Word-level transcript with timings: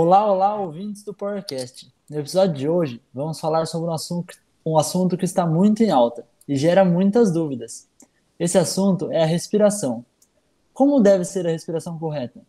Olá, 0.00 0.24
olá, 0.30 0.54
ouvintes 0.54 1.02
do 1.02 1.12
PowerCast. 1.12 1.92
No 2.08 2.20
episódio 2.20 2.54
de 2.54 2.68
hoje, 2.68 3.02
vamos 3.12 3.40
falar 3.40 3.66
sobre 3.66 3.90
um 3.90 3.92
assunto, 3.92 4.32
um 4.64 4.78
assunto 4.78 5.16
que 5.16 5.24
está 5.24 5.44
muito 5.44 5.82
em 5.82 5.90
alta 5.90 6.24
e 6.46 6.54
gera 6.54 6.84
muitas 6.84 7.32
dúvidas. 7.32 7.88
Esse 8.38 8.56
assunto 8.56 9.10
é 9.10 9.24
a 9.24 9.26
respiração. 9.26 10.04
Como 10.72 11.00
deve 11.00 11.24
ser 11.24 11.48
a 11.48 11.50
respiração 11.50 11.98
correta? 11.98 12.40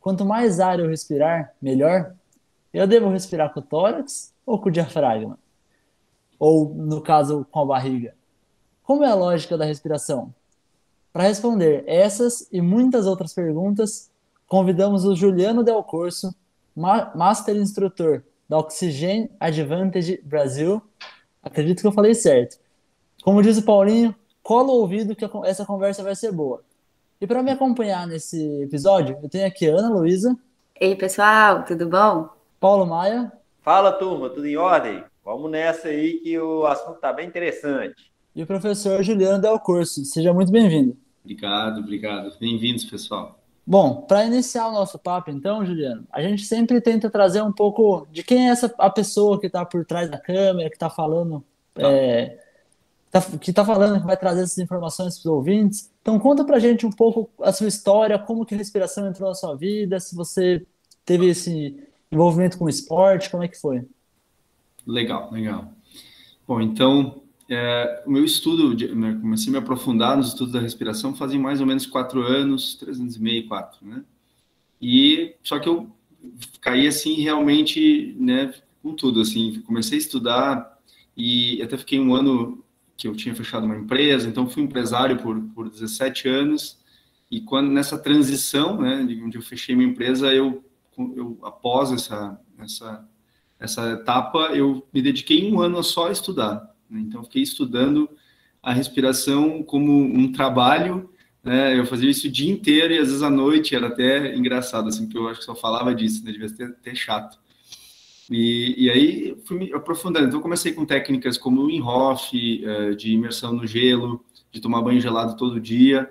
Quanto 0.00 0.24
mais 0.24 0.60
ar 0.60 0.80
eu 0.80 0.88
respirar, 0.88 1.54
melhor? 1.60 2.14
Eu 2.72 2.86
devo 2.86 3.10
respirar 3.10 3.52
com 3.52 3.60
o 3.60 3.62
tórax 3.62 4.32
ou 4.46 4.58
com 4.58 4.70
o 4.70 4.72
diafragma? 4.72 5.38
Ou, 6.38 6.70
no 6.74 7.02
caso, 7.02 7.46
com 7.50 7.60
a 7.60 7.66
barriga? 7.66 8.14
Como 8.82 9.04
é 9.04 9.10
a 9.10 9.14
lógica 9.14 9.58
da 9.58 9.66
respiração? 9.66 10.32
Para 11.12 11.24
responder 11.24 11.84
essas 11.86 12.48
e 12.50 12.62
muitas 12.62 13.04
outras 13.04 13.34
perguntas, 13.34 14.10
convidamos 14.46 15.04
o 15.04 15.14
Juliano 15.14 15.62
Del 15.62 15.84
Corso, 15.84 16.34
Master 16.78 17.56
Instrutor 17.56 18.22
da 18.48 18.58
Oxygen 18.58 19.28
Advantage 19.40 20.20
Brasil. 20.24 20.80
Acredito 21.42 21.80
que 21.80 21.86
eu 21.86 21.92
falei 21.92 22.14
certo. 22.14 22.58
Como 23.22 23.42
diz 23.42 23.58
o 23.58 23.64
Paulinho, 23.64 24.14
cola 24.42 24.68
o 24.68 24.76
ouvido 24.76 25.16
que 25.16 25.28
essa 25.44 25.66
conversa 25.66 26.02
vai 26.02 26.14
ser 26.14 26.30
boa. 26.30 26.62
E 27.20 27.26
para 27.26 27.42
me 27.42 27.50
acompanhar 27.50 28.06
nesse 28.06 28.62
episódio, 28.62 29.18
eu 29.20 29.28
tenho 29.28 29.46
aqui 29.46 29.68
a 29.68 29.74
Ana 29.74 29.90
Luísa. 29.90 30.38
Ei, 30.80 30.94
pessoal, 30.94 31.64
tudo 31.64 31.88
bom? 31.88 32.28
Paulo 32.60 32.86
Maia. 32.86 33.32
Fala, 33.60 33.92
turma, 33.92 34.30
tudo 34.30 34.46
em 34.46 34.56
ordem? 34.56 35.02
Vamos 35.24 35.50
nessa 35.50 35.88
aí 35.88 36.20
que 36.20 36.38
o 36.38 36.64
assunto 36.64 36.94
está 36.94 37.12
bem 37.12 37.26
interessante. 37.26 38.10
E 38.34 38.42
o 38.42 38.46
professor 38.46 39.02
Juliano 39.02 39.42
Del 39.42 39.58
Corso. 39.58 40.04
Seja 40.04 40.32
muito 40.32 40.52
bem-vindo. 40.52 40.96
Obrigado, 41.24 41.80
obrigado. 41.80 42.38
Bem-vindos, 42.38 42.84
pessoal. 42.84 43.37
Bom, 43.70 44.00
para 44.00 44.24
iniciar 44.24 44.66
o 44.68 44.72
nosso 44.72 44.98
papo, 44.98 45.30
então, 45.30 45.62
Juliano, 45.62 46.02
a 46.10 46.22
gente 46.22 46.42
sempre 46.46 46.80
tenta 46.80 47.10
trazer 47.10 47.42
um 47.42 47.52
pouco 47.52 48.08
de 48.10 48.22
quem 48.22 48.48
é 48.48 48.50
essa 48.50 48.74
a 48.78 48.88
pessoa 48.88 49.38
que 49.38 49.46
está 49.46 49.62
por 49.62 49.84
trás 49.84 50.10
da 50.10 50.16
câmera, 50.16 50.70
que 50.70 50.76
está 50.76 50.88
falando, 50.88 51.44
tá. 51.74 51.82
é, 51.82 52.42
tá, 53.10 53.20
que 53.20 53.50
está 53.50 53.66
falando, 53.66 54.00
que 54.00 54.06
vai 54.06 54.16
trazer 54.16 54.44
essas 54.44 54.56
informações 54.56 55.18
para 55.18 55.28
os 55.28 55.36
ouvintes. 55.36 55.92
Então, 56.00 56.18
conta 56.18 56.46
para 56.46 56.56
a 56.56 56.58
gente 56.58 56.86
um 56.86 56.90
pouco 56.90 57.28
a 57.42 57.52
sua 57.52 57.68
história, 57.68 58.18
como 58.18 58.46
que 58.46 58.54
a 58.54 58.56
respiração 58.56 59.06
entrou 59.06 59.28
na 59.28 59.34
sua 59.34 59.54
vida, 59.54 60.00
se 60.00 60.16
você 60.16 60.66
teve 61.04 61.28
esse 61.28 61.78
envolvimento 62.10 62.56
com 62.56 62.64
o 62.64 62.70
esporte, 62.70 63.28
como 63.28 63.42
é 63.42 63.48
que 63.48 63.60
foi? 63.60 63.86
Legal, 64.86 65.30
legal. 65.30 65.68
Bom, 66.46 66.58
então, 66.62 67.20
é, 67.48 68.02
o 68.06 68.10
meu 68.10 68.24
estudo, 68.24 68.74
né, 68.94 69.18
comecei 69.20 69.48
a 69.48 69.52
me 69.52 69.58
aprofundar 69.58 70.16
nos 70.16 70.28
estudos 70.28 70.52
da 70.52 70.60
respiração 70.60 71.14
fazem 71.14 71.40
mais 71.40 71.60
ou 71.60 71.66
menos 71.66 71.86
quatro 71.86 72.22
anos, 72.22 72.74
três 72.74 73.00
anos 73.00 73.16
e 73.16 73.22
meio, 73.22 73.48
quatro, 73.48 73.86
né? 73.86 74.04
E 74.80 75.34
só 75.42 75.58
que 75.58 75.68
eu 75.68 75.90
caí 76.60 76.86
assim 76.86 77.14
realmente, 77.14 78.14
né, 78.18 78.52
com 78.82 78.94
tudo, 78.94 79.20
assim, 79.20 79.60
comecei 79.62 79.96
a 79.96 80.00
estudar 80.00 80.78
e 81.16 81.60
até 81.62 81.76
fiquei 81.78 81.98
um 81.98 82.14
ano 82.14 82.62
que 82.96 83.08
eu 83.08 83.16
tinha 83.16 83.34
fechado 83.34 83.64
uma 83.64 83.76
empresa, 83.76 84.28
então 84.28 84.48
fui 84.48 84.62
empresário 84.62 85.16
por, 85.18 85.40
por 85.54 85.70
17 85.70 86.28
anos 86.28 86.78
e 87.30 87.40
quando 87.40 87.70
nessa 87.70 87.98
transição, 87.98 88.80
né, 88.80 89.06
onde 89.24 89.38
eu 89.38 89.42
fechei 89.42 89.74
minha 89.74 89.88
empresa, 89.88 90.32
eu, 90.34 90.62
eu 91.16 91.38
após 91.42 91.92
essa, 91.92 92.38
essa, 92.58 93.08
essa 93.58 93.92
etapa, 93.92 94.50
eu 94.54 94.86
me 94.92 95.00
dediquei 95.00 95.50
um 95.50 95.60
ano 95.60 95.78
a 95.78 95.82
só 95.82 96.10
estudar, 96.10 96.54
né? 96.54 96.77
Então, 96.90 97.22
fiquei 97.24 97.42
estudando 97.42 98.08
a 98.62 98.72
respiração 98.72 99.62
como 99.62 99.92
um 99.92 100.32
trabalho. 100.32 101.10
Né? 101.42 101.78
Eu 101.78 101.86
fazia 101.86 102.10
isso 102.10 102.26
o 102.26 102.30
dia 102.30 102.50
inteiro 102.50 102.92
e 102.92 102.98
às 102.98 103.08
vezes 103.08 103.22
à 103.22 103.30
noite 103.30 103.74
era 103.74 103.88
até 103.88 104.34
engraçado, 104.36 104.88
assim, 104.88 105.04
porque 105.04 105.18
eu 105.18 105.28
acho 105.28 105.40
que 105.40 105.46
só 105.46 105.54
falava 105.54 105.94
disso, 105.94 106.24
né? 106.24 106.32
devia 106.32 106.48
ser 106.48 106.64
até 106.64 106.94
chato. 106.94 107.38
E, 108.30 108.74
e 108.84 108.90
aí 108.90 109.36
fui 109.44 109.58
me 109.58 109.72
aprofundando. 109.72 110.28
Então, 110.28 110.40
comecei 110.40 110.72
com 110.72 110.84
técnicas 110.84 111.38
como 111.38 111.62
o 111.62 111.70
Inhoff, 111.70 112.64
eh, 112.64 112.94
de 112.94 113.12
imersão 113.12 113.54
no 113.54 113.66
gelo, 113.66 114.22
de 114.52 114.60
tomar 114.60 114.82
banho 114.82 115.00
gelado 115.00 115.36
todo 115.36 115.60
dia. 115.60 116.10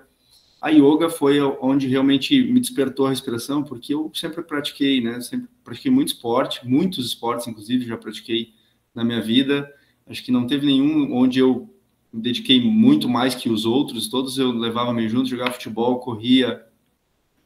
A 0.59 0.69
yoga 0.69 1.09
foi 1.09 1.39
onde 1.39 1.87
realmente 1.87 2.41
me 2.41 2.59
despertou 2.59 3.05
a 3.05 3.09
respiração, 3.09 3.63
porque 3.63 3.93
eu 3.93 4.11
sempre 4.15 4.41
pratiquei, 4.41 4.99
né? 4.99 5.21
Sempre 5.21 5.47
pratiquei 5.63 5.91
muito 5.91 6.07
esporte, 6.09 6.67
muitos 6.67 7.05
esportes, 7.05 7.47
inclusive, 7.47 7.85
já 7.85 7.95
pratiquei 7.95 8.53
na 8.95 9.03
minha 9.03 9.21
vida. 9.21 9.71
Acho 10.09 10.23
que 10.23 10.31
não 10.31 10.47
teve 10.47 10.65
nenhum 10.65 11.13
onde 11.15 11.39
eu 11.39 11.69
me 12.11 12.21
dediquei 12.21 12.61
muito 12.61 13.09
mais 13.09 13.35
que 13.35 13.49
os 13.49 13.65
outros. 13.65 14.07
Todos 14.07 14.37
eu 14.37 14.51
levava 14.51 14.93
meio 14.93 15.09
junto, 15.09 15.29
jogava 15.29 15.51
futebol, 15.51 15.99
corria, 15.99 16.63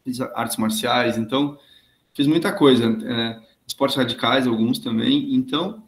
fiz 0.03 0.21
artes 0.21 0.57
marciais. 0.57 1.17
Então, 1.17 1.57
fiz 2.13 2.27
muita 2.27 2.51
coisa. 2.53 2.85
É, 2.85 3.41
esportes 3.67 3.97
radicais, 3.97 4.47
alguns 4.47 4.79
também. 4.79 5.33
Então, 5.33 5.83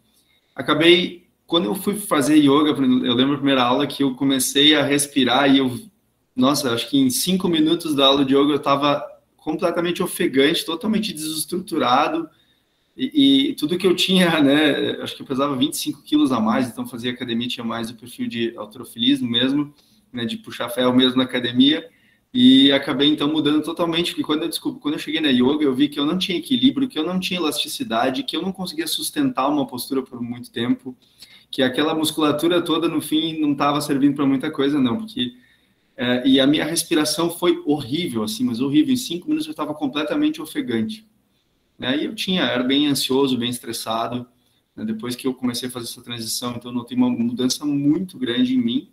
acabei. 0.54 1.24
Quando 1.46 1.66
eu 1.66 1.74
fui 1.74 1.94
fazer 1.96 2.36
yoga, 2.36 2.70
eu 2.70 3.14
lembro 3.14 3.34
a 3.34 3.36
primeira 3.36 3.62
aula 3.62 3.86
que 3.86 4.02
eu 4.02 4.14
comecei 4.14 4.74
a 4.74 4.82
respirar 4.82 5.54
e 5.54 5.58
eu. 5.58 5.78
Nossa, 6.34 6.72
acho 6.72 6.88
que 6.88 6.98
em 6.98 7.10
cinco 7.10 7.48
minutos 7.48 7.94
da 7.94 8.06
aula 8.06 8.24
de 8.24 8.34
yoga 8.34 8.52
eu 8.52 8.56
estava 8.56 9.04
completamente 9.36 10.02
ofegante, 10.02 10.64
totalmente 10.64 11.12
desestruturado 11.12 12.28
e, 12.96 13.50
e, 13.50 13.54
tudo 13.54 13.76
que 13.76 13.86
eu 13.86 13.94
tinha, 13.94 14.40
né, 14.40 15.02
acho 15.02 15.16
que 15.16 15.22
eu 15.22 15.26
pesava 15.26 15.56
25 15.56 16.02
quilos 16.02 16.30
a 16.30 16.38
mais, 16.38 16.68
então 16.68 16.86
fazia 16.86 17.10
academia, 17.10 17.48
tinha 17.48 17.64
mais 17.64 17.90
o 17.90 17.94
perfil 17.94 18.28
de 18.28 18.56
autorofilismo 18.56 19.28
mesmo, 19.28 19.74
né, 20.12 20.24
de 20.24 20.36
puxar 20.36 20.68
ferro 20.68 20.94
mesmo 20.94 21.16
na 21.16 21.24
academia, 21.24 21.88
e 22.32 22.70
acabei 22.72 23.08
então 23.08 23.28
mudando 23.28 23.62
totalmente, 23.62 24.10
porque 24.10 24.22
quando 24.22 24.42
eu 24.42 24.48
descobri, 24.48 24.80
quando 24.80 24.94
eu 24.94 25.00
cheguei 25.00 25.20
na 25.20 25.28
yoga, 25.28 25.64
eu 25.64 25.74
vi 25.74 25.88
que 25.88 25.98
eu 25.98 26.06
não 26.06 26.18
tinha 26.18 26.38
equilíbrio, 26.38 26.88
que 26.88 26.98
eu 26.98 27.04
não 27.04 27.18
tinha 27.18 27.40
elasticidade, 27.40 28.22
que 28.22 28.36
eu 28.36 28.42
não 28.42 28.52
conseguia 28.52 28.86
sustentar 28.86 29.48
uma 29.48 29.66
postura 29.66 30.02
por 30.02 30.20
muito 30.20 30.50
tempo, 30.50 30.96
que 31.50 31.62
aquela 31.62 31.94
musculatura 31.94 32.62
toda 32.62 32.88
no 32.88 33.00
fim 33.00 33.40
não 33.40 33.52
estava 33.52 33.80
servindo 33.80 34.14
para 34.16 34.26
muita 34.26 34.50
coisa, 34.50 34.78
não, 34.78 34.98
porque 34.98 35.32
é, 35.96 36.26
e 36.26 36.40
a 36.40 36.46
minha 36.46 36.64
respiração 36.64 37.30
foi 37.30 37.62
horrível, 37.64 38.24
assim, 38.24 38.44
mas 38.44 38.60
horrível. 38.60 38.92
Em 38.92 38.96
cinco 38.96 39.28
minutos 39.28 39.46
eu 39.46 39.52
estava 39.52 39.74
completamente 39.74 40.42
ofegante. 40.42 41.06
Né? 41.78 41.98
E 41.98 42.04
eu 42.04 42.14
tinha, 42.14 42.42
era 42.42 42.62
bem 42.62 42.86
ansioso, 42.86 43.36
bem 43.36 43.50
estressado. 43.50 44.26
Né? 44.74 44.84
Depois 44.84 45.14
que 45.16 45.26
eu 45.26 45.34
comecei 45.34 45.68
a 45.68 45.72
fazer 45.72 45.86
essa 45.86 46.02
transição, 46.02 46.54
então 46.56 46.72
notei 46.72 46.96
uma 46.96 47.10
mudança 47.10 47.64
muito 47.64 48.18
grande 48.18 48.54
em 48.54 48.58
mim 48.58 48.88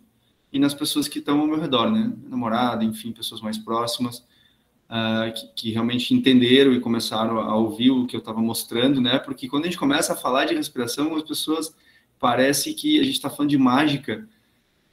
e 0.52 0.58
nas 0.58 0.74
pessoas 0.74 1.08
que 1.08 1.18
estão 1.18 1.40
ao 1.40 1.46
meu 1.46 1.58
redor, 1.58 1.90
né? 1.90 2.12
Namorada, 2.28 2.84
enfim, 2.84 3.10
pessoas 3.10 3.40
mais 3.40 3.56
próximas, 3.56 4.18
uh, 4.18 5.32
que, 5.34 5.46
que, 5.54 5.70
realmente 5.70 6.12
entenderam 6.12 6.74
e 6.74 6.80
começaram 6.80 7.40
a 7.40 7.56
ouvir 7.56 7.90
o 7.90 8.06
que 8.06 8.14
eu 8.14 8.20
estava 8.20 8.40
mostrando, 8.40 9.00
né? 9.00 9.18
Porque 9.18 9.48
quando 9.48 9.64
a 9.64 9.66
gente 9.68 9.78
começa 9.78 10.12
a 10.12 10.16
falar 10.16 10.44
de 10.44 10.54
respiração, 10.54 11.16
as 11.16 11.22
pessoas 11.22 11.74
parece 12.18 12.74
que 12.74 13.00
a 13.00 13.02
gente 13.02 13.14
está 13.14 13.30
falando 13.30 13.48
de 13.48 13.56
mágica 13.56 14.28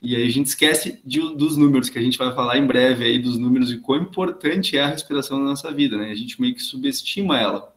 e 0.02 0.16
aí 0.16 0.26
a 0.26 0.32
gente 0.32 0.46
esquece 0.46 1.02
de, 1.04 1.20
dos 1.36 1.58
números 1.58 1.90
que 1.90 2.00
a 2.00 2.02
gente 2.02 2.18
vai 2.18 2.34
falar 2.34 2.58
em 2.58 2.66
breve 2.66 3.04
aí 3.04 3.20
dos 3.20 3.38
números 3.38 3.70
e 3.70 3.78
quão 3.80 4.02
importante 4.02 4.78
é 4.78 4.82
a 4.82 4.88
respiração 4.88 5.38
na 5.40 5.50
nossa 5.50 5.72
vida, 5.74 5.98
né? 5.98 6.10
A 6.10 6.16
gente 6.16 6.40
meio 6.40 6.56
que 6.56 6.62
subestima 6.64 7.38
ela 7.38 7.76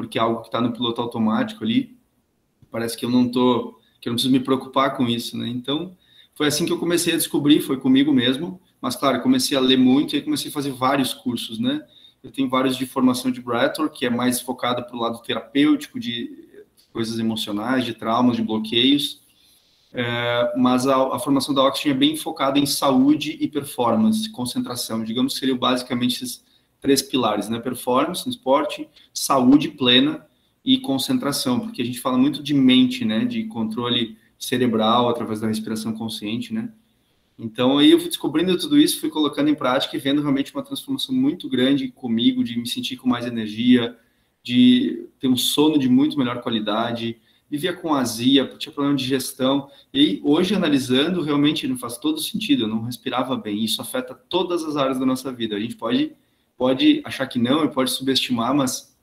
porque 0.00 0.18
é 0.18 0.22
algo 0.22 0.40
que 0.40 0.48
está 0.48 0.62
no 0.62 0.72
piloto 0.72 0.98
automático 0.98 1.62
ali, 1.62 1.94
parece 2.70 2.96
que 2.96 3.04
eu 3.04 3.10
não 3.10 3.28
tô, 3.28 3.78
que 4.00 4.08
eu 4.08 4.12
não 4.12 4.16
preciso 4.16 4.32
me 4.32 4.40
preocupar 4.40 4.96
com 4.96 5.06
isso, 5.06 5.36
né? 5.36 5.46
Então, 5.46 5.94
foi 6.34 6.46
assim 6.46 6.64
que 6.64 6.72
eu 6.72 6.78
comecei 6.78 7.12
a 7.12 7.16
descobrir, 7.18 7.60
foi 7.60 7.76
comigo 7.76 8.10
mesmo, 8.10 8.58
mas 8.80 8.96
claro, 8.96 9.20
comecei 9.20 9.58
a 9.58 9.60
ler 9.60 9.76
muito 9.76 10.16
e 10.16 10.22
comecei 10.22 10.50
a 10.50 10.54
fazer 10.54 10.72
vários 10.72 11.12
cursos, 11.12 11.58
né? 11.58 11.84
Eu 12.22 12.30
tenho 12.30 12.48
vários 12.48 12.78
de 12.78 12.86
formação 12.86 13.30
de 13.30 13.42
Breathwork, 13.42 13.98
que 13.98 14.06
é 14.06 14.10
mais 14.10 14.40
focado 14.40 14.82
para 14.84 14.96
o 14.96 15.00
lado 15.00 15.20
terapêutico, 15.20 16.00
de 16.00 16.48
coisas 16.94 17.18
emocionais, 17.18 17.84
de 17.84 17.92
traumas, 17.92 18.36
de 18.36 18.42
bloqueios, 18.42 19.20
é, 19.92 20.54
mas 20.56 20.86
a, 20.86 20.96
a, 21.14 21.18
formação 21.18 21.54
da 21.54 21.62
Oxygen 21.62 21.92
é 21.92 21.94
bem 21.94 22.16
focada 22.16 22.58
em 22.58 22.64
saúde 22.64 23.36
e 23.38 23.46
performance, 23.46 24.30
concentração, 24.30 25.04
digamos 25.04 25.34
que 25.34 25.40
seriam 25.40 25.58
basicamente 25.58 26.24
esses 26.24 26.42
três 26.80 27.02
pilares, 27.02 27.48
né? 27.48 27.58
Performance 27.58 28.28
esporte, 28.28 28.88
saúde 29.12 29.68
plena 29.68 30.26
e 30.64 30.78
concentração, 30.78 31.60
porque 31.60 31.82
a 31.82 31.84
gente 31.84 32.00
fala 32.00 32.18
muito 32.18 32.42
de 32.42 32.54
mente, 32.54 33.04
né? 33.04 33.24
De 33.24 33.44
controle 33.44 34.16
cerebral 34.38 35.08
através 35.08 35.40
da 35.40 35.48
respiração 35.48 35.92
consciente, 35.92 36.52
né? 36.54 36.70
Então 37.38 37.78
aí 37.78 37.90
eu 37.90 37.98
fui 37.98 38.08
descobrindo 38.08 38.56
tudo 38.58 38.78
isso, 38.78 39.00
fui 39.00 39.08
colocando 39.08 39.48
em 39.48 39.54
prática 39.54 39.96
e 39.96 40.00
vendo 40.00 40.20
realmente 40.20 40.52
uma 40.54 40.62
transformação 40.62 41.14
muito 41.14 41.48
grande 41.48 41.88
comigo, 41.88 42.44
de 42.44 42.58
me 42.58 42.66
sentir 42.66 42.96
com 42.96 43.08
mais 43.08 43.26
energia, 43.26 43.96
de 44.42 45.06
ter 45.18 45.28
um 45.28 45.36
sono 45.36 45.78
de 45.78 45.88
muito 45.88 46.18
melhor 46.18 46.42
qualidade, 46.42 47.18
vivia 47.50 47.72
com 47.72 47.94
azia, 47.94 48.46
tinha 48.58 48.72
problema 48.72 48.96
de 48.96 49.04
gestão. 49.04 49.68
E 49.92 50.20
hoje, 50.22 50.54
analisando, 50.54 51.22
realmente 51.22 51.66
não 51.66 51.76
faz 51.76 51.98
todo 51.98 52.20
sentido, 52.20 52.64
eu 52.64 52.68
não 52.68 52.82
respirava 52.82 53.36
bem. 53.36 53.64
Isso 53.64 53.82
afeta 53.82 54.14
todas 54.14 54.62
as 54.62 54.76
áreas 54.76 54.98
da 54.98 55.04
nossa 55.04 55.32
vida. 55.32 55.56
A 55.56 55.60
gente 55.60 55.76
pode 55.76 56.12
pode 56.60 57.00
achar 57.06 57.26
que 57.26 57.38
não 57.38 57.64
e 57.64 57.70
pode 57.70 57.90
subestimar, 57.90 58.54
mas 58.54 58.94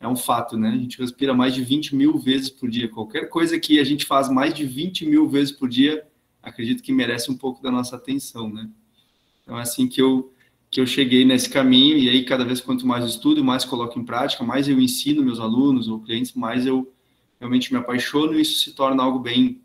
é 0.00 0.08
um 0.08 0.16
fato, 0.16 0.56
né? 0.56 0.70
A 0.70 0.78
gente 0.78 0.98
respira 0.98 1.34
mais 1.34 1.54
de 1.54 1.62
20 1.62 1.94
mil 1.94 2.16
vezes 2.16 2.48
por 2.48 2.70
dia. 2.70 2.88
Qualquer 2.88 3.28
coisa 3.28 3.60
que 3.60 3.78
a 3.78 3.84
gente 3.84 4.06
faz 4.06 4.30
mais 4.30 4.54
de 4.54 4.64
20 4.64 5.04
mil 5.04 5.28
vezes 5.28 5.52
por 5.52 5.68
dia, 5.68 6.02
acredito 6.42 6.82
que 6.82 6.94
merece 6.94 7.30
um 7.30 7.36
pouco 7.36 7.62
da 7.62 7.70
nossa 7.70 7.96
atenção, 7.96 8.48
né? 8.50 8.70
Então 9.42 9.58
é 9.58 9.60
assim 9.60 9.86
que 9.86 10.00
eu, 10.00 10.32
que 10.70 10.80
eu 10.80 10.86
cheguei 10.86 11.26
nesse 11.26 11.50
caminho, 11.50 11.98
e 11.98 12.08
aí 12.08 12.24
cada 12.24 12.42
vez 12.42 12.62
quanto 12.62 12.86
mais 12.86 13.04
estudo, 13.04 13.44
mais 13.44 13.66
coloco 13.66 13.98
em 13.98 14.04
prática, 14.04 14.42
mais 14.42 14.66
eu 14.66 14.80
ensino 14.80 15.22
meus 15.22 15.40
alunos 15.40 15.88
ou 15.88 16.00
clientes, 16.00 16.32
mais 16.32 16.64
eu 16.64 16.90
realmente 17.38 17.70
me 17.70 17.78
apaixono 17.78 18.32
e 18.32 18.40
isso 18.40 18.60
se 18.60 18.72
torna 18.72 19.02
algo 19.02 19.18
bem, 19.18 19.60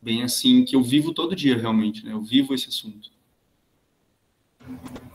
bem 0.00 0.22
assim, 0.22 0.64
que 0.64 0.74
eu 0.74 0.82
vivo 0.82 1.12
todo 1.12 1.36
dia 1.36 1.58
realmente, 1.58 2.02
né? 2.06 2.14
Eu 2.14 2.22
vivo 2.22 2.54
esse 2.54 2.70
assunto. 2.70 3.13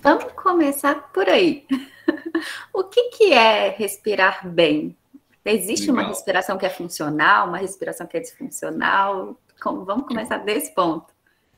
Vamos 0.02 0.32
começar 0.34 1.12
por 1.12 1.28
aí. 1.28 1.66
o 2.74 2.84
que, 2.84 3.10
que 3.10 3.34
é 3.34 3.70
respirar 3.70 4.48
bem? 4.48 4.96
Existe 5.44 5.88
Legal. 5.88 6.04
uma 6.04 6.10
respiração 6.10 6.58
que 6.58 6.66
é 6.66 6.70
funcional, 6.70 7.48
uma 7.48 7.58
respiração 7.58 8.06
que 8.06 8.18
é 8.18 8.20
disfuncional? 8.20 9.40
Como, 9.62 9.84
vamos 9.84 10.08
começar 10.08 10.38
desse 10.38 10.74
ponto. 10.74 11.08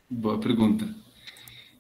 Boa 0.10 0.38
pergunta. 0.38 0.88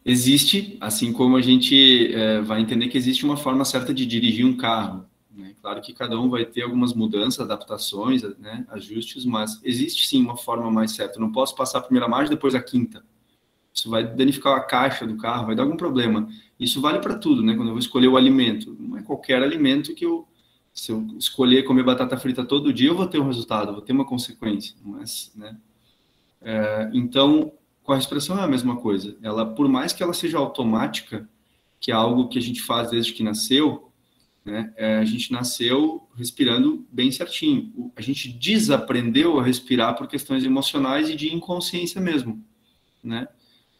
Existe, 0.03 0.77
assim 0.81 1.13
como 1.13 1.37
a 1.37 1.41
gente 1.41 2.13
é, 2.13 2.41
vai 2.41 2.59
entender 2.59 2.87
que 2.87 2.97
existe 2.97 3.23
uma 3.23 3.37
forma 3.37 3.63
certa 3.63 3.93
de 3.93 4.05
dirigir 4.05 4.45
um 4.45 4.57
carro. 4.57 5.05
Né? 5.31 5.53
Claro 5.61 5.81
que 5.81 5.93
cada 5.93 6.19
um 6.19 6.29
vai 6.29 6.43
ter 6.45 6.63
algumas 6.63 6.93
mudanças, 6.93 7.39
adaptações, 7.39 8.23
né? 8.39 8.65
ajustes, 8.69 9.25
mas 9.25 9.59
existe 9.63 10.07
sim 10.07 10.21
uma 10.21 10.35
forma 10.35 10.69
mais 10.71 10.91
certa. 10.91 11.17
Eu 11.17 11.21
não 11.21 11.31
posso 11.31 11.55
passar 11.55 11.79
a 11.79 11.81
primeira 11.81 12.07
marcha 12.07 12.29
depois 12.29 12.55
a 12.55 12.61
quinta. 12.61 13.03
Isso 13.73 13.89
vai 13.89 14.03
danificar 14.03 14.55
a 14.55 14.61
caixa 14.61 15.07
do 15.07 15.17
carro, 15.17 15.47
vai 15.47 15.55
dar 15.55 15.63
algum 15.63 15.77
problema. 15.77 16.27
Isso 16.59 16.81
vale 16.81 16.99
para 16.99 17.17
tudo, 17.17 17.41
né? 17.41 17.55
Quando 17.55 17.69
eu 17.69 17.73
vou 17.73 17.79
escolher 17.79 18.07
o 18.07 18.17
alimento, 18.17 18.75
não 18.79 18.97
é 18.97 19.01
qualquer 19.01 19.41
alimento 19.41 19.95
que 19.95 20.05
eu, 20.05 20.27
se 20.73 20.91
eu 20.91 21.07
escolher 21.17 21.63
comer 21.63 21.83
batata 21.83 22.17
frita 22.17 22.43
todo 22.43 22.73
dia, 22.73 22.89
eu 22.89 22.95
vou 22.95 23.07
ter 23.07 23.19
um 23.19 23.27
resultado, 23.27 23.71
vou 23.71 23.81
ter 23.81 23.93
uma 23.93 24.05
consequência. 24.05 24.75
Mas, 24.83 25.31
né? 25.35 25.57
É, 26.41 26.89
então, 26.93 27.51
com 27.83 27.93
a 27.93 27.95
respiração 27.95 28.37
é 28.37 28.43
a 28.43 28.47
mesma 28.47 28.75
coisa. 28.75 29.17
Ela, 29.21 29.45
por 29.45 29.67
mais 29.67 29.93
que 29.93 30.03
ela 30.03 30.13
seja 30.13 30.37
automática, 30.37 31.27
que 31.79 31.91
é 31.91 31.95
algo 31.95 32.27
que 32.27 32.37
a 32.37 32.41
gente 32.41 32.61
faz 32.61 32.91
desde 32.91 33.13
que 33.13 33.23
nasceu, 33.23 33.91
né? 34.43 34.73
É, 34.75 34.97
a 34.97 35.05
gente 35.05 35.31
nasceu 35.31 36.07
respirando 36.15 36.85
bem 36.91 37.11
certinho. 37.11 37.91
A 37.95 38.01
gente 38.01 38.27
desaprendeu 38.27 39.39
a 39.39 39.43
respirar 39.43 39.95
por 39.95 40.07
questões 40.07 40.43
emocionais 40.43 41.09
e 41.09 41.15
de 41.15 41.33
inconsciência 41.33 42.01
mesmo, 42.01 42.43
né? 43.03 43.27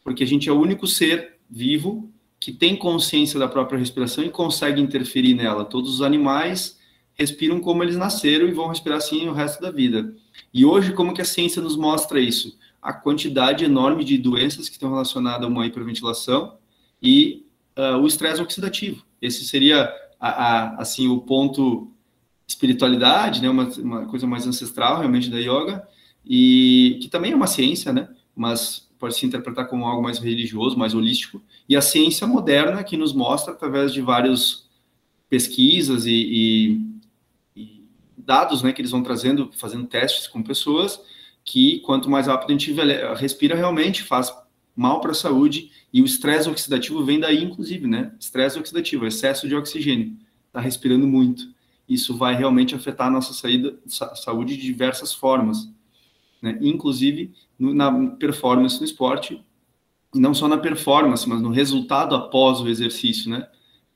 Porque 0.04 0.24
a 0.24 0.28
gente 0.28 0.50
é 0.50 0.52
o 0.52 0.60
único 0.60 0.88
ser 0.88 1.38
vivo 1.50 2.12
que 2.40 2.52
tem 2.52 2.76
consciência 2.76 3.40
da 3.40 3.48
própria 3.48 3.78
respiração 3.78 4.24
e 4.24 4.30
consegue 4.30 4.82
interferir 4.82 5.36
nela. 5.36 5.64
Todos 5.64 5.94
os 5.94 6.02
animais 6.02 6.80
respiram 7.14 7.60
como 7.60 7.84
eles 7.84 7.96
nasceram 7.96 8.48
e 8.48 8.52
vão 8.52 8.68
respirar 8.68 8.98
assim 8.98 9.28
o 9.28 9.34
resto 9.34 9.62
da 9.62 9.70
vida. 9.70 10.16
E 10.52 10.66
hoje, 10.66 10.94
como 10.94 11.14
que 11.14 11.22
a 11.22 11.26
ciência 11.26 11.62
nos 11.62 11.76
mostra 11.76 12.20
isso? 12.20 12.58
A 12.82 12.92
quantidade 12.92 13.64
enorme 13.64 14.04
de 14.04 14.18
doenças 14.18 14.68
que 14.68 14.74
estão 14.74 14.90
relacionadas 14.90 15.46
a 15.46 15.48
uma 15.48 15.68
hiperventilação 15.68 16.58
e 17.02 17.46
uh, 17.78 17.98
o 17.98 18.08
estresse 18.08 18.42
oxidativo. 18.42 19.06
Esse 19.22 19.46
seria 19.46 19.94
a, 20.20 20.30
a, 20.30 20.76
assim 20.78 21.08
o 21.08 21.22
ponto 21.22 21.92
espiritualidade, 22.48 23.42
né, 23.42 23.50
uma, 23.50 23.66
uma 23.66 24.06
coisa 24.08 24.28
mais 24.28 24.46
ancestral 24.46 24.98
realmente 24.98 25.30
da 25.30 25.38
yoga 25.38 25.88
e 26.26 27.00
que 27.02 27.08
também 27.08 27.32
é 27.32 27.36
uma 27.36 27.48
ciência, 27.48 27.94
né, 27.94 28.10
mas 28.36 28.90
pode 29.02 29.16
se 29.16 29.26
interpretar 29.26 29.68
como 29.68 29.86
algo 29.86 30.02
mais 30.02 30.20
religioso, 30.20 30.78
mais 30.78 30.94
holístico 30.94 31.42
e 31.68 31.76
a 31.76 31.82
ciência 31.82 32.26
moderna 32.26 32.84
que 32.84 32.96
nos 32.96 33.12
mostra 33.14 33.54
através 33.54 33.92
de 33.92 34.00
várias 34.00 34.70
pesquisas 35.28 36.06
e, 36.06 36.80
e, 37.56 37.62
e 37.62 37.86
dados, 38.16 38.62
né, 38.62 38.72
que 38.72 38.80
eles 38.80 38.92
vão 38.92 39.04
trazendo, 39.04 39.50
fazendo 39.54 39.88
testes 39.88 40.28
com 40.28 40.42
pessoas 40.42 41.02
que 41.44 41.80
quanto 41.80 42.10
mais 42.10 42.28
rápido 42.28 42.50
a 42.50 42.54
gente 42.54 42.74
respira 43.16 43.56
realmente 43.56 44.04
faz 44.04 44.34
mal 44.76 45.02
para 45.02 45.12
a 45.12 45.16
saúde 45.16 45.72
e 45.92 46.02
o 46.02 46.06
estresse 46.06 46.50
oxidativo 46.50 47.04
vem 47.04 47.20
daí, 47.20 47.44
inclusive, 47.44 47.88
né? 47.88 48.14
Estresse 48.20 48.58
oxidativo, 48.58 49.06
excesso 49.06 49.48
de 49.48 49.56
oxigênio. 49.56 50.16
Está 50.48 50.62
respirando 50.62 51.08
muito. 51.08 51.52
Isso 51.90 52.16
vai 52.16 52.36
realmente 52.36 52.74
afetar 52.74 53.08
a 53.08 53.12
nossa 53.12 53.34
saída, 53.34 53.78
saúde 54.16 54.56
de 54.56 54.64
diversas 54.64 55.14
formas. 55.14 55.70
Né? 56.42 56.58
Inclusive 56.62 57.34
no, 57.58 57.74
na 57.74 58.16
performance 58.16 58.80
no 58.80 58.86
esporte, 58.86 59.44
não 60.14 60.34
só 60.34 60.48
na 60.48 60.58
performance, 60.58 61.28
mas 61.28 61.42
no 61.42 61.50
resultado 61.50 62.16
após 62.16 62.60
o 62.60 62.68
exercício, 62.68 63.30
né? 63.30 63.48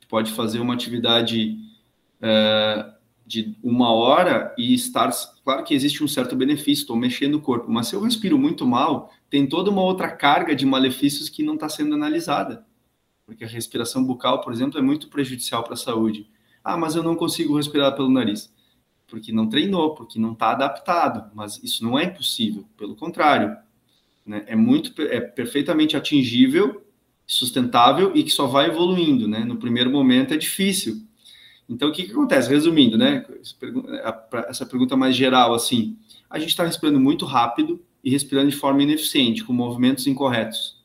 Pode 0.08 0.32
fazer 0.32 0.60
uma 0.60 0.74
atividade 0.74 1.58
é, 2.22 2.86
de 3.26 3.58
uma 3.64 3.92
hora 3.92 4.54
e 4.58 4.74
estar. 4.74 5.10
Claro 5.44 5.64
que 5.64 5.74
existe 5.74 6.04
um 6.04 6.08
certo 6.08 6.36
benefício, 6.36 6.84
estou 6.84 6.96
mexendo 6.96 7.36
o 7.36 7.42
corpo, 7.42 7.70
mas 7.70 7.88
se 7.88 7.96
eu 7.96 8.02
respiro 8.02 8.38
muito 8.38 8.66
mal, 8.68 9.12
tem 9.30 9.48
toda 9.48 9.72
uma 9.72 9.82
outra 9.82 10.10
carga 10.10 10.56
de 10.56 10.66
malefícios 10.66 11.28
que 11.28 11.44
não 11.44 11.56
está 11.56 11.68
sendo 11.68 11.96
analisada. 11.96 12.66
Porque 13.26 13.44
a 13.44 13.48
respiração 13.48 14.04
bucal, 14.04 14.42
por 14.42 14.54
exemplo, 14.54 14.78
é 14.80 14.82
muito 14.82 15.10
prejudicial 15.10 15.64
para 15.64 15.74
a 15.74 15.78
saúde. 15.78 16.30
Ah, 16.64 16.78
mas 16.78 16.96
eu 16.96 17.04
não 17.04 17.16
consigo 17.16 17.58
respirar 17.58 17.96
pelo 17.96 18.10
nariz. 18.10 18.54
Porque 19.08 19.32
não 19.32 19.48
treinou, 19.48 19.94
porque 19.94 20.20
não 20.20 20.34
está 20.34 20.52
adaptado. 20.52 21.32
Mas 21.34 21.62
isso 21.64 21.84
não 21.84 21.98
é 21.98 22.06
impossível, 22.06 22.66
pelo 22.78 22.96
contrário. 22.96 23.56
Né? 24.26 24.44
É 24.48 24.56
muito, 24.56 25.00
é 25.02 25.20
perfeitamente 25.20 25.96
atingível, 25.96 26.84
sustentável 27.28 28.12
e 28.16 28.24
que 28.24 28.32
só 28.32 28.48
vai 28.48 28.68
evoluindo. 28.68 29.28
Né? 29.28 29.40
No 29.40 29.58
primeiro 29.58 29.92
momento 29.92 30.34
é 30.34 30.38
difícil. 30.38 31.02
Então, 31.68 31.90
o 31.90 31.92
que, 31.92 32.04
que 32.04 32.12
acontece? 32.12 32.50
Resumindo, 32.50 32.96
né? 32.96 33.26
Essa 34.48 34.68
pergunta 34.68 34.96
mais 34.96 35.16
geral, 35.16 35.52
assim, 35.56 35.98
a 36.30 36.38
gente 36.38 36.50
está 36.50 36.64
respirando 36.64 37.00
muito 37.00 37.26
rápido, 37.26 37.84
e 38.06 38.12
respirando 38.12 38.52
de 38.52 38.56
forma 38.56 38.84
ineficiente, 38.84 39.44
com 39.44 39.52
movimentos 39.52 40.06
incorretos. 40.06 40.78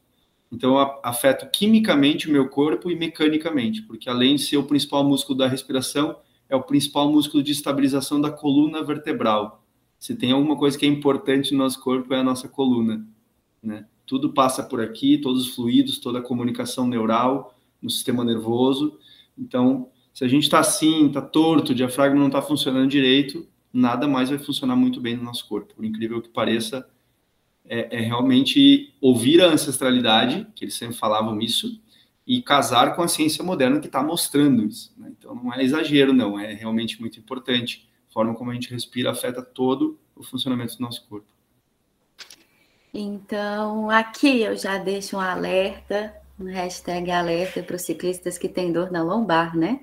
Então, 0.51 0.79
afeto 1.03 1.49
quimicamente 1.51 2.29
o 2.29 2.33
meu 2.33 2.49
corpo 2.49 2.91
e 2.91 2.97
mecanicamente, 2.97 3.83
porque 3.83 4.09
além 4.09 4.37
de 4.37 4.43
ser 4.43 4.57
o 4.57 4.65
principal 4.65 5.05
músculo 5.05 5.39
da 5.39 5.47
respiração, 5.47 6.17
é 6.51 6.57
o 6.57 6.63
principal 6.63 7.11
músculo 7.11 7.43
de 7.43 7.53
estabilização 7.53 8.21
da 8.21 8.31
coluna 8.31 8.83
vertebral. 8.83 9.65
Se 9.99 10.15
tem 10.17 10.33
alguma 10.33 10.57
coisa 10.57 10.77
que 10.77 10.85
é 10.85 10.89
importante 10.89 11.53
no 11.53 11.59
nosso 11.59 11.81
corpo, 11.81 12.13
é 12.13 12.19
a 12.19 12.25
nossa 12.25 12.49
coluna. 12.49 13.07
Né? 13.63 13.87
Tudo 14.05 14.33
passa 14.33 14.63
por 14.63 14.81
aqui, 14.81 15.17
todos 15.17 15.47
os 15.47 15.55
fluidos, 15.55 15.99
toda 15.99 16.19
a 16.19 16.23
comunicação 16.23 16.87
neural 16.87 17.55
no 17.81 17.89
sistema 17.89 18.25
nervoso. 18.25 18.99
Então, 19.39 19.89
se 20.13 20.25
a 20.25 20.29
gente 20.29 20.43
está 20.43 20.59
assim, 20.59 21.07
está 21.07 21.23
torto, 21.23 21.73
o 21.73 21.75
diafragma 21.75 22.19
não 22.19 22.27
está 22.27 22.43
funcionando 22.43 22.91
direito, 22.91 23.47
nada 23.73 24.09
mais 24.09 24.29
vai 24.29 24.39
funcionar 24.39 24.75
muito 24.75 25.01
bem 25.01 25.17
no 25.17 25.23
nosso 25.23 25.47
corpo. 25.49 25.75
Por 25.75 25.85
incrível 25.85 26.21
que 26.21 26.29
pareça, 26.29 26.87
é, 27.65 27.99
é, 27.99 28.01
realmente 28.01 28.93
ouvir 29.01 29.41
a 29.41 29.47
ancestralidade, 29.47 30.47
que 30.57 30.65
eles 30.65 30.75
sempre 30.75 30.97
falavam 30.97 31.41
isso, 31.41 31.81
e 32.31 32.41
casar 32.41 32.95
com 32.95 33.03
a 33.03 33.09
ciência 33.09 33.43
moderna 33.43 33.81
que 33.81 33.89
está 33.89 34.01
mostrando 34.05 34.65
isso. 34.65 34.95
Né? 34.97 35.11
Então 35.19 35.35
não 35.35 35.53
é 35.53 35.65
exagero, 35.65 36.13
não, 36.13 36.39
é 36.39 36.55
realmente 36.55 37.01
muito 37.01 37.19
importante. 37.19 37.91
A 38.09 38.13
forma 38.13 38.37
como 38.37 38.53
a 38.53 38.55
gente 38.55 38.71
respira 38.71 39.11
afeta 39.11 39.43
todo 39.43 39.99
o 40.15 40.23
funcionamento 40.23 40.77
do 40.77 40.81
nosso 40.81 41.09
corpo. 41.09 41.27
Então, 42.95 43.91
aqui 43.91 44.43
eu 44.43 44.57
já 44.57 44.79
deixo 44.79 45.17
um 45.17 45.21
alerta, 45.21 46.15
um 46.39 46.45
hashtag 46.45 47.11
alerta 47.11 47.65
para 47.65 47.75
os 47.75 47.83
ciclistas 47.83 48.39
que 48.39 48.49
têm 48.49 48.73
dor 48.73 48.93
na 48.93 49.03
lombar, 49.03 49.57
né? 49.57 49.81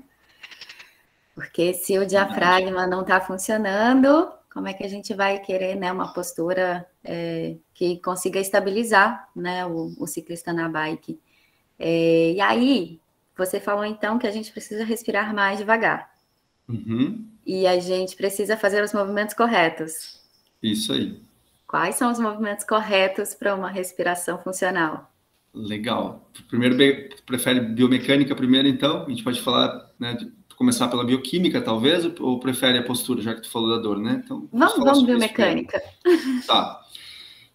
Porque 1.36 1.74
se 1.74 2.00
o 2.00 2.08
diafragma 2.08 2.88
não 2.88 3.02
está 3.02 3.20
funcionando, 3.20 4.32
como 4.54 4.70
é 4.70 4.74
que 4.74 4.86
a 4.86 4.90
gente 4.90 5.14
vai 5.14 5.40
querer 5.40 5.76
né, 5.76 5.92
uma 5.92 6.14
postura 6.14 6.88
é, 7.04 7.58
que 7.74 8.00
consiga 8.00 8.40
estabilizar 8.40 9.28
né, 9.36 9.66
o, 9.66 9.94
o 10.00 10.08
ciclista 10.08 10.54
na 10.54 10.70
bike. 10.70 11.20
É, 11.80 12.32
e 12.34 12.42
aí, 12.42 13.00
você 13.38 13.60
falou 13.60 13.86
então 13.86 14.18
que 14.18 14.28
a 14.28 14.32
gente 14.32 14.52
precisa 14.52 14.84
respirar 14.84 15.34
mais 15.34 15.60
devagar. 15.60 16.10
Uhum. 16.68 17.26
E 17.46 17.66
a 17.66 17.80
gente 17.80 18.16
precisa 18.16 18.58
fazer 18.58 18.84
os 18.84 18.94
movimentos 18.94 19.34
corretos. 19.34 20.20
Isso 20.62 20.92
aí. 20.92 21.22
Quais 21.68 21.96
são 21.96 22.12
os 22.12 22.20
movimentos 22.20 22.66
corretos 22.66 23.34
para 23.36 23.56
uma 23.56 23.70
respiração 23.70 24.38
funcional? 24.40 25.12
Legal. 25.54 26.30
Primeiro, 26.50 26.78
prefere 27.26 27.60
biomecânica 27.60 28.36
primeiro, 28.36 28.68
então? 28.68 29.06
A 29.06 29.10
gente 29.10 29.24
pode 29.24 29.42
falar 29.42 29.92
né, 30.00 30.18
começar 30.56 30.88
pela 30.88 31.06
bioquímica, 31.06 31.62
talvez, 31.62 32.06
ou 32.20 32.40
prefere 32.40 32.78
a 32.78 32.84
postura, 32.84 33.22
já 33.22 33.34
que 33.34 33.42
tu 33.42 33.50
falou 33.50 33.76
da 33.76 33.82
dor, 33.82 34.00
né? 34.00 34.22
Então, 34.24 34.48
vamos, 34.52 34.78
vamos 34.78 35.04
biomecânica. 35.04 35.82
Tá. 36.46 36.82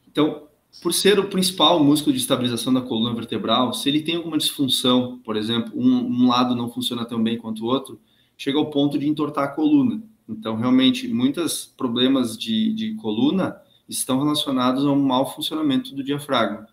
Então, 0.07 0.49
por 0.81 0.95
ser 0.95 1.19
o 1.19 1.29
principal 1.29 1.83
músculo 1.83 2.15
de 2.15 2.21
estabilização 2.21 2.73
da 2.73 2.81
coluna 2.81 3.15
vertebral, 3.15 3.73
se 3.73 3.89
ele 3.89 4.03
tem 4.03 4.17
alguma 4.17 4.39
disfunção, 4.39 5.21
por 5.25 5.37
exemplo, 5.37 5.73
um, 5.75 6.07
um 6.07 6.29
lado 6.29 6.55
não 6.55 6.71
funciona 6.71 7.05
tão 7.05 7.23
bem 7.23 7.37
quanto 7.37 7.65
o 7.65 7.67
outro, 7.67 8.01
chega 8.37 8.59
ao 8.59 8.71
ponto 8.71 8.99
de 8.99 9.09
entortar 9.09 9.45
a 9.45 9.49
coluna. 9.49 10.03
Então, 10.29 10.57
realmente, 10.57 11.07
muitos 11.09 11.67
problemas 11.77 12.39
de, 12.39 12.73
de 12.73 12.95
coluna 12.95 13.57
estão 13.89 14.23
relacionados 14.23 14.87
ao 14.87 14.97
mau 14.97 15.35
funcionamento 15.35 15.95
do 15.95 16.03
diafragma. 16.03 16.67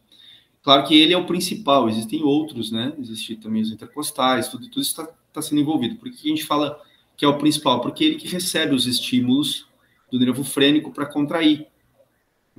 Claro 0.62 0.88
que 0.88 1.00
ele 1.00 1.14
é 1.14 1.18
o 1.18 1.26
principal, 1.26 1.90
existem 1.90 2.24
outros, 2.24 2.72
né? 2.72 2.94
Existem 3.00 3.36
também 3.36 3.62
os 3.62 3.72
intercostais, 3.72 4.50
tudo, 4.50 4.70
tudo 4.70 4.82
está 4.82 5.08
está 5.30 5.42
sendo 5.42 5.62
envolvido. 5.62 5.96
Por 5.96 6.12
que 6.12 6.28
a 6.28 6.36
gente 6.36 6.46
fala 6.46 6.80
que 7.16 7.24
é 7.24 7.28
o 7.28 7.38
principal? 7.38 7.82
Porque 7.82 8.04
ele 8.04 8.16
que 8.16 8.28
recebe 8.28 8.76
os 8.76 8.86
estímulos 8.86 9.68
do 10.12 10.20
nervo 10.20 10.44
frênico 10.44 10.92
para 10.92 11.06
contrair. 11.06 11.68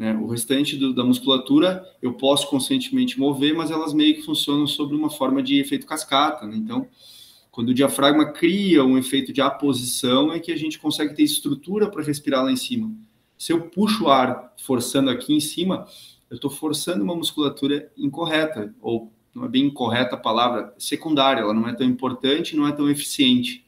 Né? 0.00 0.14
O 0.14 0.26
restante 0.26 0.78
do, 0.78 0.94
da 0.94 1.04
musculatura 1.04 1.84
eu 2.00 2.14
posso 2.14 2.48
conscientemente 2.48 3.20
mover, 3.20 3.54
mas 3.54 3.70
elas 3.70 3.92
meio 3.92 4.14
que 4.14 4.22
funcionam 4.22 4.66
sobre 4.66 4.96
uma 4.96 5.10
forma 5.10 5.42
de 5.42 5.60
efeito 5.60 5.86
cascata. 5.86 6.46
Né? 6.46 6.56
Então, 6.56 6.88
quando 7.50 7.68
o 7.68 7.74
diafragma 7.74 8.32
cria 8.32 8.82
um 8.82 8.96
efeito 8.96 9.30
de 9.30 9.42
aposição, 9.42 10.32
é 10.32 10.40
que 10.40 10.50
a 10.50 10.56
gente 10.56 10.78
consegue 10.78 11.14
ter 11.14 11.22
estrutura 11.22 11.86
para 11.90 12.02
respirar 12.02 12.42
lá 12.42 12.50
em 12.50 12.56
cima. 12.56 12.90
Se 13.36 13.52
eu 13.52 13.68
puxo 13.68 14.04
o 14.04 14.08
ar 14.08 14.54
forçando 14.64 15.10
aqui 15.10 15.34
em 15.34 15.40
cima, 15.40 15.86
eu 16.30 16.36
estou 16.36 16.50
forçando 16.50 17.04
uma 17.04 17.14
musculatura 17.14 17.92
incorreta, 17.94 18.74
ou 18.80 19.12
não 19.34 19.44
é 19.44 19.48
bem 19.48 19.66
incorreta 19.66 20.14
a 20.14 20.18
palavra, 20.18 20.74
secundária, 20.78 21.42
ela 21.42 21.52
não 21.52 21.68
é 21.68 21.74
tão 21.74 21.86
importante, 21.86 22.56
não 22.56 22.66
é 22.66 22.72
tão 22.72 22.88
eficiente. 22.88 23.66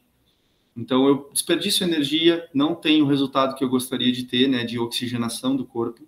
Então 0.75 1.07
eu 1.07 1.29
desperdiço 1.31 1.83
energia, 1.83 2.49
não 2.55 2.73
tenho 2.73 3.05
o 3.05 3.07
resultado 3.07 3.55
que 3.55 3.63
eu 3.63 3.69
gostaria 3.69 4.11
de 4.11 4.23
ter, 4.23 4.47
né, 4.47 4.63
de 4.63 4.79
oxigenação 4.79 5.55
do 5.55 5.63
corpo, 5.63 6.07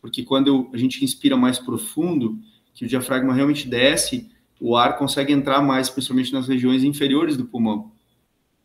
porque 0.00 0.22
quando 0.22 0.70
a 0.72 0.76
gente 0.76 1.04
inspira 1.04 1.36
mais 1.36 1.58
profundo, 1.58 2.38
que 2.74 2.84
o 2.84 2.88
diafragma 2.88 3.34
realmente 3.34 3.68
desce, 3.68 4.30
o 4.60 4.76
ar 4.76 4.96
consegue 4.96 5.32
entrar 5.32 5.62
mais, 5.62 5.88
principalmente 5.88 6.32
nas 6.32 6.48
regiões 6.48 6.84
inferiores 6.84 7.36
do 7.36 7.46
pulmão, 7.46 7.92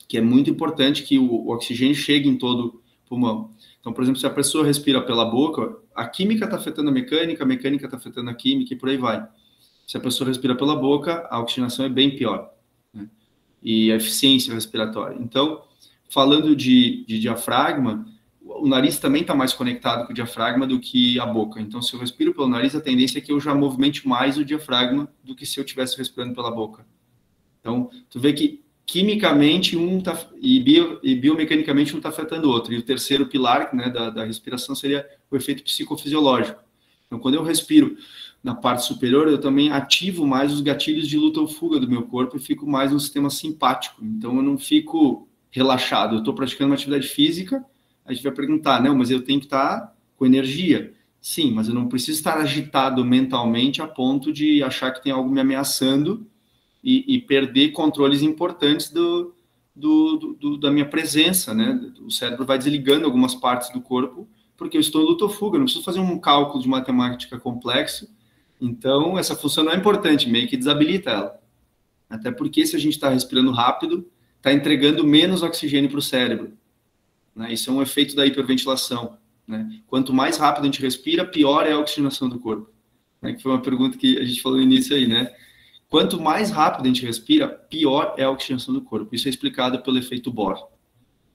que 0.07 0.17
é 0.17 0.21
muito 0.21 0.49
importante 0.49 1.03
que 1.03 1.17
o, 1.17 1.49
oxigênio 1.49 1.95
chegue 1.95 2.29
em 2.29 2.37
todo 2.37 2.81
o 3.05 3.09
pulmão. 3.09 3.51
Então, 3.79 3.93
por 3.93 4.03
exemplo, 4.03 4.19
se 4.19 4.27
a 4.27 4.29
pessoa 4.29 4.65
respira 4.65 5.01
pela 5.01 5.25
boca, 5.25 5.77
a 5.93 6.07
química 6.07 6.45
está 6.45 6.57
afetando 6.57 6.89
a 6.89 6.93
mecânica, 6.93 7.43
a 7.43 7.47
mecânica 7.47 7.85
está 7.85 7.97
afetando 7.97 8.29
a 8.29 8.33
química 8.33 8.73
e 8.73 8.77
por 8.77 8.89
aí 8.89 8.97
vai. 8.97 9.25
Se 9.87 9.97
a 9.97 9.99
pessoa 9.99 10.27
respira 10.27 10.55
pela 10.55 10.75
boca, 10.75 11.27
a 11.29 11.39
oxigenação 11.39 11.85
é 11.85 11.89
bem 11.89 12.15
pior. 12.15 12.51
Né? 12.93 13.07
E 13.61 13.91
a 13.91 13.95
eficiência 13.95 14.53
respiratória. 14.53 15.17
Então, 15.19 15.63
falando 16.09 16.55
de, 16.55 17.05
de 17.05 17.19
diafragma, 17.19 18.05
o 18.61 18.67
nariz 18.67 18.99
também 18.99 19.21
está 19.21 19.35
mais 19.35 19.53
conectado 19.53 20.05
com 20.05 20.11
o 20.11 20.15
diafragma 20.15 20.65
do 20.65 20.79
que 20.79 21.19
a 21.19 21.25
boca. 21.25 21.59
Então, 21.59 21.81
se 21.81 21.93
eu 21.93 21.99
respiro 21.99 22.33
pelo 22.33 22.47
nariz, 22.47 22.75
a 22.75 22.81
tendência 22.81 23.19
é 23.19 23.21
que 23.21 23.31
eu 23.31 23.39
já 23.39 23.53
movimente 23.53 24.07
mais 24.07 24.37
o 24.37 24.45
diafragma 24.45 25.07
do 25.23 25.35
que 25.35 25.45
se 25.45 25.59
eu 25.59 25.63
estivesse 25.63 25.97
respirando 25.97 26.33
pela 26.33 26.51
boca. 26.51 26.85
Então, 27.59 27.89
tu 28.09 28.19
vê 28.19 28.33
que 28.33 28.63
quimicamente 28.85 29.75
um 29.75 29.99
tá, 29.99 30.17
e, 30.39 30.59
bio, 30.59 30.99
e 31.01 31.15
biomecanicamente 31.15 31.93
um 31.93 31.97
está 31.97 32.09
afetando 32.09 32.47
o 32.47 32.51
outro. 32.51 32.73
E 32.73 32.77
o 32.77 32.83
terceiro 32.83 33.25
pilar 33.25 33.75
né, 33.75 33.89
da, 33.89 34.09
da 34.09 34.23
respiração 34.23 34.75
seria 34.75 35.07
o 35.29 35.35
efeito 35.35 35.63
psicofisiológico. 35.63 36.61
Então, 37.07 37.19
quando 37.19 37.35
eu 37.35 37.43
respiro 37.43 37.97
na 38.43 38.53
parte 38.53 38.85
superior, 38.85 39.27
eu 39.27 39.39
também 39.39 39.71
ativo 39.71 40.25
mais 40.25 40.53
os 40.53 40.61
gatilhos 40.61 41.07
de 41.07 41.17
luta 41.17 41.39
ou 41.39 41.47
fuga 41.47 41.79
do 41.79 41.89
meu 41.89 42.03
corpo 42.03 42.37
e 42.37 42.39
fico 42.39 42.67
mais 42.67 42.91
no 42.91 42.99
sistema 42.99 43.29
simpático. 43.29 44.03
Então, 44.03 44.35
eu 44.35 44.43
não 44.43 44.57
fico 44.57 45.27
relaxado. 45.49 46.15
Eu 46.15 46.19
estou 46.19 46.33
praticando 46.33 46.69
uma 46.69 46.75
atividade 46.75 47.07
física, 47.07 47.65
a 48.05 48.13
gente 48.13 48.23
vai 48.23 48.31
perguntar, 48.31 48.81
não, 48.81 48.95
mas 48.95 49.09
eu 49.09 49.21
tenho 49.21 49.39
que 49.39 49.47
estar 49.47 49.95
com 50.15 50.25
energia. 50.25 50.93
Sim, 51.19 51.51
mas 51.51 51.67
eu 51.67 51.73
não 51.73 51.87
preciso 51.87 52.17
estar 52.17 52.37
agitado 52.37 53.03
mentalmente 53.03 53.81
a 53.81 53.87
ponto 53.87 54.31
de 54.31 54.61
achar 54.61 54.91
que 54.91 55.01
tem 55.01 55.11
algo 55.11 55.29
me 55.29 55.41
ameaçando 55.41 56.27
e, 56.83 57.15
e 57.15 57.19
perder 57.19 57.71
controles 57.71 58.21
importantes 58.21 58.91
do, 58.91 59.33
do, 59.75 60.37
do, 60.39 60.57
da 60.57 60.69
minha 60.69 60.85
presença, 60.85 61.53
né? 61.53 61.91
O 61.99 62.11
cérebro 62.11 62.45
vai 62.45 62.59
desligando 62.59 63.05
algumas 63.05 63.33
partes 63.33 63.71
do 63.71 63.81
corpo 63.81 64.29
porque 64.57 64.77
eu 64.77 64.81
estou 64.81 65.01
em 65.01 65.05
luta 65.05 65.25
ou 65.25 65.29
fuga, 65.29 65.57
não 65.57 65.65
preciso 65.65 65.83
fazer 65.83 65.99
um 65.99 66.19
cálculo 66.19 66.61
de 66.61 66.69
matemática 66.69 67.39
complexo. 67.39 68.07
Então, 68.59 69.17
essa 69.17 69.35
função 69.35 69.63
não 69.63 69.71
é 69.71 69.75
importante, 69.75 70.29
meio 70.29 70.47
que 70.47 70.55
desabilita 70.55 71.09
ela. 71.09 71.39
Até 72.09 72.31
porque 72.31 72.65
se 72.65 72.75
a 72.75 72.79
gente 72.79 72.93
está 72.93 73.09
respirando 73.09 73.51
rápido, 73.51 74.09
está 74.37 74.53
entregando 74.53 75.05
menos 75.05 75.43
oxigênio 75.43 75.89
para 75.89 75.99
o 75.99 76.01
cérebro. 76.01 76.53
Né? 77.35 77.53
Isso 77.53 77.69
é 77.69 77.73
um 77.73 77.81
efeito 77.81 78.15
da 78.15 78.25
hiperventilação. 78.25 79.17
Né? 79.47 79.81
Quanto 79.87 80.13
mais 80.13 80.37
rápido 80.37 80.63
a 80.63 80.65
gente 80.65 80.81
respira, 80.81 81.25
pior 81.25 81.65
é 81.67 81.73
a 81.73 81.79
oxigenação 81.79 82.29
do 82.29 82.39
corpo. 82.39 82.69
Né? 83.21 83.33
Que 83.33 83.43
foi 83.43 83.51
uma 83.51 83.61
pergunta 83.61 83.97
que 83.97 84.17
a 84.17 84.23
gente 84.23 84.41
falou 84.41 84.57
no 84.57 84.63
início 84.63 84.95
aí, 84.95 85.07
né? 85.07 85.33
Quanto 85.87 86.19
mais 86.19 86.49
rápido 86.49 86.85
a 86.85 86.87
gente 86.87 87.05
respira, 87.05 87.47
pior 87.47 88.15
é 88.17 88.23
a 88.23 88.31
oxigenação 88.31 88.73
do 88.73 88.81
corpo. 88.81 89.13
Isso 89.15 89.27
é 89.27 89.29
explicado 89.29 89.79
pelo 89.81 89.97
efeito 89.97 90.31
Bohr 90.31 90.57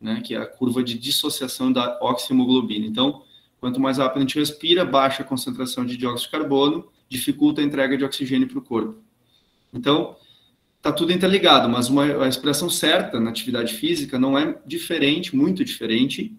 né, 0.00 0.20
que 0.24 0.34
é 0.34 0.38
a 0.38 0.46
curva 0.46 0.82
de 0.82 0.98
dissociação 0.98 1.70
da 1.70 1.98
oxihemoglobina. 2.00 2.86
Então, 2.86 3.22
quanto 3.60 3.78
mais 3.78 3.98
rápido 3.98 4.18
a 4.18 4.20
gente 4.20 4.38
respira, 4.38 4.84
baixa 4.84 5.22
a 5.22 5.26
concentração 5.26 5.84
de 5.84 5.96
dióxido 5.96 6.26
de 6.26 6.38
carbono, 6.38 6.88
dificulta 7.08 7.60
a 7.60 7.64
entrega 7.64 7.96
de 7.98 8.04
oxigênio 8.04 8.48
para 8.48 8.58
o 8.58 8.62
corpo. 8.62 8.98
Então, 9.72 10.16
está 10.80 10.90
tudo 10.90 11.12
interligado, 11.12 11.68
mas 11.68 11.88
uma, 11.88 12.24
a 12.24 12.28
expressão 12.28 12.70
certa 12.70 13.20
na 13.20 13.30
atividade 13.30 13.74
física 13.74 14.18
não 14.18 14.36
é 14.36 14.58
diferente, 14.66 15.36
muito 15.36 15.64
diferente, 15.64 16.34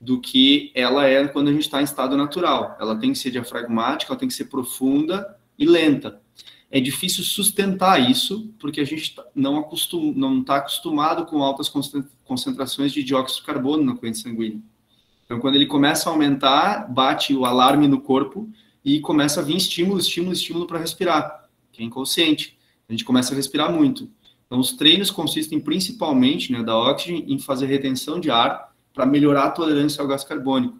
do 0.00 0.20
que 0.20 0.72
ela 0.74 1.06
é 1.06 1.28
quando 1.28 1.48
a 1.48 1.52
gente 1.52 1.62
está 1.62 1.80
em 1.80 1.84
estado 1.84 2.16
natural. 2.16 2.76
Ela 2.80 2.96
tem 2.96 3.12
que 3.12 3.18
ser 3.18 3.30
diafragmática, 3.30 4.12
ela 4.12 4.18
tem 4.18 4.28
que 4.28 4.34
ser 4.34 4.46
profunda 4.46 5.36
e 5.56 5.64
lenta 5.64 6.20
é 6.74 6.80
difícil 6.80 7.22
sustentar 7.22 8.10
isso, 8.10 8.50
porque 8.58 8.80
a 8.80 8.84
gente 8.84 9.14
tá, 9.14 9.22
não 9.34 9.58
acostum, 9.58 10.14
não 10.16 10.40
está 10.40 10.56
acostumado 10.56 11.26
com 11.26 11.42
altas 11.42 11.70
concentrações 12.24 12.92
de 12.92 13.04
dióxido 13.04 13.40
de 13.40 13.46
carbono 13.46 13.84
na 13.84 13.94
corrente 13.94 14.18
sanguínea. 14.18 14.58
Então, 15.26 15.38
quando 15.38 15.56
ele 15.56 15.66
começa 15.66 16.08
a 16.08 16.12
aumentar, 16.12 16.90
bate 16.90 17.34
o 17.34 17.44
alarme 17.44 17.86
no 17.86 18.00
corpo 18.00 18.48
e 18.82 19.00
começa 19.00 19.40
a 19.40 19.42
vir 19.42 19.54
estímulo, 19.54 20.00
estímulo, 20.00 20.32
estímulo 20.32 20.66
para 20.66 20.78
respirar, 20.78 21.46
que 21.70 21.82
é 21.82 21.84
inconsciente. 21.84 22.58
A 22.92 22.94
gente 22.94 23.06
começa 23.06 23.32
a 23.32 23.36
respirar 23.36 23.72
muito. 23.72 24.06
Então, 24.46 24.60
os 24.60 24.74
treinos 24.74 25.10
consistem 25.10 25.58
principalmente, 25.58 26.52
né, 26.52 26.62
da 26.62 26.76
oxigênio, 26.76 27.24
em 27.26 27.38
fazer 27.38 27.64
retenção 27.64 28.20
de 28.20 28.30
ar 28.30 28.70
para 28.92 29.06
melhorar 29.06 29.44
a 29.44 29.50
tolerância 29.50 30.02
ao 30.02 30.06
gás 30.06 30.22
carbônico. 30.22 30.78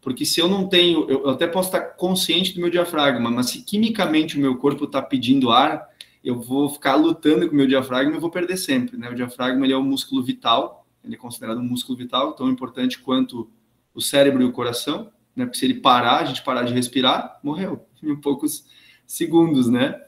Porque 0.00 0.24
se 0.24 0.40
eu 0.40 0.48
não 0.48 0.68
tenho, 0.68 1.08
eu 1.08 1.30
até 1.30 1.46
posso 1.46 1.68
estar 1.68 1.80
consciente 1.80 2.52
do 2.52 2.60
meu 2.60 2.68
diafragma, 2.68 3.30
mas 3.30 3.50
se 3.50 3.62
quimicamente 3.62 4.36
o 4.36 4.40
meu 4.40 4.56
corpo 4.56 4.86
está 4.86 5.00
pedindo 5.00 5.52
ar, 5.52 5.88
eu 6.24 6.40
vou 6.40 6.68
ficar 6.68 6.96
lutando 6.96 7.46
com 7.46 7.52
o 7.52 7.56
meu 7.56 7.68
diafragma 7.68 8.16
e 8.16 8.18
vou 8.18 8.30
perder 8.30 8.56
sempre. 8.56 8.96
Né? 8.96 9.08
O 9.08 9.14
diafragma 9.14 9.64
ele 9.64 9.72
é 9.72 9.78
um 9.78 9.84
músculo 9.84 10.24
vital, 10.24 10.84
ele 11.04 11.14
é 11.14 11.18
considerado 11.18 11.58
um 11.58 11.64
músculo 11.64 11.96
vital, 11.96 12.32
tão 12.32 12.50
importante 12.50 12.98
quanto 12.98 13.48
o 13.94 14.00
cérebro 14.00 14.42
e 14.42 14.44
o 14.44 14.50
coração, 14.50 15.12
né? 15.36 15.44
Porque 15.44 15.58
se 15.58 15.64
ele 15.64 15.74
parar, 15.74 16.22
a 16.22 16.24
gente 16.24 16.42
parar 16.42 16.64
de 16.64 16.74
respirar, 16.74 17.38
morreu 17.40 17.86
em 18.02 18.16
poucos 18.16 18.64
segundos, 19.06 19.68
né? 19.68 20.00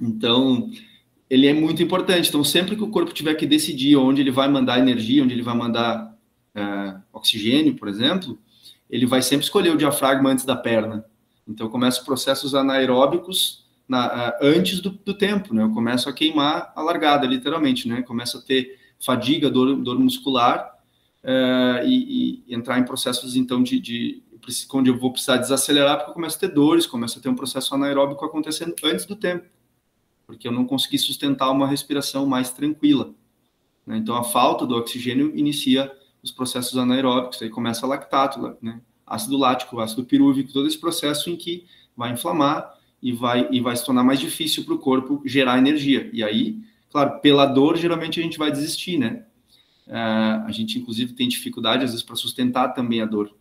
Então, 0.00 0.70
ele 1.28 1.46
é 1.46 1.52
muito 1.52 1.82
importante. 1.82 2.28
Então, 2.28 2.42
sempre 2.42 2.74
que 2.74 2.82
o 2.82 2.90
corpo 2.90 3.12
tiver 3.12 3.34
que 3.34 3.46
decidir 3.46 3.96
onde 3.96 4.20
ele 4.20 4.30
vai 4.30 4.48
mandar 4.48 4.78
energia, 4.78 5.22
onde 5.22 5.34
ele 5.34 5.42
vai 5.42 5.56
mandar 5.56 6.16
é, 6.54 6.96
oxigênio, 7.12 7.76
por 7.76 7.88
exemplo, 7.88 8.38
ele 8.88 9.06
vai 9.06 9.22
sempre 9.22 9.44
escolher 9.44 9.70
o 9.70 9.76
diafragma 9.76 10.30
antes 10.30 10.44
da 10.44 10.56
perna. 10.56 11.04
Então, 11.46 11.66
eu 11.66 11.70
começo 11.70 12.04
processos 12.04 12.54
anaeróbicos 12.54 13.64
na, 13.88 14.36
antes 14.40 14.80
do, 14.80 14.90
do, 14.90 15.14
tempo, 15.14 15.52
né? 15.52 15.64
Eu 15.64 15.70
começo 15.70 16.08
a 16.08 16.12
queimar 16.12 16.72
a 16.76 16.82
largada, 16.82 17.26
literalmente, 17.26 17.88
né? 17.88 18.02
Começo 18.02 18.38
a 18.38 18.40
ter 18.40 18.78
fadiga, 19.04 19.50
dor, 19.50 19.74
dor 19.76 19.98
muscular 19.98 20.78
uh, 21.24 21.84
e, 21.84 22.44
e, 22.48 22.54
entrar 22.54 22.78
em 22.78 22.84
processos, 22.84 23.34
então, 23.34 23.62
de, 23.62 23.80
de 23.80 24.22
onde 24.72 24.90
eu 24.90 24.98
vou 24.98 25.12
precisar 25.12 25.38
desacelerar, 25.38 25.96
porque 25.96 26.10
eu 26.10 26.14
começo 26.14 26.36
a 26.36 26.40
ter 26.40 26.48
dores, 26.48 26.86
começo 26.86 27.18
a 27.18 27.22
ter 27.22 27.28
um 27.28 27.34
processo 27.34 27.74
anaeróbico 27.74 28.24
acontecendo 28.24 28.74
antes 28.84 29.04
do 29.04 29.16
tempo, 29.16 29.44
porque 30.30 30.46
eu 30.46 30.52
não 30.52 30.64
consegui 30.64 30.96
sustentar 30.96 31.50
uma 31.50 31.66
respiração 31.66 32.24
mais 32.24 32.52
tranquila. 32.52 33.12
Né? 33.84 33.96
Então, 33.96 34.14
a 34.14 34.22
falta 34.22 34.64
do 34.64 34.76
oxigênio 34.76 35.36
inicia 35.36 35.92
os 36.22 36.30
processos 36.30 36.78
anaeróbicos, 36.78 37.42
aí 37.42 37.50
começa 37.50 37.84
lactato, 37.84 38.56
né? 38.62 38.80
ácido 39.04 39.36
lático, 39.36 39.80
ácido 39.80 40.04
pirúvico, 40.04 40.52
todo 40.52 40.68
esse 40.68 40.78
processo 40.78 41.28
em 41.28 41.36
que 41.36 41.66
vai 41.96 42.12
inflamar 42.12 42.78
e 43.02 43.10
vai, 43.10 43.48
e 43.50 43.60
vai 43.60 43.76
se 43.76 43.84
tornar 43.84 44.04
mais 44.04 44.20
difícil 44.20 44.64
para 44.64 44.74
o 44.74 44.78
corpo 44.78 45.20
gerar 45.26 45.58
energia. 45.58 46.08
E 46.12 46.22
aí, 46.22 46.60
claro, 46.90 47.18
pela 47.18 47.44
dor, 47.44 47.76
geralmente 47.76 48.20
a 48.20 48.22
gente 48.22 48.38
vai 48.38 48.52
desistir, 48.52 48.98
né? 48.98 49.24
Uh, 49.88 50.46
a 50.46 50.52
gente, 50.52 50.78
inclusive, 50.78 51.14
tem 51.14 51.26
dificuldade, 51.26 51.84
às 51.84 51.90
vezes, 51.90 52.06
para 52.06 52.14
sustentar 52.14 52.68
também 52.68 53.00
a 53.00 53.04
dor. 53.06 53.34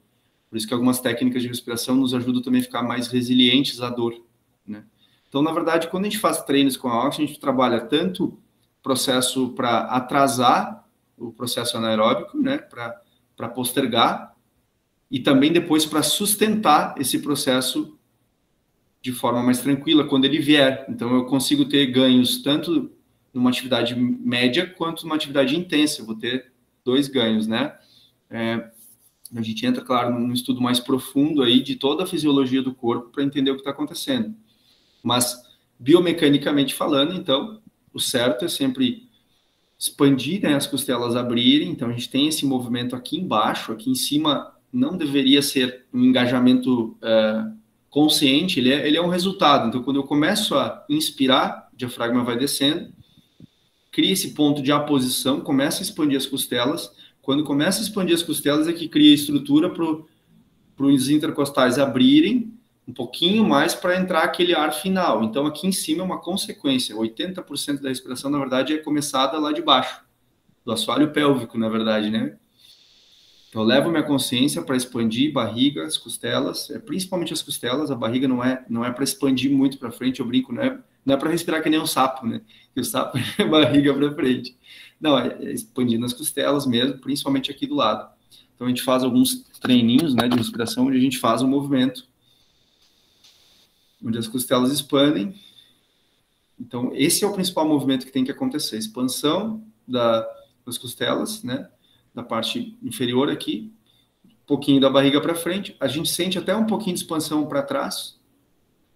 Por 0.50 0.58
isso 0.58 0.68
que 0.68 0.74
algumas 0.74 1.00
técnicas 1.00 1.44
de 1.44 1.48
respiração 1.48 1.96
nos 1.96 2.16
ajudam 2.16 2.42
também 2.42 2.62
a 2.62 2.64
ficar 2.64 2.82
mais 2.82 3.08
resilientes 3.08 3.80
à 3.80 3.92
dor, 3.92 4.20
né? 4.66 4.84
Então, 5.30 5.42
na 5.44 5.52
verdade, 5.52 5.88
quando 5.88 6.06
a 6.06 6.10
gente 6.10 6.20
faz 6.20 6.42
treinos 6.42 6.76
com 6.76 6.90
a 6.90 7.06
oxigênio, 7.06 7.30
a 7.30 7.34
gente 7.34 7.40
trabalha 7.40 7.80
tanto 7.82 8.38
processo 8.82 9.50
para 9.50 9.82
atrasar 9.82 10.86
o 11.16 11.32
processo 11.32 11.78
anaeróbico, 11.78 12.38
né, 12.38 12.58
para 12.58 13.50
postergar, 13.50 14.36
e 15.12 15.20
também 15.20 15.52
depois 15.52 15.86
para 15.86 16.02
sustentar 16.02 16.96
esse 16.98 17.20
processo 17.20 17.98
de 19.02 19.12
forma 19.12 19.42
mais 19.42 19.60
tranquila 19.62 20.08
quando 20.08 20.26
ele 20.26 20.40
vier. 20.40 20.86
Então, 20.90 21.14
eu 21.14 21.26
consigo 21.26 21.66
ter 21.66 21.86
ganhos 21.88 22.42
tanto 22.42 22.92
numa 23.34 23.50
atividade 23.50 23.96
média 23.96 24.68
quanto 24.68 25.04
numa 25.04 25.16
atividade 25.16 25.56
intensa. 25.56 26.02
Eu 26.02 26.06
vou 26.06 26.16
ter 26.16 26.52
dois 26.84 27.08
ganhos, 27.08 27.48
né? 27.48 27.78
É, 28.30 28.70
a 29.36 29.42
gente 29.42 29.66
entra, 29.66 29.84
claro, 29.84 30.18
num 30.18 30.34
estudo 30.34 30.60
mais 30.60 30.80
profundo 30.80 31.44
aí 31.44 31.62
de 31.62 31.76
toda 31.76 32.04
a 32.04 32.08
fisiologia 32.08 32.62
do 32.62 32.74
corpo 32.74 33.10
para 33.10 33.24
entender 33.24 33.52
o 33.52 33.56
que 33.56 33.62
está 33.62 33.72
acontecendo. 33.72 34.36
Mas, 35.04 35.36
biomecanicamente 35.78 36.74
falando, 36.74 37.14
então, 37.14 37.62
o 37.94 38.00
certo 38.00 38.46
é 38.46 38.48
sempre 38.48 39.08
expandir, 39.78 40.42
né, 40.42 40.56
as 40.56 40.68
costelas 40.68 41.16
abrirem, 41.16 41.70
então 41.70 41.90
a 41.90 41.92
gente 41.94 42.10
tem 42.10 42.28
esse 42.28 42.46
movimento 42.46 42.96
aqui 42.96 43.18
embaixo, 43.18 43.72
aqui 43.72 43.90
em 43.90 43.96
cima 43.96 44.54
não 44.72 44.98
deveria 44.98 45.42
ser 45.42 45.86
um 45.94 46.04
engajamento 46.04 46.98
uh, 47.02 47.58
consciente, 47.90 48.60
ele 48.60 48.72
é, 48.72 48.88
ele 48.88 48.98
é 48.98 49.02
um 49.02 49.08
resultado. 49.08 49.68
Então, 49.68 49.82
quando 49.82 49.96
eu 49.96 50.04
começo 50.04 50.56
a 50.56 50.86
inspirar, 50.90 51.70
o 51.74 51.78
diafragma 51.78 52.24
vai 52.24 52.38
descendo, 52.38 52.94
cria 53.92 54.12
esse 54.12 54.34
ponto 54.34 54.62
de 54.62 54.72
aposição, 54.72 55.42
começa 55.42 55.80
a 55.80 55.84
expandir 55.84 56.18
as 56.18 56.26
costelas. 56.26 56.92
Quando 57.22 57.44
começa 57.44 57.80
a 57.80 57.84
expandir 57.84 58.14
as 58.14 58.22
costelas, 58.22 58.68
é 58.68 58.74
que 58.74 58.88
cria 58.88 59.14
estrutura 59.14 59.70
para 59.70 60.86
os 60.86 61.10
intercostais 61.10 61.80
abrirem 61.80 62.54
um 62.90 62.94
pouquinho 62.94 63.48
mais 63.48 63.76
para 63.76 63.96
entrar 63.96 64.24
aquele 64.24 64.56
ar 64.56 64.74
final. 64.74 65.24
Então, 65.24 65.46
aqui 65.46 65.68
em 65.68 65.72
cima 65.72 66.02
é 66.02 66.06
uma 66.06 66.20
consequência. 66.20 66.96
80% 66.96 67.82
da 67.82 67.90
respiração, 67.90 68.32
na 68.32 68.40
verdade, 68.40 68.74
é 68.74 68.80
começada 68.80 69.38
lá 69.38 69.52
de 69.52 69.62
baixo, 69.62 70.02
do 70.66 70.72
assoalho 70.72 71.12
pélvico, 71.12 71.56
na 71.56 71.70
verdade, 71.70 72.10
né? 72.10 72.36
Então, 73.48 73.62
eu 73.62 73.68
levo 73.68 73.92
minha 73.92 74.02
consciência 74.02 74.64
para 74.64 74.76
expandir 74.76 75.32
barriga, 75.32 75.86
as 75.86 76.00
costelas, 76.00 76.72
é, 76.72 76.80
principalmente 76.80 77.32
as 77.32 77.44
costelas. 77.44 77.92
A 77.92 77.96
barriga 77.96 78.28
não 78.28 78.44
é 78.44 78.66
não 78.68 78.84
é 78.84 78.92
para 78.92 79.04
expandir 79.04 79.52
muito 79.52 79.78
para 79.78 79.92
frente, 79.92 80.20
eu 80.20 80.26
brinco, 80.26 80.52
não 80.52 80.64
é, 80.64 80.80
não 81.06 81.14
é 81.14 81.18
para 81.18 81.30
respirar 81.30 81.62
que 81.62 81.70
nem 81.70 81.80
um 81.80 81.86
sapo, 81.86 82.26
né? 82.26 82.42
Que 82.74 82.82
o 82.82 82.84
sapo 82.84 83.20
é 83.38 83.46
barriga 83.46 83.94
para 83.94 84.12
frente. 84.16 84.58
Não, 85.00 85.18
é, 85.18 85.38
é 85.42 85.52
expandindo 85.52 86.08
as 86.08 86.14
costelas 86.14 86.66
mesmo, 86.66 86.98
principalmente 86.98 87.52
aqui 87.52 87.68
do 87.68 87.76
lado. 87.76 88.10
Então, 88.56 88.66
a 88.66 88.70
gente 88.70 88.82
faz 88.82 89.04
alguns 89.04 89.44
treininhos 89.62 90.16
né, 90.16 90.28
de 90.28 90.36
respiração, 90.36 90.88
onde 90.88 90.98
a 90.98 91.02
gente 91.02 91.20
faz 91.20 91.42
um 91.42 91.48
movimento 91.48 92.09
onde 94.04 94.18
as 94.18 94.28
costelas 94.28 94.72
expandem. 94.72 95.36
Então, 96.60 96.92
esse 96.94 97.24
é 97.24 97.28
o 97.28 97.34
principal 97.34 97.68
movimento 97.68 98.06
que 98.06 98.12
tem 98.12 98.24
que 98.24 98.32
acontecer: 98.32 98.78
expansão 98.78 99.64
da, 99.88 100.28
das 100.66 100.78
costelas, 100.78 101.44
né, 101.44 101.70
da 102.14 102.24
parte 102.24 102.78
inferior 102.84 103.30
aqui, 103.30 103.72
um 104.26 104.46
pouquinho 104.46 104.82
da 104.82 104.90
barriga 104.90 105.22
para 105.22 105.36
frente. 105.36 105.76
A 105.80 105.88
gente 105.88 106.10
sente 106.10 106.38
até 106.38 106.56
um 106.56 106.66
pouquinho 106.66 106.96
de 106.96 107.02
expansão 107.02 107.46
para 107.48 107.64
trás, 107.64 108.20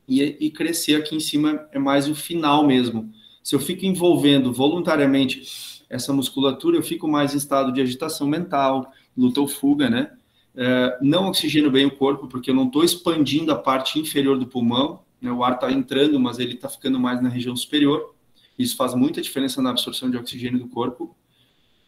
e, 0.08 0.22
e 0.40 0.52
crescer 0.52 0.96
aqui 0.96 1.16
em 1.16 1.20
cima 1.20 1.68
é 1.72 1.80
mais 1.80 2.08
o 2.08 2.16
final 2.16 2.66
mesmo. 2.66 3.12
Se 3.44 3.56
eu 3.56 3.60
fico 3.60 3.86
envolvendo 3.86 4.54
voluntariamente 4.54 5.84
essa 5.90 6.14
musculatura, 6.14 6.78
eu 6.78 6.84
fico 6.84 7.08
mais 7.08 7.34
em 7.34 7.38
estado 7.38 7.72
de 7.72 7.82
agitação 7.82 8.28
mental, 8.28 8.92
luta 9.16 9.42
ou 9.42 9.48
fuga, 9.48 9.90
né? 9.90 10.12
É, 10.56 10.98
não 11.02 11.28
oxigeno 11.28 11.72
bem 11.72 11.86
o 11.86 11.92
corpo, 11.92 12.28
porque 12.28 12.52
eu 12.52 12.56
não 12.56 12.68
estou 12.68 12.84
expandindo 12.84 13.52
a 13.52 13.56
parte 13.56 14.00
inferior 14.00 14.38
do 14.38 14.46
pulmão, 14.46 15.02
né, 15.22 15.32
o 15.32 15.44
ar 15.44 15.54
está 15.54 15.72
entrando, 15.72 16.20
mas 16.20 16.40
ele 16.40 16.54
está 16.54 16.70
ficando 16.70 17.00
mais 17.00 17.22
na 17.22 17.30
região 17.30 17.56
superior. 17.56 18.14
Isso 18.58 18.76
faz 18.76 18.94
muita 18.94 19.22
diferença 19.22 19.62
na 19.62 19.72
absorção 19.72 20.12
de 20.12 20.18
oxigênio 20.18 20.60
do 20.60 20.68
corpo. 20.68 21.16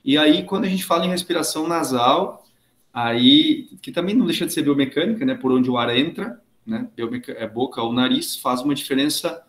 E 0.03 0.17
aí, 0.17 0.43
quando 0.43 0.65
a 0.65 0.69
gente 0.69 0.83
fala 0.83 1.05
em 1.05 1.09
respiração 1.09 1.67
nasal, 1.67 2.45
aí, 2.93 3.67
que 3.81 3.91
também 3.91 4.15
não 4.15 4.25
deixa 4.25 4.45
de 4.45 4.53
ser 4.53 4.63
biomecânica, 4.63 5.25
né, 5.25 5.35
por 5.35 5.51
onde 5.51 5.69
o 5.69 5.77
ar 5.77 5.95
entra, 5.95 6.41
né, 6.65 6.87
é 7.27 7.47
boca 7.47 7.81
ou 7.81 7.93
nariz, 7.93 8.37
faz 8.37 8.61
uma 8.61 8.73
diferença 8.73 9.43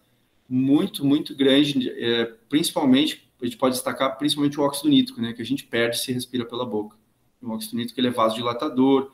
muito, 0.48 1.04
muito 1.04 1.34
grande, 1.34 1.88
é, 1.90 2.26
principalmente, 2.48 3.26
a 3.40 3.44
gente 3.44 3.56
pode 3.56 3.74
destacar 3.74 4.16
principalmente 4.18 4.58
o 4.60 4.62
óxido 4.62 4.88
nítrico, 4.88 5.20
né, 5.20 5.32
que 5.32 5.42
a 5.42 5.44
gente 5.44 5.64
perde 5.64 5.98
se 5.98 6.12
respira 6.12 6.44
pela 6.44 6.66
boca 6.66 6.96
o 7.42 7.50
óxido 7.50 7.76
nítrico 7.76 8.00
ele 8.00 8.08
é 8.08 8.10
vasodilatador, 8.10 9.10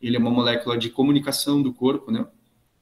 ele 0.00 0.16
é 0.16 0.18
uma 0.18 0.30
molécula 0.30 0.76
de 0.76 0.90
comunicação 0.90 1.62
do 1.62 1.72
corpo, 1.72 2.10
né? 2.10 2.26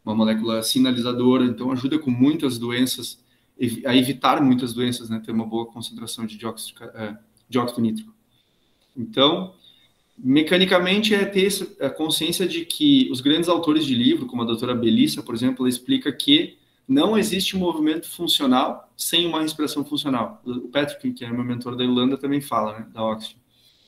Uma 0.04 0.14
molécula 0.14 0.62
sinalizadora, 0.62 1.44
então 1.44 1.70
ajuda 1.70 1.98
com 1.98 2.10
muitas 2.10 2.58
doenças, 2.58 3.22
a 3.86 3.96
evitar 3.96 4.42
muitas 4.42 4.72
doenças, 4.72 5.08
né? 5.08 5.22
Ter 5.24 5.32
uma 5.32 5.46
boa 5.46 5.66
concentração 5.66 6.26
de 6.26 6.36
dióxido, 6.36 6.84
é, 6.94 7.16
de 7.48 7.58
óxido 7.58 7.80
nítrico. 7.80 8.14
Então, 8.96 9.54
mecanicamente 10.16 11.14
é 11.14 11.24
ter 11.24 11.48
a 11.80 11.90
consciência 11.90 12.46
de 12.46 12.64
que 12.64 13.08
os 13.10 13.20
grandes 13.20 13.48
autores 13.48 13.84
de 13.86 13.94
livro, 13.94 14.26
como 14.26 14.42
a 14.42 14.44
doutora 14.44 14.74
Belissa, 14.74 15.22
por 15.22 15.34
exemplo, 15.34 15.64
ela 15.64 15.68
explica 15.68 16.12
que 16.12 16.56
não 16.86 17.16
existe 17.16 17.56
movimento 17.56 18.08
funcional 18.08 18.92
sem 18.96 19.26
uma 19.26 19.40
respiração 19.40 19.84
funcional. 19.84 20.42
O 20.44 20.68
Patrick, 20.68 21.12
que 21.12 21.24
é 21.24 21.32
meu 21.32 21.44
mentor 21.44 21.76
da 21.76 21.84
Irlanda, 21.84 22.18
também 22.18 22.40
fala, 22.40 22.78
né, 22.78 22.86
da 22.92 23.02
Oxygen. 23.02 23.38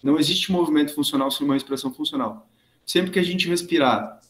Não 0.02 0.18
existe 0.18 0.52
movimento 0.52 0.94
funcional 0.94 1.30
sem 1.30 1.44
uma 1.44 1.54
respiração 1.54 1.92
funcional. 1.92 2.46
Sempre 2.84 3.10
que 3.10 3.18
a 3.18 3.22
gente 3.22 3.48
respirar 3.48 4.20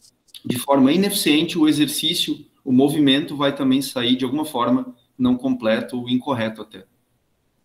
de 0.45 0.57
forma 0.57 0.91
ineficiente, 0.91 1.57
o 1.57 1.67
exercício, 1.67 2.45
o 2.63 2.71
movimento 2.71 3.35
vai 3.35 3.55
também 3.55 3.81
sair 3.81 4.15
de 4.15 4.25
alguma 4.25 4.45
forma 4.45 4.95
não 5.17 5.35
completo 5.35 5.97
ou 5.97 6.09
incorreto 6.09 6.61
até. 6.61 6.85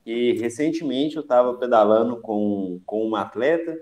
E 0.04 0.32
recentemente 0.32 1.16
eu 1.16 1.22
estava 1.22 1.54
pedalando 1.54 2.16
com, 2.16 2.80
com 2.84 3.06
uma 3.06 3.20
atleta, 3.20 3.80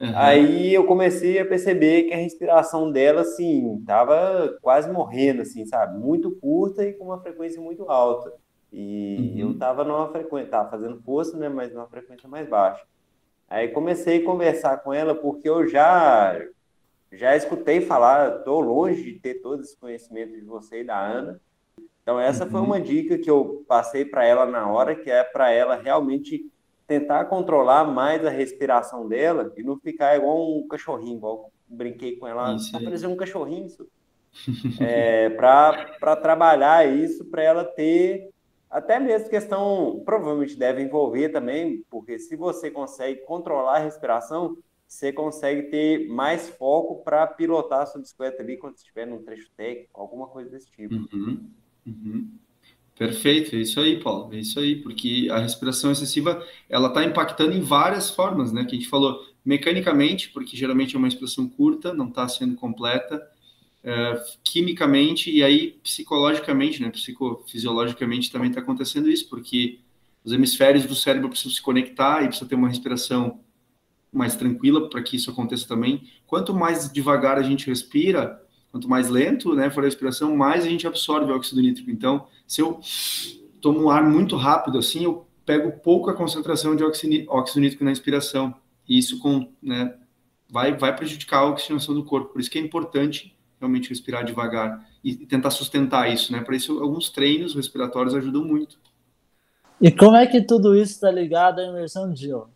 uhum. 0.00 0.12
aí 0.14 0.72
eu 0.72 0.84
comecei 0.84 1.38
a 1.40 1.44
perceber 1.44 2.04
que 2.04 2.14
a 2.14 2.18
respiração 2.18 2.92
dela, 2.92 3.22
assim, 3.22 3.78
estava 3.78 4.56
quase 4.62 4.90
morrendo, 4.90 5.42
assim, 5.42 5.66
sabe? 5.66 5.98
Muito 5.98 6.30
curta 6.30 6.86
e 6.86 6.92
com 6.92 7.06
uma 7.06 7.20
frequência 7.20 7.60
muito 7.60 7.90
alta. 7.90 8.32
E 8.72 9.32
uhum. 9.34 9.38
eu 9.38 9.50
estava 9.52 9.84
numa 9.84 10.08
frequência, 10.10 10.46
estava 10.46 10.70
fazendo 10.70 11.02
força, 11.02 11.36
né, 11.36 11.48
mas 11.48 11.72
numa 11.72 11.88
frequência 11.88 12.28
mais 12.28 12.48
baixa. 12.48 12.82
Aí 13.52 13.68
comecei 13.68 14.22
a 14.22 14.24
conversar 14.24 14.78
com 14.78 14.94
ela 14.94 15.14
porque 15.14 15.46
eu 15.46 15.68
já 15.68 16.40
já 17.12 17.36
escutei 17.36 17.82
falar, 17.82 18.38
estou 18.38 18.62
longe 18.62 19.02
de 19.02 19.18
ter 19.18 19.42
todo 19.42 19.60
esse 19.60 19.76
conhecimento 19.76 20.32
de 20.32 20.40
você 20.40 20.80
e 20.80 20.84
da 20.84 20.98
Ana. 20.98 21.38
Então 22.02 22.18
essa 22.18 22.44
uhum. 22.44 22.50
foi 22.50 22.60
uma 22.62 22.80
dica 22.80 23.18
que 23.18 23.30
eu 23.30 23.62
passei 23.68 24.06
para 24.06 24.24
ela 24.24 24.46
na 24.46 24.66
hora, 24.70 24.96
que 24.96 25.10
é 25.10 25.22
para 25.22 25.50
ela 25.50 25.76
realmente 25.76 26.50
tentar 26.86 27.26
controlar 27.26 27.84
mais 27.84 28.24
a 28.24 28.30
respiração 28.30 29.06
dela 29.06 29.52
e 29.54 29.62
não 29.62 29.78
ficar 29.78 30.16
igual 30.16 30.58
um 30.58 30.66
cachorrinho, 30.66 31.18
igual 31.18 31.52
brinquei 31.68 32.16
com 32.16 32.26
ela, 32.26 32.56
está 32.56 32.80
parecendo 32.80 33.12
um 33.12 33.18
cachorrinho 33.18 33.66
isso. 33.66 33.86
é, 34.80 35.28
para 35.28 36.16
trabalhar 36.16 36.88
isso, 36.88 37.26
para 37.26 37.42
ela 37.42 37.66
ter 37.66 38.30
até 38.72 38.98
mesmo 38.98 39.28
questão, 39.28 40.02
provavelmente 40.04 40.56
deve 40.56 40.82
envolver 40.82 41.28
também, 41.28 41.84
porque 41.90 42.18
se 42.18 42.34
você 42.34 42.70
consegue 42.70 43.20
controlar 43.26 43.76
a 43.76 43.80
respiração, 43.80 44.56
você 44.88 45.12
consegue 45.12 45.64
ter 45.64 46.08
mais 46.08 46.48
foco 46.48 47.04
para 47.04 47.26
pilotar 47.26 47.82
a 47.82 47.86
sua 47.86 48.00
bicicleta 48.00 48.42
ali 48.42 48.56
quando 48.56 48.76
estiver 48.76 49.06
num 49.06 49.22
trecho 49.22 49.50
técnico, 49.56 50.00
alguma 50.00 50.26
coisa 50.26 50.50
desse 50.50 50.70
tipo. 50.70 50.94
Uhum, 50.94 51.50
uhum. 51.86 52.28
Perfeito, 52.98 53.56
é 53.56 53.58
isso 53.58 53.78
aí, 53.78 54.02
Paulo, 54.02 54.32
é 54.34 54.38
isso 54.38 54.58
aí, 54.58 54.76
porque 54.76 55.28
a 55.30 55.38
respiração 55.38 55.92
excessiva, 55.92 56.42
ela 56.68 56.88
está 56.88 57.04
impactando 57.04 57.52
em 57.52 57.60
várias 57.60 58.10
formas, 58.10 58.52
né, 58.52 58.64
que 58.64 58.74
a 58.74 58.78
gente 58.78 58.88
falou, 58.88 59.18
mecanicamente, 59.44 60.30
porque 60.30 60.56
geralmente 60.56 60.94
é 60.94 60.98
uma 60.98 61.08
respiração 61.08 61.48
curta, 61.48 61.92
não 61.92 62.08
está 62.08 62.26
sendo 62.28 62.54
completa, 62.54 63.26
é, 63.84 64.22
quimicamente 64.44 65.30
e 65.30 65.42
aí 65.42 65.72
psicologicamente, 65.82 66.80
né, 66.80 66.90
psicofisiologicamente 66.90 68.30
também 68.30 68.48
está 68.48 68.60
acontecendo 68.60 69.08
isso, 69.08 69.28
porque 69.28 69.80
os 70.24 70.32
hemisférios 70.32 70.86
do 70.86 70.94
cérebro 70.94 71.28
precisam 71.28 71.52
se 71.52 71.60
conectar 71.60 72.22
e 72.22 72.28
precisa 72.28 72.48
ter 72.48 72.54
uma 72.54 72.68
respiração 72.68 73.40
mais 74.12 74.36
tranquila 74.36 74.88
para 74.88 75.02
que 75.02 75.16
isso 75.16 75.30
aconteça 75.30 75.66
também. 75.66 76.08
Quanto 76.26 76.54
mais 76.54 76.92
devagar 76.92 77.38
a 77.38 77.42
gente 77.42 77.66
respira, 77.66 78.40
quanto 78.70 78.88
mais 78.88 79.08
lento, 79.08 79.54
né, 79.54 79.70
for 79.70 79.80
a 79.80 79.86
respiração, 79.86 80.36
mais 80.36 80.64
a 80.64 80.68
gente 80.68 80.86
absorve 80.86 81.32
óxido 81.32 81.60
nítrico. 81.60 81.90
Então, 81.90 82.26
se 82.46 82.60
eu 82.60 82.78
tomo 83.60 83.84
um 83.84 83.90
ar 83.90 84.08
muito 84.08 84.36
rápido 84.36 84.78
assim, 84.78 85.04
eu 85.04 85.26
pego 85.44 85.72
pouca 85.80 86.12
concentração 86.12 86.76
de 86.76 86.84
óxido 86.84 87.60
nítrico 87.60 87.84
na 87.84 87.90
inspiração. 87.90 88.54
E 88.88 88.98
isso 88.98 89.18
com, 89.18 89.50
né, 89.62 89.94
vai, 90.48 90.76
vai 90.76 90.94
prejudicar 90.94 91.38
a 91.38 91.46
oxigenação 91.46 91.94
do 91.94 92.04
corpo. 92.04 92.32
Por 92.32 92.40
isso 92.40 92.50
que 92.50 92.58
é 92.58 92.62
importante 92.62 93.34
realmente 93.62 93.88
respirar 93.88 94.24
devagar 94.24 94.86
e 95.02 95.14
tentar 95.14 95.50
sustentar 95.50 96.12
isso, 96.12 96.32
né? 96.32 96.40
Para 96.40 96.56
isso, 96.56 96.82
alguns 96.82 97.08
treinos 97.08 97.54
respiratórios 97.54 98.14
ajudam 98.14 98.44
muito. 98.44 98.78
E 99.80 99.90
como 99.90 100.16
é 100.16 100.26
que 100.26 100.42
tudo 100.42 100.76
isso 100.76 100.92
está 100.92 101.10
ligado 101.10 101.60
à 101.60 101.64
imersão 101.64 102.12
de 102.12 102.20
gelo? 102.20 102.50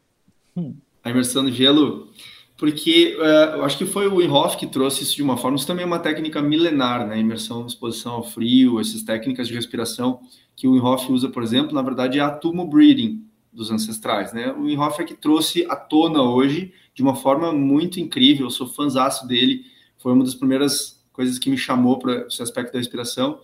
Hum. 0.57 0.75
A 1.03 1.11
imersão 1.11 1.45
de 1.45 1.53
gelo, 1.53 2.09
porque 2.57 3.17
uh, 3.19 3.57
eu 3.57 3.65
acho 3.65 3.79
que 3.79 3.87
foi 3.87 4.07
o 4.07 4.17
Wim 4.17 4.29
Hof 4.29 4.57
que 4.57 4.67
trouxe 4.67 5.03
isso 5.03 5.17
de 5.17 5.23
uma 5.23 5.37
forma. 5.37 5.57
Isso 5.57 5.67
também 5.67 5.83
é 5.83 5.87
uma 5.87 5.99
técnica 5.99 6.43
milenar, 6.43 7.07
né? 7.07 7.19
Imersão, 7.19 7.67
exposição 7.67 8.15
ao 8.15 8.23
frio, 8.23 8.81
essas 8.81 9.03
técnicas 9.03 9.49
de 9.49 9.55
respiração 9.55 10.21
que 10.55 10.67
o 10.67 10.73
Wim 10.73 10.81
Hof 10.81 11.11
usa, 11.11 11.29
por 11.29 11.43
exemplo, 11.43 11.75
na 11.75 11.83
verdade 11.83 12.19
é 12.19 12.23
a 12.23 12.31
tumo 12.31 12.67
breathing 12.67 13.23
dos 13.53 13.71
ancestrais, 13.71 14.33
né? 14.33 14.53
O 14.53 14.65
Wim 14.65 14.77
Hof 14.77 15.01
é 15.01 15.05
que 15.05 15.15
trouxe 15.15 15.67
à 15.69 15.77
tona 15.77 16.23
hoje 16.23 16.73
de 16.95 17.03
uma 17.03 17.15
forma 17.15 17.53
muito 17.53 18.01
incrível. 18.01 18.47
Eu 18.47 18.51
sou 18.51 18.67
fãzaço 18.67 19.27
dele. 19.27 19.67
Foi 19.99 20.13
uma 20.13 20.25
das 20.25 20.35
primeiras 20.35 20.96
coisas 21.17 21.39
que 21.39 21.49
me 21.49 21.57
chamou 21.57 21.99
para 21.99 22.27
esse 22.27 22.43
aspecto 22.43 22.75
da 22.75 22.79
respiração. 22.79 23.41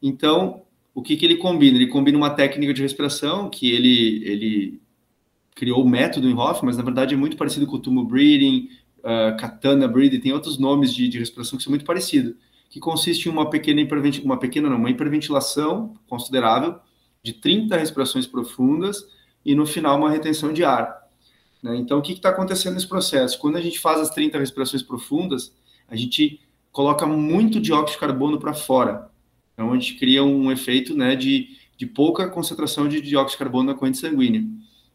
Então, 0.00 0.62
o 0.94 1.02
que, 1.02 1.16
que 1.16 1.24
ele 1.24 1.36
combina? 1.36 1.78
Ele 1.78 1.86
combina 1.86 2.18
uma 2.18 2.30
técnica 2.30 2.74
de 2.74 2.82
respiração 2.82 3.48
que 3.48 3.72
ele, 3.72 4.22
ele 4.24 4.80
criou 5.54 5.82
o 5.82 5.88
método 5.88 6.28
em 6.28 6.34
Hoff, 6.34 6.64
mas 6.64 6.76
na 6.76 6.82
verdade 6.82 7.14
é 7.14 7.16
muito 7.16 7.36
parecido 7.36 7.66
com 7.66 7.76
o 7.76 7.78
Tumo 7.78 8.04
Breathing, 8.04 8.68
uh, 8.98 9.36
Katana 9.38 9.88
Breathing, 9.88 10.20
tem 10.20 10.32
outros 10.32 10.58
nomes 10.58 10.94
de, 10.94 11.08
de 11.08 11.18
respiração 11.18 11.56
que 11.56 11.64
são 11.64 11.70
muito 11.70 11.84
parecidos, 11.84 12.34
que 12.68 12.78
consiste 12.78 13.26
em 13.26 13.32
uma 13.32 13.48
pequena 13.48 13.80
uma 14.22 14.38
pequena 14.38 14.68
não, 14.68 14.76
uma 14.76 14.90
hiperventilação 14.90 15.94
considerável 16.06 16.78
de 17.22 17.32
30 17.32 17.76
respirações 17.76 18.26
profundas 18.26 19.06
e 19.44 19.54
no 19.54 19.66
final 19.66 19.96
uma 19.96 20.10
retenção 20.10 20.52
de 20.52 20.62
ar. 20.62 21.08
Né? 21.62 21.76
Então, 21.76 21.98
o 21.98 22.02
que 22.02 22.12
está 22.12 22.28
acontecendo 22.28 22.74
nesse 22.74 22.86
processo? 22.86 23.38
Quando 23.38 23.56
a 23.56 23.60
gente 23.62 23.80
faz 23.80 23.98
as 24.00 24.10
30 24.10 24.38
respirações 24.38 24.82
profundas, 24.82 25.52
a 25.88 25.96
gente 25.96 26.40
coloca 26.78 27.04
muito 27.04 27.58
dióxido 27.58 27.94
de 27.94 27.98
carbono 27.98 28.38
para 28.38 28.54
fora. 28.54 29.10
Então, 29.52 29.72
a 29.72 29.74
gente 29.74 29.94
cria 29.94 30.22
um 30.22 30.48
efeito 30.52 30.96
né, 30.96 31.16
de, 31.16 31.48
de 31.76 31.84
pouca 31.84 32.28
concentração 32.28 32.88
de 32.88 33.00
dióxido 33.00 33.32
de 33.32 33.38
carbono 33.38 33.72
na 33.72 33.74
corrente 33.76 33.98
sanguínea. 33.98 34.44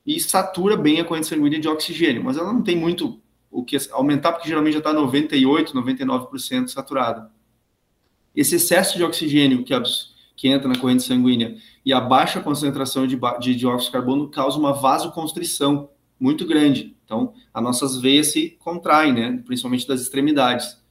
E 0.05 0.17
satura 0.17 0.77
bem 0.77 1.01
a 1.01 1.03
corrente 1.03 1.27
sanguínea 1.27 1.59
de 1.59 1.67
oxigênio, 1.67 2.23
mas 2.23 2.37
ela 2.37 2.53
não 2.53 2.61
tem 2.61 2.77
muito 2.77 3.19
o 3.51 3.65
que 3.65 3.75
aumentar, 3.91 4.31
porque 4.31 4.47
geralmente 4.47 4.75
já 4.75 4.79
está 4.79 4.93
98%, 4.93 5.73
99% 5.73 6.69
saturada. 6.69 7.29
Esse 8.33 8.55
excesso 8.55 8.95
de 8.95 9.03
oxigênio 9.03 9.65
que, 9.65 9.73
que 10.37 10.47
entra 10.47 10.69
na 10.69 10.79
corrente 10.79 11.03
sanguínea 11.03 11.57
e 11.85 11.91
a 11.91 11.99
baixa 11.99 12.39
concentração 12.39 13.05
de, 13.05 13.19
de 13.41 13.55
dióxido 13.55 13.87
de 13.87 13.91
carbono 13.91 14.29
causa 14.29 14.57
uma 14.57 14.71
vasoconstrição 14.71 15.89
muito 16.17 16.45
grande. 16.45 16.95
Então, 17.03 17.33
as 17.53 17.61
nossas 17.61 17.97
veias 17.97 18.27
se 18.27 18.51
contraem, 18.51 19.11
né? 19.11 19.43
principalmente 19.45 19.85
das 19.85 19.99
extremidades. 19.99 20.81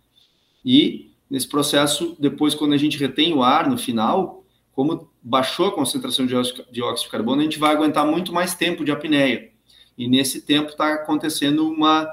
E 0.64 1.10
nesse 1.28 1.48
processo, 1.48 2.16
depois, 2.18 2.54
quando 2.54 2.72
a 2.72 2.76
gente 2.76 2.98
retém 2.98 3.32
o 3.32 3.42
ar 3.42 3.68
no 3.68 3.78
final, 3.78 4.44
como 4.72 5.10
baixou 5.22 5.66
a 5.66 5.72
concentração 5.72 6.26
de 6.26 6.34
dióxido 6.70 7.04
de 7.06 7.10
carbono, 7.10 7.40
a 7.40 7.44
gente 7.44 7.58
vai 7.58 7.74
aguentar 7.74 8.06
muito 8.06 8.32
mais 8.32 8.54
tempo 8.54 8.84
de 8.84 8.90
apneia. 8.90 9.50
E 9.96 10.08
nesse 10.08 10.42
tempo 10.42 10.70
está 10.70 10.94
acontecendo 10.94 11.68
uma 11.68 12.08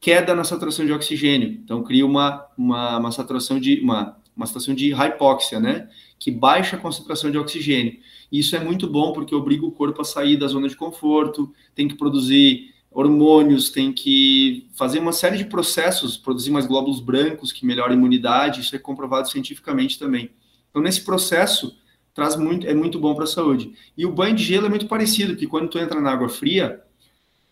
queda 0.00 0.34
na 0.34 0.44
saturação 0.44 0.84
de 0.84 0.92
oxigênio. 0.92 1.60
Então, 1.62 1.82
cria 1.82 2.04
uma, 2.04 2.46
uma, 2.56 2.98
uma 2.98 3.12
saturação 3.12 3.60
de 3.60 3.80
uma, 3.80 4.16
uma 4.36 4.46
situação 4.46 4.74
de 4.74 4.92
hipóxia, 4.92 5.60
né? 5.60 5.88
Que 6.18 6.30
baixa 6.30 6.76
a 6.76 6.78
concentração 6.78 7.30
de 7.30 7.38
oxigênio. 7.38 7.98
Isso 8.32 8.56
é 8.56 8.60
muito 8.60 8.88
bom 8.88 9.12
porque 9.12 9.34
obriga 9.34 9.66
o 9.66 9.72
corpo 9.72 10.00
a 10.00 10.04
sair 10.04 10.36
da 10.36 10.46
zona 10.46 10.68
de 10.68 10.76
conforto, 10.76 11.52
tem 11.74 11.88
que 11.88 11.96
produzir 11.96 12.74
hormônios, 12.90 13.70
tem 13.70 13.92
que 13.92 14.68
fazer 14.74 14.98
uma 14.98 15.12
série 15.12 15.38
de 15.38 15.44
processos, 15.44 16.16
produzir 16.16 16.50
mais 16.50 16.66
glóbulos 16.66 17.00
brancos 17.00 17.52
que 17.52 17.64
melhoram 17.64 17.92
a 17.92 17.96
imunidade, 17.96 18.60
isso 18.60 18.74
é 18.74 18.78
comprovado 18.78 19.30
cientificamente 19.30 19.98
também. 19.98 20.30
Então, 20.68 20.82
nesse 20.82 21.02
processo, 21.02 21.76
traz 22.12 22.34
muito, 22.36 22.66
é 22.66 22.74
muito 22.74 22.98
bom 22.98 23.14
para 23.14 23.24
a 23.24 23.28
saúde. 23.28 23.72
E 23.96 24.04
o 24.04 24.12
banho 24.12 24.34
de 24.34 24.42
gelo 24.42 24.66
é 24.66 24.68
muito 24.68 24.86
parecido, 24.86 25.36
que 25.36 25.46
quando 25.46 25.68
tu 25.68 25.78
entra 25.78 26.00
na 26.00 26.10
água 26.10 26.28
fria, 26.28 26.82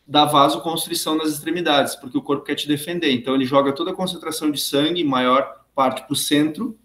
dá 0.07 0.25
vasoconstrição 0.25 1.17
nas 1.17 1.29
extremidades, 1.29 1.95
porque 1.95 2.19
o 2.19 2.23
corpo 2.23 2.45
quer 2.45 2.55
te 2.57 2.67
defender. 2.67 3.13
Então, 3.13 3.35
ele 3.35 3.45
joga 3.45 3.73
toda 3.73 3.93
a 3.93 3.95
concentração 3.95 4.51
de 4.51 4.61
sangue, 4.61 5.05
maior 5.05 5.65
parte 5.75 6.03
para 6.03 6.13
o 6.13 6.17
centro, 6.17 6.77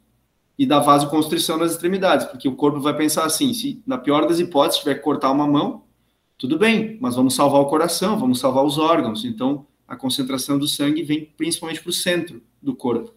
e 0.57 0.65
dá 0.65 0.79
vasoconstrição 0.79 1.57
nas 1.57 1.71
extremidades, 1.71 2.27
porque 2.27 2.47
o 2.47 2.55
corpo 2.55 2.79
vai 2.79 2.95
pensar 2.95 3.25
assim, 3.25 3.53
se 3.53 3.81
na 3.87 3.97
pior 3.97 4.27
das 4.27 4.39
hipóteses 4.39 4.81
tiver 4.81 4.95
que 4.95 5.01
cortar 5.01 5.31
uma 5.31 5.47
mão, 5.47 5.82
tudo 6.43 6.57
bem, 6.57 6.97
mas 6.99 7.15
vamos 7.15 7.35
salvar 7.35 7.61
o 7.61 7.67
coração, 7.67 8.19
vamos 8.19 8.37
salvar 8.37 8.65
os 8.65 8.77
órgãos. 8.77 9.23
Então, 9.23 9.65
a 9.87 9.95
concentração 9.95 10.59
do 10.59 10.67
sangue 10.67 11.01
vem 11.01 11.31
principalmente 11.37 11.79
para 11.79 11.89
o 11.89 11.93
centro 11.93 12.43
do 12.61 12.75
corpo. 12.75 13.13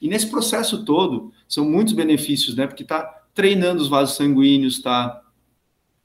E 0.00 0.08
nesse 0.08 0.30
processo 0.30 0.82
todo, 0.82 1.30
são 1.46 1.68
muitos 1.68 1.92
benefícios, 1.92 2.56
né? 2.56 2.66
Porque 2.66 2.82
está 2.82 3.02
treinando 3.34 3.82
os 3.82 3.88
vasos 3.88 4.16
sanguíneos, 4.16 4.78
está 4.78 5.20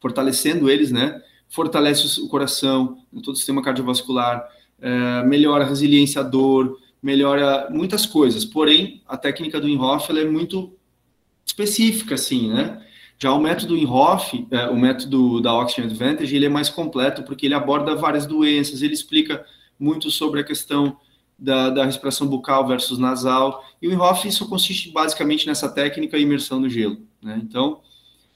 fortalecendo 0.01 0.69
eles, 0.69 0.91
né? 0.91 1.21
Fortalece 1.47 2.19
o 2.19 2.27
coração, 2.27 2.97
todo 3.23 3.35
o 3.35 3.37
sistema 3.37 3.63
cardiovascular, 3.63 4.45
é, 4.81 5.23
melhora 5.23 5.63
a 5.63 5.67
resiliência 5.69 6.19
à 6.19 6.23
dor, 6.25 6.77
melhora 7.01 7.69
muitas 7.71 8.05
coisas. 8.05 8.43
Porém, 8.43 9.01
a 9.07 9.15
técnica 9.15 9.61
do 9.61 9.69
Inhoff 9.69 10.11
é 10.11 10.25
muito 10.25 10.73
específica, 11.45 12.15
assim, 12.15 12.49
né? 12.49 12.84
Já 13.17 13.33
o 13.33 13.39
método 13.39 13.77
Inhoff, 13.77 14.45
é, 14.51 14.67
o 14.67 14.75
método 14.75 15.41
da 15.41 15.53
Oxygen 15.53 15.85
Advantage, 15.85 16.35
ele 16.35 16.45
é 16.45 16.49
mais 16.49 16.69
completo 16.69 17.23
porque 17.23 17.45
ele 17.45 17.53
aborda 17.53 17.95
várias 17.95 18.25
doenças, 18.25 18.81
ele 18.81 18.93
explica 18.93 19.45
muito 19.79 20.11
sobre 20.11 20.41
a 20.41 20.43
questão 20.43 20.97
da, 21.37 21.69
da 21.69 21.85
respiração 21.85 22.27
bucal 22.27 22.67
versus 22.67 22.97
nasal. 22.97 23.63
E 23.81 23.87
o 23.87 23.93
Inhoff 23.93 24.27
isso 24.27 24.47
consiste 24.47 24.91
basicamente 24.91 25.47
nessa 25.47 25.69
técnica 25.69 26.17
imersão 26.17 26.59
no 26.59 26.69
gelo. 26.69 26.97
Né? 27.21 27.39
Então, 27.41 27.81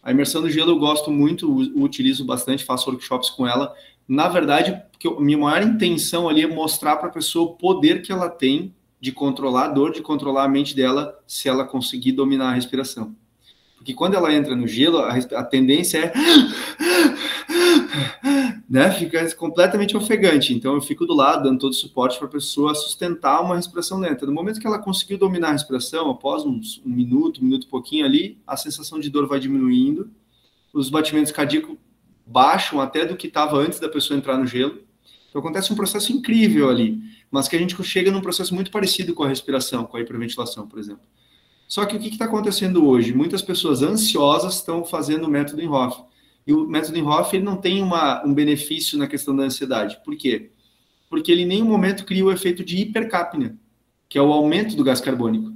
a 0.02 0.12
imersão 0.12 0.42
no 0.42 0.50
gelo 0.50 0.72
eu 0.72 0.80
gosto 0.80 1.12
muito, 1.12 1.52
utilizo 1.76 2.26
bastante, 2.26 2.64
faço 2.64 2.90
workshops 2.90 3.30
com 3.30 3.46
ela. 3.46 3.74
Na 4.08 4.28
verdade, 4.28 4.72
a 4.72 5.22
minha 5.22 5.38
maior 5.38 5.62
intenção 5.62 6.30
ali 6.30 6.42
é 6.42 6.48
mostrar 6.48 6.98
para 6.98 7.10
a 7.10 7.12
pessoa 7.12 7.52
o 7.52 7.56
poder 7.56 8.02
que 8.02 8.12
ela 8.12 8.30
tem 8.30 8.74
de 9.00 9.12
controlar 9.12 9.66
a 9.66 9.68
dor, 9.70 9.92
de 9.92 10.02
controlar 10.02 10.44
a 10.44 10.50
mente 10.50 10.76
dela, 10.76 11.18
se 11.28 11.48
ela 11.48 11.64
conseguir 11.64 12.14
dominar 12.14 12.50
a 12.50 12.54
respiração. 12.54 13.16
Porque 13.80 13.94
quando 13.94 14.14
ela 14.14 14.34
entra 14.34 14.54
no 14.58 14.68
gelo, 14.68 14.98
a, 14.98 15.16
a 15.16 15.44
tendência 15.44 15.98
é. 16.00 16.14
Né, 18.70 18.92
fica 18.92 19.34
completamente 19.36 19.98
ofegante. 19.98 20.54
Então, 20.54 20.76
eu 20.76 20.82
fico 20.82 21.06
do 21.06 21.16
lado, 21.16 21.44
dando 21.44 21.58
todo 21.58 21.72
o 21.72 21.76
suporte 21.76 22.20
para 22.20 22.28
a 22.28 22.32
pessoa 22.32 22.76
sustentar 22.76 23.42
uma 23.42 23.56
respiração 23.56 23.98
lenta. 23.98 24.28
No 24.28 24.34
momento 24.34 24.60
que 24.60 24.68
ela 24.68 24.78
conseguiu 24.78 25.18
dominar 25.18 25.50
a 25.50 25.52
respiração, 25.54 26.10
após 26.12 26.44
uns, 26.46 26.80
um 26.86 26.90
minuto, 26.90 27.42
um 27.42 27.46
minuto 27.46 27.64
e 27.64 27.68
pouquinho 27.68 28.06
ali, 28.06 28.38
a 28.46 28.56
sensação 28.56 29.00
de 29.00 29.10
dor 29.10 29.28
vai 29.28 29.40
diminuindo, 29.40 30.12
os 30.72 30.90
batimentos 30.90 31.32
cardíacos 31.32 31.78
baixam 32.28 32.80
até 32.80 33.06
do 33.06 33.16
que 33.16 33.26
estava 33.26 33.58
antes 33.58 33.80
da 33.80 33.90
pessoa 33.90 34.16
entrar 34.16 34.38
no 34.38 34.46
gelo. 34.46 34.78
Então, 35.30 35.40
acontece 35.40 35.74
um 35.74 35.76
processo 35.76 36.12
incrível 36.12 36.70
ali, 36.70 37.02
mas 37.32 37.48
que 37.48 37.56
a 37.56 37.60
gente 37.60 37.82
chega 37.84 38.12
num 38.12 38.22
processo 38.22 38.54
muito 38.54 38.70
parecido 38.70 39.16
com 39.16 39.24
a 39.24 39.30
respiração, 39.30 39.86
com 39.86 39.98
a 39.98 40.02
hiperventilação, 40.02 40.68
por 40.68 40.78
exemplo. 40.78 41.02
Só 41.70 41.86
que 41.86 41.96
o 41.96 42.00
que 42.00 42.10
está 42.10 42.26
acontecendo 42.26 42.84
hoje? 42.88 43.14
Muitas 43.14 43.44
pessoas 43.44 43.84
ansiosas 43.84 44.56
estão 44.56 44.84
fazendo 44.84 45.26
o 45.26 45.30
método 45.30 45.62
Inhoff. 45.62 46.02
E 46.46 46.52
o 46.52 46.68
método 46.68 46.98
Inhoff 46.98 47.36
ele 47.36 47.46
não 47.46 47.58
tem 47.58 47.84
uma, 47.84 48.26
um 48.26 48.34
benefício 48.34 48.98
na 48.98 49.06
questão 49.06 49.36
da 49.36 49.44
ansiedade. 49.44 50.00
Por 50.04 50.18
quê? 50.18 50.50
Porque 51.08 51.32
ele 51.32 51.44
em 51.44 51.46
nenhum 51.46 51.68
momento 51.68 52.06
cria 52.06 52.26
o 52.26 52.32
efeito 52.32 52.66
de 52.66 52.76
hipercapnia, 52.78 53.56
que 54.10 54.18
é 54.18 54.22
o 54.22 54.34
aumento 54.34 54.76
do 54.76 54.84
gás 54.84 55.00
carbônico. 55.00 55.54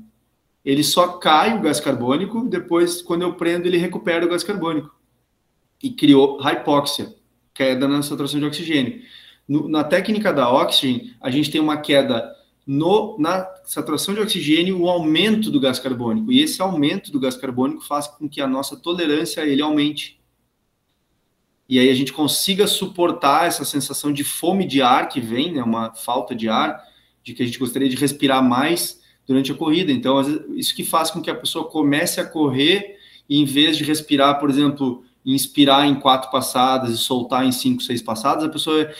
Ele 0.63 0.83
só 0.83 1.17
cai 1.17 1.57
o 1.57 1.61
gás 1.61 1.79
carbônico, 1.79 2.47
depois, 2.47 3.01
quando 3.01 3.23
eu 3.23 3.33
prendo, 3.33 3.65
ele 3.65 3.77
recupera 3.77 4.23
o 4.23 4.29
gás 4.29 4.43
carbônico. 4.43 4.95
E 5.81 5.89
criou 5.89 6.39
hipóxia, 6.47 7.11
queda 7.55 7.87
na 7.87 8.03
saturação 8.03 8.39
de 8.39 8.45
oxigênio. 8.45 9.01
No, 9.47 9.67
na 9.67 9.83
técnica 9.83 10.31
da 10.31 10.47
Oxygen, 10.49 11.15
a 11.19 11.31
gente 11.31 11.49
tem 11.49 11.59
uma 11.59 11.77
queda 11.77 12.31
no, 12.65 13.17
na 13.19 13.45
saturação 13.65 14.13
de 14.13 14.21
oxigênio 14.21 14.81
o 14.81 14.89
aumento 14.89 15.51
do 15.51 15.59
gás 15.59 15.79
carbônico. 15.79 16.31
E 16.31 16.41
esse 16.41 16.61
aumento 16.61 17.11
do 17.11 17.19
gás 17.19 17.35
carbônico 17.35 17.85
faz 17.85 18.07
com 18.07 18.27
que 18.27 18.41
a 18.41 18.47
nossa 18.47 18.77
tolerância 18.77 19.43
a 19.43 19.45
ele 19.45 19.61
aumente. 19.61 20.19
E 21.67 21.79
aí 21.79 21.89
a 21.89 21.93
gente 21.93 22.13
consiga 22.13 22.67
suportar 22.67 23.47
essa 23.47 23.65
sensação 23.65 24.11
de 24.11 24.23
fome 24.23 24.65
de 24.65 24.81
ar 24.81 25.09
que 25.09 25.19
vem, 25.19 25.53
né, 25.53 25.63
uma 25.63 25.93
falta 25.93 26.35
de 26.35 26.49
ar, 26.49 26.81
de 27.23 27.33
que 27.33 27.41
a 27.41 27.45
gente 27.45 27.59
gostaria 27.59 27.89
de 27.89 27.95
respirar 27.95 28.43
mais 28.43 29.01
durante 29.25 29.51
a 29.51 29.55
corrida. 29.55 29.91
Então, 29.91 30.21
isso 30.55 30.75
que 30.75 30.83
faz 30.83 31.09
com 31.09 31.21
que 31.21 31.29
a 31.29 31.35
pessoa 31.35 31.69
comece 31.69 32.19
a 32.19 32.25
correr 32.25 32.97
e 33.29 33.39
em 33.39 33.45
vez 33.45 33.77
de 33.77 33.83
respirar, 33.83 34.39
por 34.39 34.49
exemplo, 34.49 35.03
inspirar 35.25 35.87
em 35.87 35.95
quatro 35.95 36.29
passadas 36.29 36.91
e 36.91 36.97
soltar 36.97 37.45
em 37.45 37.51
cinco, 37.51 37.81
seis 37.81 38.01
passadas, 38.01 38.43
a 38.43 38.49
pessoa 38.49 38.91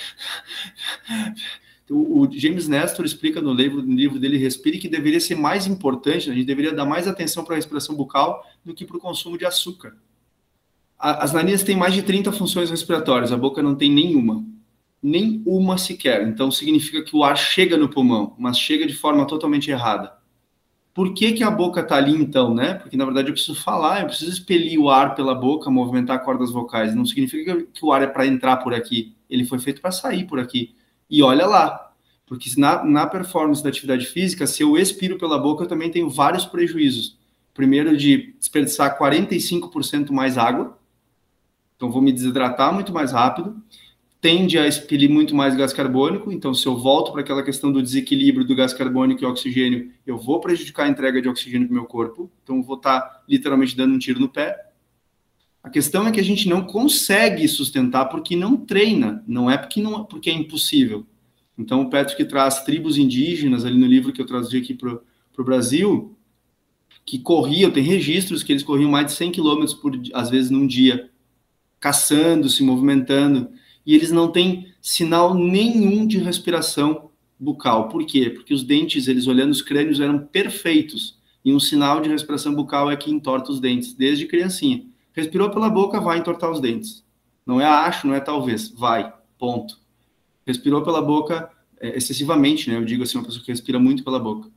o, 1.90 2.28
James 2.32 2.68
Nestor 2.68 3.06
explica 3.06 3.42
no 3.42 3.54
livro, 3.54 3.82
no 3.82 3.96
livro 3.96 4.20
dele 4.20 4.38
Respire 4.38 4.80
que 4.80 4.88
deveria 4.88 5.20
ser 5.20 5.36
mais 5.36 5.68
importante, 5.68 6.30
a 6.30 6.34
gente 6.34 6.46
deveria 6.46 6.74
dar 6.74 6.86
mais 6.86 7.08
atenção 7.08 7.44
para 7.44 7.56
a 7.56 7.58
respiração 7.58 7.96
bucal 7.96 8.46
do 8.64 8.74
que 8.74 8.86
para 8.86 8.98
o 8.98 9.00
consumo 9.00 9.38
de 9.38 9.46
açúcar. 9.46 9.96
As 10.98 11.34
narinas 11.34 11.64
têm 11.64 11.76
mais 11.76 11.94
de 11.94 12.02
30 12.02 12.32
funções 12.32 12.70
respiratórias, 12.70 13.32
a 13.34 13.38
boca 13.38 13.62
não 13.62 13.76
tem 13.76 13.92
nenhuma. 13.92 14.46
Nem 15.02 15.44
uma 15.46 15.78
sequer. 15.78 16.26
Então 16.26 16.50
significa 16.50 17.04
que 17.04 17.14
o 17.14 17.26
ar 17.26 17.36
chega 17.36 17.76
no 17.76 17.90
pulmão, 17.90 18.34
mas 18.40 18.58
chega 18.58 18.88
de 18.88 18.94
forma 18.94 19.28
totalmente 19.28 19.70
errada. 19.70 20.14
Por 20.94 21.14
que, 21.14 21.34
que 21.34 21.44
a 21.44 21.52
boca 21.52 21.82
está 21.82 21.98
ali 21.98 22.14
então, 22.14 22.54
né? 22.54 22.76
Porque 22.76 22.96
na 22.96 23.04
verdade 23.04 23.28
eu 23.28 23.34
preciso 23.34 23.56
falar, 23.56 24.02
eu 24.02 24.06
preciso 24.06 24.32
expelir 24.32 24.80
o 24.80 24.90
ar 24.90 25.14
pela 25.16 25.36
boca, 25.36 25.70
movimentar 25.70 26.24
cordas 26.24 26.52
vocais. 26.52 26.96
Não 26.96 27.06
significa 27.06 27.64
que 27.64 27.84
o 27.84 27.92
ar 27.92 28.04
é 28.04 28.08
para 28.08 28.26
entrar 28.26 28.58
por 28.58 28.74
aqui. 28.74 29.14
Ele 29.30 29.44
foi 29.44 29.60
feito 29.60 29.82
para 29.82 29.92
sair 29.92 30.26
por 30.26 30.40
aqui. 30.40 30.74
E 31.14 31.22
olha 31.22 31.46
lá, 31.46 31.94
porque 32.26 32.50
na, 32.58 32.84
na 32.84 33.06
performance 33.06 33.62
da 33.62 33.70
atividade 33.70 34.08
física, 34.08 34.48
se 34.48 34.64
eu 34.64 34.76
expiro 34.76 35.16
pela 35.16 35.38
boca, 35.38 35.64
eu 35.64 35.68
também 35.68 35.92
tenho 35.92 36.10
vários 36.10 36.44
prejuízos. 36.44 37.20
Primeiro, 37.54 37.96
de 37.96 38.34
desperdiçar 38.40 38.98
45% 38.98 40.10
mais 40.10 40.40
água, 40.40 40.76
então 41.76 41.92
vou 41.92 42.02
me 42.02 42.12
desidratar 42.12 42.74
muito 42.74 42.92
mais 42.92 43.12
rápido, 43.12 43.56
tende 44.20 44.58
a 44.58 44.68
expelir 44.68 45.08
muito 45.08 45.36
mais 45.36 45.56
gás 45.56 45.72
carbônico, 45.72 46.32
então 46.32 46.52
se 46.52 46.66
eu 46.66 46.76
volto 46.76 47.12
para 47.12 47.22
aquela 47.22 47.44
questão 47.44 47.72
do 47.72 47.84
desequilíbrio 47.84 48.44
do 48.44 48.56
gás 48.56 48.74
carbônico 48.74 49.22
e 49.22 49.28
oxigênio, 49.28 49.92
eu 50.08 50.18
vou 50.18 50.40
prejudicar 50.40 50.88
a 50.88 50.90
entrega 50.90 51.22
de 51.22 51.30
oxigênio 51.30 51.68
para 51.68 51.74
o 51.74 51.78
meu 51.78 51.86
corpo, 51.86 52.32
então 52.42 52.64
vou 52.64 52.78
estar 52.78 53.02
tá 53.02 53.24
literalmente 53.30 53.78
dando 53.78 53.94
um 53.94 54.00
tiro 54.00 54.20
no 54.20 54.30
pé. 54.30 54.73
A 55.64 55.70
questão 55.70 56.06
é 56.06 56.12
que 56.12 56.20
a 56.20 56.24
gente 56.24 56.50
não 56.50 56.62
consegue 56.62 57.48
sustentar 57.48 58.06
porque 58.06 58.36
não 58.36 58.58
treina, 58.58 59.24
não 59.26 59.50
é 59.50 59.58
porque, 59.58 59.82
não, 59.82 60.04
porque 60.04 60.30
é 60.30 60.34
impossível. 60.34 61.06
Então, 61.58 61.82
o 61.84 61.90
Patrick 61.90 62.26
traz 62.26 62.64
tribos 62.66 62.98
indígenas 62.98 63.64
ali 63.64 63.78
no 63.80 63.86
livro 63.86 64.12
que 64.12 64.22
eu 64.22 64.26
traduzi 64.26 64.58
aqui 64.58 64.74
para 64.74 65.00
o 65.38 65.44
Brasil, 65.44 66.18
que 67.06 67.18
corriam, 67.18 67.72
tem 67.72 67.84
registros 67.84 68.44
que 68.44 68.52
eles 68.52 68.64
corriam 68.64 68.92
mais 68.92 69.06
de 69.08 69.14
100 69.14 69.32
quilômetros 69.32 69.74
por, 69.74 69.98
às 70.14 70.30
vezes, 70.30 70.52
num 70.52 70.68
dia, 70.68 71.10
caçando, 71.80 72.50
se 72.50 72.62
movimentando. 72.62 73.50
e 73.86 73.96
eles 73.96 74.12
não 74.12 74.32
têm 74.32 74.74
sinal 74.82 75.34
nenhum 75.34 76.06
de 76.06 76.18
respiração 76.18 77.10
bucal. 77.40 77.90
Por 77.90 78.06
quê? 78.06 78.30
Porque 78.30 78.54
os 78.54 78.64
dentes, 78.64 79.08
eles 79.08 79.28
olhando 79.28 79.52
os 79.52 79.62
crânios, 79.62 80.00
eram 80.00 80.20
perfeitos. 80.20 81.18
E 81.44 81.54
um 81.54 81.60
sinal 81.60 82.02
de 82.02 82.10
respiração 82.10 82.54
bucal 82.54 82.90
é 82.92 82.96
que 82.96 83.12
entorta 83.12 83.52
os 83.52 83.60
dentes, 83.60 83.94
desde 83.94 84.26
criancinha. 84.26 84.86
Respirou 85.14 85.50
pela 85.50 85.70
boca, 85.70 86.02
vai 86.02 86.18
entortar 86.18 86.52
os 86.52 86.60
dentes. 86.60 87.04
Não 87.46 87.62
é 87.62 87.66
acho, 87.66 88.08
não 88.08 88.16
é 88.16 88.20
talvez, 88.20 88.70
vai, 88.70 89.14
ponto. 89.38 89.78
Respirou 90.46 90.82
pela 90.82 91.02
boca 91.02 91.50
é, 91.80 91.98
excessivamente, 91.98 92.70
né? 92.70 92.78
Eu 92.78 92.86
digo 92.86 93.04
assim, 93.04 93.18
uma 93.18 93.26
pessoa 93.26 93.44
que 93.44 93.52
respira 93.52 93.78
muito 93.78 94.04
pela 94.04 94.20
boca, 94.20 94.50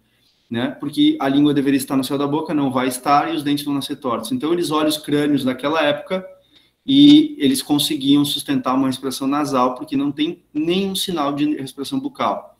né? 0.49 0.69
Porque 0.81 1.17
a 1.21 1.29
língua 1.29 1.53
deveria 1.53 1.77
estar 1.77 1.97
no 1.97 2.05
céu 2.05 2.17
da 2.17 2.27
boca, 2.27 2.55
não 2.55 2.71
vai 2.71 2.89
estar, 2.89 3.33
e 3.33 3.37
os 3.37 3.43
dentes 3.43 3.65
vão 3.65 3.75
nascer 3.75 3.97
tortos. 3.97 4.33
Então, 4.33 4.53
eles 4.53 4.71
olham 4.71 4.89
os 4.89 4.97
crânios 4.97 5.45
daquela 5.45 5.83
época 5.83 6.25
e 6.87 7.35
eles 7.39 7.61
conseguiam 7.63 8.25
sustentar 8.25 8.75
uma 8.75 8.87
respiração 8.87 9.27
nasal, 9.27 9.75
porque 9.75 9.97
não 9.97 10.13
tem 10.13 10.45
nenhum 10.55 10.95
sinal 10.95 11.35
de 11.35 11.57
respiração 11.57 11.99
bucal. 11.99 12.57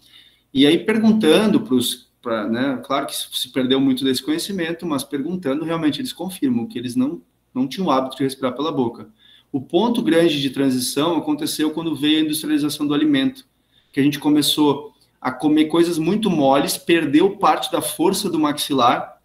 E 0.53 0.67
aí, 0.67 0.79
perguntando 0.79 1.61
para 1.61 1.75
os. 1.75 2.07
Né, 2.51 2.81
claro 2.85 3.07
que 3.07 3.15
se 3.15 3.51
perdeu 3.51 3.81
muito 3.81 4.03
desse 4.03 4.21
conhecimento, 4.21 4.85
mas 4.85 5.05
perguntando, 5.05 5.65
realmente 5.65 6.01
eles 6.01 6.13
confirmam 6.13 6.67
que 6.67 6.77
eles 6.77 6.97
não, 6.97 7.23
não 7.57 7.67
tinham 7.67 7.89
o 7.89 7.91
hábito 7.91 8.17
de 8.17 8.23
respirar 8.23 8.55
pela 8.55 8.71
boca. 8.71 9.09
O 9.51 9.61
ponto 9.61 10.03
grande 10.03 10.41
de 10.41 10.51
transição 10.51 11.17
aconteceu 11.17 11.71
quando 11.71 11.97
veio 11.97 12.19
a 12.19 12.23
industrialização 12.23 12.87
do 12.87 12.95
alimento, 12.95 13.47
que 13.93 14.01
a 14.01 14.03
gente 14.03 14.19
começou 14.19 14.93
a 15.21 15.33
comer 15.33 15.65
coisas 15.67 15.99
muito 15.99 16.31
moles, 16.31 16.77
perdeu 16.77 17.37
parte 17.37 17.73
da 17.73 17.81
força 17.81 18.29
do 18.29 18.39
maxilar 18.39 19.17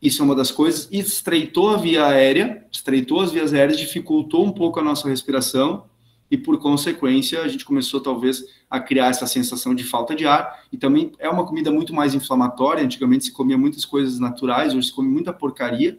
isso 0.00 0.22
é 0.22 0.24
uma 0.24 0.34
das 0.34 0.50
coisas. 0.50 0.88
Estreitou 0.90 1.70
a 1.70 1.76
via 1.76 2.06
aérea, 2.06 2.66
estreitou 2.72 3.20
as 3.20 3.30
vias 3.30 3.52
aéreas, 3.52 3.78
dificultou 3.78 4.44
um 4.44 4.52
pouco 4.52 4.80
a 4.80 4.82
nossa 4.82 5.08
respiração 5.08 5.84
e, 6.30 6.38
por 6.38 6.58
consequência, 6.58 7.42
a 7.42 7.48
gente 7.48 7.64
começou 7.64 8.00
talvez 8.00 8.42
a 8.70 8.80
criar 8.80 9.08
essa 9.08 9.26
sensação 9.26 9.74
de 9.74 9.84
falta 9.84 10.14
de 10.14 10.26
ar. 10.26 10.64
E 10.72 10.78
também 10.78 11.12
é 11.18 11.28
uma 11.28 11.44
comida 11.44 11.70
muito 11.70 11.92
mais 11.92 12.14
inflamatória. 12.14 12.82
Antigamente 12.82 13.26
se 13.26 13.32
comia 13.32 13.58
muitas 13.58 13.84
coisas 13.84 14.18
naturais, 14.18 14.74
hoje 14.74 14.86
se 14.86 14.92
come 14.92 15.08
muita 15.08 15.32
porcaria. 15.32 15.98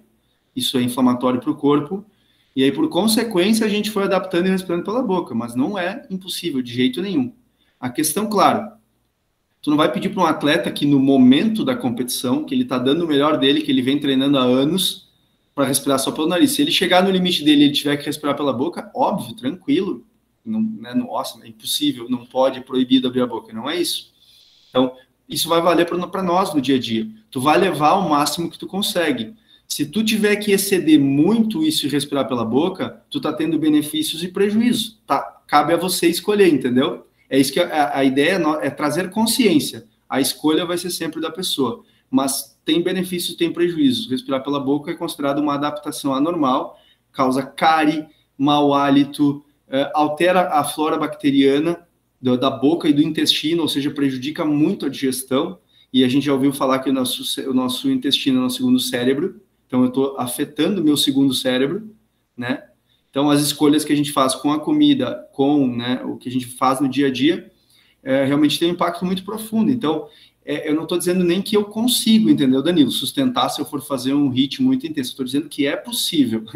Isso 0.56 0.78
é 0.78 0.82
inflamatório 0.82 1.40
para 1.40 1.52
o 1.52 1.56
corpo. 1.56 2.06
E 2.56 2.64
aí, 2.64 2.72
por 2.72 2.88
consequência, 2.90 3.66
a 3.66 3.70
gente 3.70 3.90
foi 3.90 4.04
adaptando 4.04 4.48
e 4.48 4.50
respirando 4.50 4.84
pela 4.84 5.02
boca, 5.02 5.34
mas 5.34 5.56
não 5.56 5.78
é 5.78 6.06
impossível 6.10 6.62
de 6.62 6.74
jeito 6.74 7.02
nenhum. 7.02 7.34
A 7.80 7.90
questão, 7.90 8.28
claro, 8.28 8.72
Tu 9.62 9.70
não 9.70 9.78
vai 9.78 9.92
pedir 9.92 10.10
para 10.10 10.24
um 10.24 10.26
atleta 10.26 10.72
que 10.72 10.88
no 10.88 11.00
momento 11.00 11.64
da 11.64 11.76
competição, 11.76 12.44
que 12.44 12.56
ele 12.56 12.64
está 12.64 12.80
dando 12.80 13.06
o 13.06 13.08
melhor 13.08 13.38
dele, 13.38 13.62
que 13.62 13.70
ele 13.70 13.84
vem 13.84 14.00
treinando 14.00 14.38
há 14.40 14.42
anos, 14.42 15.08
para 15.54 15.66
respirar 15.66 16.00
só 16.00 16.12
pelo 16.12 16.28
nariz. 16.28 16.52
Se 16.54 16.64
ele 16.64 16.72
chegar 16.72 17.04
no 17.04 17.12
limite 17.12 17.44
dele 17.44 17.62
e 17.62 17.64
ele 17.66 17.74
tiver 17.74 17.96
que 17.98 18.06
respirar 18.06 18.36
pela 18.36 18.52
boca, 18.52 18.90
óbvio, 18.96 19.36
tranquilo. 19.36 20.04
Não, 20.44 20.60
né, 20.60 20.96
nossa, 20.96 21.40
é 21.46 21.48
impossível, 21.48 22.10
não 22.10 22.26
pode, 22.26 22.58
é 22.58 22.62
proibido 22.62 23.08
abrir 23.08 23.22
a 23.22 23.28
boca. 23.28 23.54
Não 23.54 23.70
é 23.70 23.80
isso. 23.80 24.12
Então, 24.70 24.96
isso 25.30 25.48
vai 25.48 25.62
valer 25.62 25.86
para 25.86 26.24
nós 26.24 26.56
no 26.56 26.62
dia 26.62 26.78
a 26.78 26.80
dia. 26.80 27.08
Tu 27.30 27.40
vai 27.40 27.60
levar 27.60 27.90
ao 27.90 28.10
máximo 28.10 28.50
que 28.50 28.58
tu 28.58 28.66
consegue. 28.66 29.36
Se 29.72 29.86
tu 29.86 30.04
tiver 30.04 30.36
que 30.36 30.52
exceder 30.52 31.00
muito 31.00 31.64
isso 31.64 31.86
e 31.86 31.90
respirar 31.90 32.28
pela 32.28 32.44
boca, 32.44 33.02
tu 33.10 33.22
tá 33.22 33.32
tendo 33.32 33.58
benefícios 33.58 34.22
e 34.22 34.28
prejuízos. 34.28 35.00
Tá? 35.08 35.22
Cabe 35.48 35.74
a 35.74 35.78
você 35.78 36.08
escolher, 36.08 36.50
entendeu? 36.50 37.08
É 37.30 37.40
isso 37.40 37.54
que 37.54 37.60
a, 37.62 37.98
a 37.98 38.04
ideia 38.04 38.32
é, 38.32 38.68
é 38.68 38.70
trazer 38.70 39.10
consciência. 39.12 39.88
A 40.10 40.20
escolha 40.20 40.66
vai 40.66 40.78
ser 40.78 40.90
sempre 40.90 41.22
da 41.22 41.32
pessoa, 41.32 41.86
mas 42.10 42.60
tem 42.66 42.82
benefícios, 42.82 43.38
tem 43.38 43.54
prejuízos. 43.54 44.12
Respirar 44.12 44.44
pela 44.44 44.60
boca 44.60 44.92
é 44.92 44.94
considerado 44.94 45.40
uma 45.40 45.54
adaptação 45.54 46.14
anormal, 46.14 46.78
causa 47.14 47.42
cárie, 47.42 48.06
mau 48.38 48.74
hálito, 48.74 49.42
é, 49.70 49.90
altera 49.96 50.50
a 50.50 50.66
flora 50.66 50.98
bacteriana 50.98 51.80
da 52.22 52.50
boca 52.50 52.90
e 52.90 52.94
do 52.94 53.02
intestino, 53.02 53.62
ou 53.62 53.70
seja, 53.70 53.90
prejudica 53.90 54.44
muito 54.44 54.86
a 54.86 54.90
digestão. 54.90 55.60
E 55.94 56.04
a 56.04 56.10
gente 56.10 56.26
já 56.26 56.34
ouviu 56.34 56.52
falar 56.52 56.80
que 56.80 56.90
o 56.90 56.94
nosso, 56.94 57.24
o 57.50 57.54
nosso 57.54 57.90
intestino 57.90 58.36
é 58.36 58.40
o 58.42 58.44
nosso 58.44 58.58
segundo 58.58 58.78
cérebro, 58.78 59.40
então 59.72 59.84
eu 59.84 59.88
estou 59.88 60.18
afetando 60.18 60.82
o 60.82 60.84
meu 60.84 60.98
segundo 60.98 61.34
cérebro, 61.34 61.96
né? 62.36 62.62
Então, 63.10 63.30
as 63.30 63.40
escolhas 63.40 63.86
que 63.86 63.94
a 63.94 63.96
gente 63.96 64.12
faz 64.12 64.36
com 64.36 64.52
a 64.52 64.60
comida, 64.60 65.30
com 65.32 65.66
né, 65.66 66.02
o 66.04 66.18
que 66.18 66.28
a 66.28 66.32
gente 66.32 66.46
faz 66.46 66.82
no 66.82 66.90
dia 66.90 67.08
a 67.08 67.10
dia, 67.12 67.50
é, 68.04 68.26
realmente 68.26 68.60
tem 68.60 68.68
um 68.68 68.74
impacto 68.74 69.06
muito 69.06 69.24
profundo. 69.24 69.72
Então, 69.72 70.10
é, 70.44 70.70
eu 70.70 70.76
não 70.76 70.84
estou 70.84 70.98
dizendo 70.98 71.24
nem 71.24 71.42
que 71.42 71.56
eu 71.56 71.64
consigo, 71.64 72.30
entendeu, 72.30 72.62
Danilo, 72.62 72.92
sustentar 72.92 73.48
se 73.48 73.62
eu 73.62 73.66
for 73.66 73.82
fazer 73.82 74.14
um 74.14 74.28
ritmo 74.28 74.68
muito 74.68 74.86
intenso. 74.86 75.12
Estou 75.12 75.26
dizendo 75.26 75.48
que 75.48 75.66
é 75.66 75.76
possível. 75.78 76.44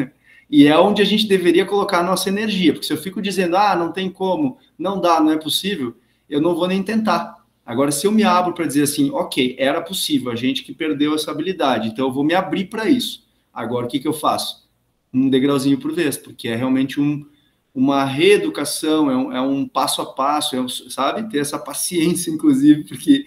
E 0.47 0.67
é 0.67 0.77
onde 0.77 1.01
a 1.01 1.05
gente 1.05 1.25
deveria 1.25 1.65
colocar 1.65 2.01
a 2.01 2.03
nossa 2.03 2.29
energia. 2.29 2.71
Porque 2.71 2.85
se 2.85 2.93
eu 2.93 2.97
fico 2.97 3.19
dizendo, 3.19 3.57
ah, 3.57 3.75
não 3.75 3.91
tem 3.91 4.11
como, 4.11 4.59
não 4.77 5.01
dá, 5.01 5.19
não 5.19 5.31
é 5.31 5.37
possível, 5.37 5.95
eu 6.29 6.39
não 6.39 6.53
vou 6.53 6.67
nem 6.67 6.83
tentar. 6.83 7.43
Agora, 7.65 7.91
se 7.91 8.05
eu 8.05 8.11
me 8.11 8.23
abro 8.23 8.53
para 8.53 8.65
dizer 8.65 8.83
assim, 8.83 9.09
ok, 9.11 9.55
era 9.57 9.81
possível, 9.81 10.31
a 10.31 10.35
gente 10.35 10.63
que 10.63 10.73
perdeu 10.73 11.15
essa 11.15 11.31
habilidade, 11.31 11.87
então 11.87 12.05
eu 12.05 12.11
vou 12.11 12.23
me 12.23 12.35
abrir 12.35 12.65
para 12.65 12.87
isso. 12.87 13.25
Agora, 13.53 13.85
o 13.85 13.89
que, 13.89 13.99
que 13.99 14.07
eu 14.07 14.13
faço? 14.13 14.65
um 15.15 15.29
degrauzinho 15.29 15.79
por 15.79 15.93
vez, 15.93 16.17
porque 16.17 16.47
é 16.49 16.55
realmente 16.55 16.99
um, 16.99 17.25
uma 17.73 18.03
reeducação, 18.03 19.09
é 19.09 19.15
um, 19.15 19.31
é 19.31 19.41
um 19.41 19.67
passo 19.67 20.01
a 20.01 20.05
passo, 20.13 20.55
é 20.55 20.61
um, 20.61 20.67
sabe? 20.67 21.29
Ter 21.29 21.39
essa 21.39 21.57
paciência, 21.57 22.29
inclusive, 22.29 22.83
porque 22.83 23.25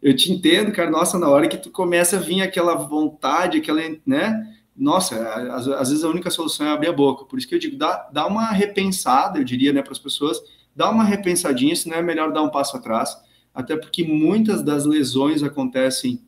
eu 0.00 0.14
te 0.14 0.30
entendo, 0.30 0.70
cara, 0.70 0.90
nossa, 0.90 1.18
na 1.18 1.28
hora 1.28 1.48
que 1.48 1.56
tu 1.56 1.70
começa 1.70 2.16
a 2.16 2.20
vir 2.20 2.42
aquela 2.42 2.74
vontade, 2.74 3.58
aquela, 3.58 3.80
né? 4.06 4.54
Nossa, 4.76 5.16
às, 5.54 5.68
às 5.68 5.88
vezes 5.88 6.04
a 6.04 6.08
única 6.08 6.30
solução 6.30 6.66
é 6.66 6.70
abrir 6.70 6.88
a 6.88 6.92
boca. 6.92 7.24
Por 7.24 7.38
isso 7.38 7.48
que 7.48 7.54
eu 7.54 7.58
digo, 7.58 7.76
dá, 7.76 8.08
dá 8.12 8.26
uma 8.26 8.50
repensada, 8.50 9.38
eu 9.38 9.44
diria, 9.44 9.72
né, 9.72 9.82
para 9.82 9.92
as 9.92 9.98
pessoas, 9.98 10.40
dá 10.74 10.90
uma 10.90 11.04
repensadinha, 11.04 11.74
se 11.76 11.88
não 11.88 11.96
é 11.96 12.02
melhor 12.02 12.32
dar 12.32 12.42
um 12.42 12.50
passo 12.50 12.76
atrás, 12.76 13.16
até 13.54 13.76
porque 13.76 14.02
muitas 14.02 14.62
das 14.62 14.84
lesões 14.84 15.42
acontecem 15.42 16.20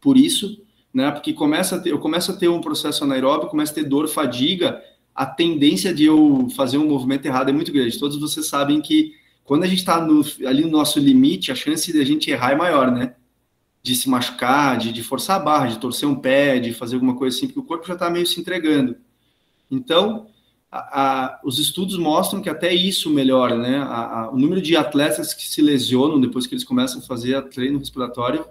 por 0.00 0.16
isso, 0.16 0.60
né? 0.92 1.10
Porque 1.10 1.32
começa 1.32 1.78
ter, 1.78 1.90
eu 1.90 1.98
começo 1.98 2.32
a 2.32 2.36
ter 2.36 2.48
um 2.48 2.60
processo 2.60 3.04
anaeróbico, 3.04 3.50
começo 3.50 3.72
a 3.72 3.74
ter 3.74 3.84
dor, 3.84 4.08
fadiga, 4.08 4.82
a 5.14 5.26
tendência 5.26 5.92
de 5.92 6.04
eu 6.04 6.48
fazer 6.56 6.78
um 6.78 6.88
movimento 6.88 7.26
errado 7.26 7.50
é 7.50 7.52
muito 7.52 7.72
grande. 7.72 7.98
Todos 7.98 8.18
vocês 8.18 8.46
sabem 8.46 8.80
que 8.80 9.14
quando 9.44 9.64
a 9.64 9.66
gente 9.66 9.78
está 9.78 9.96
ali 10.46 10.62
no 10.62 10.70
nosso 10.70 10.98
limite, 10.98 11.52
a 11.52 11.54
chance 11.54 11.92
de 11.92 12.00
a 12.00 12.04
gente 12.04 12.30
errar 12.30 12.52
é 12.52 12.56
maior, 12.56 12.90
né? 12.90 13.14
De 13.82 13.94
se 13.94 14.08
machucar, 14.08 14.78
de, 14.78 14.92
de 14.92 15.02
forçar 15.02 15.36
a 15.36 15.44
barra, 15.44 15.66
de 15.66 15.78
torcer 15.78 16.08
um 16.08 16.16
pé, 16.16 16.58
de 16.58 16.72
fazer 16.72 16.96
alguma 16.96 17.14
coisa 17.14 17.36
assim, 17.36 17.46
porque 17.46 17.60
o 17.60 17.64
corpo 17.64 17.86
já 17.86 17.94
está 17.94 18.10
meio 18.10 18.26
se 18.26 18.40
entregando. 18.40 18.96
Então, 19.70 20.28
a, 20.76 21.24
a, 21.26 21.40
os 21.44 21.58
estudos 21.58 21.96
mostram 21.98 22.40
que 22.40 22.48
até 22.48 22.74
isso 22.74 23.10
melhora, 23.10 23.56
né? 23.56 23.78
A, 23.78 24.30
o 24.32 24.38
número 24.38 24.60
de 24.60 24.76
atletas 24.76 25.32
que 25.34 25.46
se 25.48 25.62
lesionam 25.62 26.20
depois 26.20 26.46
que 26.46 26.54
eles 26.54 26.64
começam 26.64 27.00
a 27.00 27.02
fazer 27.02 27.40
treino 27.48 27.78
respiratório 27.78 28.44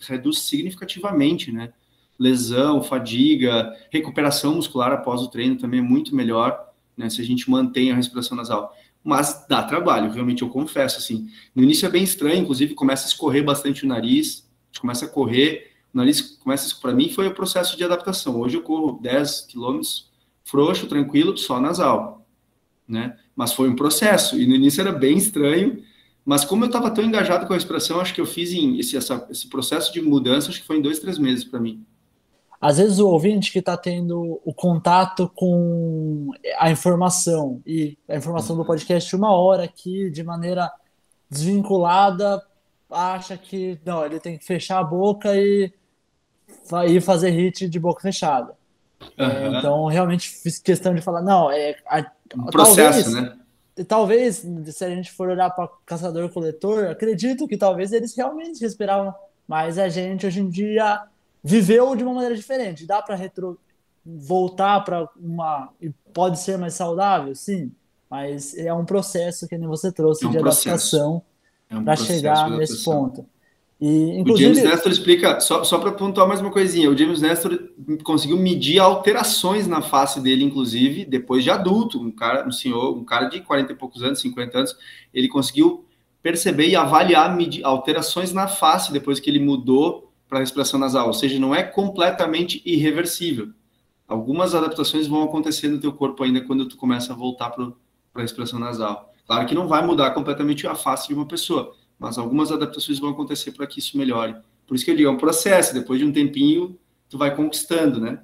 reduz 0.00 0.40
significativamente, 0.40 1.52
né? 1.52 1.72
lesão, 2.18 2.82
fadiga, 2.82 3.72
recuperação 3.90 4.56
muscular 4.56 4.92
após 4.92 5.22
o 5.22 5.28
treino 5.28 5.56
também 5.56 5.78
é 5.78 5.82
muito 5.82 6.14
melhor, 6.14 6.72
né, 6.96 7.08
se 7.08 7.20
a 7.20 7.24
gente 7.24 7.48
mantém 7.48 7.92
a 7.92 7.94
respiração 7.94 8.36
nasal. 8.36 8.74
Mas 9.04 9.46
dá 9.48 9.62
trabalho, 9.62 10.10
realmente 10.10 10.42
eu 10.42 10.48
confesso, 10.48 10.98
assim. 10.98 11.28
No 11.54 11.62
início 11.62 11.86
é 11.86 11.88
bem 11.88 12.02
estranho, 12.02 12.42
inclusive 12.42 12.74
começa 12.74 13.06
a 13.06 13.08
escorrer 13.08 13.44
bastante 13.44 13.84
o 13.84 13.88
nariz, 13.88 14.46
começa 14.80 15.04
a 15.04 15.08
correr, 15.08 15.70
o 15.94 15.96
nariz 15.96 16.20
começa, 16.20 16.74
para 16.80 16.92
mim 16.92 17.08
foi 17.08 17.28
o 17.28 17.34
processo 17.34 17.76
de 17.76 17.84
adaptação. 17.84 18.40
Hoje 18.40 18.56
eu 18.56 18.62
corro 18.62 18.98
10 19.00 19.42
quilômetros, 19.42 20.07
frouxo, 20.48 20.86
tranquilo, 20.86 21.36
só 21.36 21.60
nasal, 21.60 22.26
né? 22.86 23.16
Mas 23.34 23.52
foi 23.52 23.68
um 23.68 23.76
processo, 23.76 24.38
e 24.40 24.46
no 24.46 24.54
início 24.54 24.80
era 24.80 24.92
bem 24.92 25.16
estranho, 25.16 25.82
mas 26.24 26.44
como 26.44 26.64
eu 26.64 26.66
estava 26.66 26.90
tão 26.90 27.04
engajado 27.04 27.46
com 27.46 27.52
a 27.52 27.56
respiração, 27.56 28.00
acho 28.00 28.14
que 28.14 28.20
eu 28.20 28.26
fiz 28.26 28.52
em 28.52 28.78
esse, 28.78 28.96
essa, 28.96 29.26
esse 29.30 29.48
processo 29.48 29.92
de 29.92 30.00
mudança, 30.00 30.50
acho 30.50 30.60
que 30.60 30.66
foi 30.66 30.78
em 30.78 30.82
dois, 30.82 30.98
três 30.98 31.18
meses 31.18 31.44
para 31.44 31.60
mim 31.60 31.84
às 32.60 32.78
vezes 32.78 32.98
o 32.98 33.08
ouvinte 33.08 33.52
que 33.52 33.60
está 33.60 33.76
tendo 33.76 34.40
o 34.44 34.52
contato 34.52 35.30
com 35.34 36.30
a 36.58 36.70
informação 36.70 37.62
e 37.64 37.96
a 38.08 38.16
informação 38.16 38.56
do 38.56 38.64
podcast 38.64 39.14
uma 39.14 39.32
hora 39.32 39.64
aqui 39.64 40.10
de 40.10 40.24
maneira 40.24 40.70
desvinculada 41.30 42.44
acha 42.90 43.36
que 43.36 43.78
não 43.84 44.04
ele 44.04 44.18
tem 44.18 44.36
que 44.36 44.44
fechar 44.44 44.80
a 44.80 44.84
boca 44.84 45.36
e, 45.36 45.72
e 46.88 47.00
fazer 47.00 47.30
hit 47.30 47.68
de 47.68 47.78
boca 47.78 48.00
fechada 48.00 48.57
uhum. 49.00 49.58
então 49.58 49.86
realmente 49.86 50.28
fiz 50.30 50.58
questão 50.58 50.94
de 50.94 51.00
falar 51.00 51.22
não 51.22 51.50
é 51.50 51.76
a, 51.86 52.04
um 52.36 52.46
processo 52.46 53.12
talvez, 53.12 53.14
né 53.14 53.38
talvez 53.86 54.46
se 54.74 54.84
a 54.84 54.90
gente 54.90 55.12
for 55.12 55.28
olhar 55.28 55.50
para 55.50 55.68
caçador 55.86 56.28
coletor 56.30 56.86
acredito 56.86 57.46
que 57.46 57.56
talvez 57.56 57.92
eles 57.92 58.16
realmente 58.16 58.60
respiravam 58.60 59.14
mas 59.48 59.78
a 59.78 59.88
gente 59.88 60.26
hoje 60.26 60.40
em 60.40 60.50
dia 60.50 61.02
viveu 61.42 61.96
de 61.96 62.04
uma 62.04 62.12
maneira 62.12 62.36
diferente. 62.36 62.86
Dá 62.86 63.00
para 63.00 63.14
retro 63.14 63.58
voltar 64.04 64.80
para 64.84 65.08
uma 65.16 65.70
pode 66.12 66.38
ser 66.38 66.58
mais 66.58 66.74
saudável, 66.74 67.34
sim, 67.34 67.72
mas 68.10 68.56
é 68.56 68.72
um 68.72 68.84
processo 68.84 69.48
que 69.48 69.56
nem 69.56 69.68
você 69.68 69.90
trouxe 69.92 70.24
é 70.24 70.28
um 70.28 70.30
de 70.30 70.38
adaptação 70.38 71.22
é 71.68 71.76
um 71.76 71.84
para 71.84 71.96
chegar 71.96 72.50
nesse 72.50 72.84
ponto. 72.84 73.26
E. 73.80 74.24
O 74.26 74.36
James 74.36 74.62
Nestor 74.62 74.90
explica, 74.90 75.38
só, 75.40 75.62
só 75.62 75.78
para 75.78 75.92
pontuar 75.92 76.26
mais 76.26 76.40
uma 76.40 76.50
coisinha, 76.50 76.90
o 76.90 76.96
James 76.96 77.20
Nestor 77.20 77.70
conseguiu 78.02 78.36
medir 78.36 78.80
alterações 78.80 79.68
na 79.68 79.80
face 79.80 80.20
dele, 80.20 80.42
inclusive, 80.42 81.04
depois 81.04 81.44
de 81.44 81.50
adulto, 81.50 82.00
um 82.00 82.10
cara, 82.10 82.46
um 82.46 82.50
senhor, 82.50 82.96
um 82.96 83.04
cara 83.04 83.26
de 83.28 83.40
40 83.40 83.72
e 83.72 83.76
poucos 83.76 84.02
anos, 84.02 84.20
50 84.20 84.58
anos, 84.58 84.76
ele 85.14 85.28
conseguiu 85.28 85.84
perceber 86.20 86.68
e 86.68 86.76
avaliar 86.76 87.36
medir, 87.36 87.64
alterações 87.64 88.32
na 88.32 88.48
face 88.48 88.92
depois 88.92 89.20
que 89.20 89.30
ele 89.30 89.38
mudou 89.38 90.12
para 90.28 90.38
a 90.38 90.40
respiração 90.40 90.78
nasal, 90.78 91.06
ou 91.06 91.14
seja, 91.14 91.38
não 91.38 91.54
é 91.54 91.62
completamente 91.62 92.60
irreversível. 92.66 93.50
Algumas 94.06 94.54
adaptações 94.54 95.06
vão 95.06 95.22
acontecer 95.22 95.68
no 95.68 95.78
teu 95.78 95.92
corpo 95.92 96.24
ainda 96.24 96.40
quando 96.40 96.66
tu 96.66 96.76
começa 96.76 97.12
a 97.12 97.16
voltar 97.16 97.50
para 97.50 97.72
a 98.14 98.20
respiração 98.20 98.58
nasal. 98.58 99.12
Claro 99.26 99.46
que 99.46 99.54
não 99.54 99.68
vai 99.68 99.86
mudar 99.86 100.10
completamente 100.10 100.66
a 100.66 100.74
face 100.74 101.08
de 101.08 101.14
uma 101.14 101.26
pessoa, 101.26 101.76
mas 101.98 102.16
algumas 102.16 102.52
adaptações 102.52 102.98
vão 102.98 103.10
acontecer 103.10 103.52
para 103.52 103.66
que 103.66 103.80
isso 103.80 103.98
melhore. 103.98 104.36
Por 104.66 104.74
isso 104.74 104.84
que 104.84 104.90
eu 104.90 104.96
digo, 104.96 105.08
é 105.08 105.12
um 105.12 105.18
processo, 105.18 105.74
depois 105.74 105.98
de 105.98 106.04
um 106.04 106.12
tempinho, 106.12 106.78
tu 107.08 107.16
vai 107.18 107.34
conquistando, 107.34 108.00
né? 108.00 108.20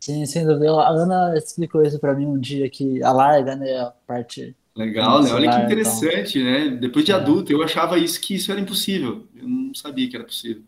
Sim, 0.00 0.24
sem 0.26 0.46
dúvida. 0.46 0.72
A 0.72 0.88
Ana 0.88 1.34
explicou 1.36 1.82
isso 1.82 1.98
para 1.98 2.14
mim 2.14 2.26
um 2.26 2.38
dia, 2.38 2.68
que 2.70 3.02
alarga, 3.02 3.54
né, 3.54 3.78
a 3.78 3.92
parte... 4.06 4.56
Legal, 4.74 5.22
né? 5.22 5.32
Olha 5.32 5.50
que 5.50 5.64
interessante, 5.64 6.38
então. 6.38 6.50
né? 6.50 6.76
Depois 6.76 7.04
de 7.04 7.12
é. 7.12 7.14
adulto, 7.14 7.50
eu 7.50 7.62
achava 7.62 7.98
isso 7.98 8.20
que 8.20 8.34
isso 8.34 8.52
era 8.52 8.60
impossível. 8.60 9.26
Eu 9.34 9.48
não 9.48 9.74
sabia 9.74 10.08
que 10.08 10.14
era 10.14 10.24
possível. 10.24 10.62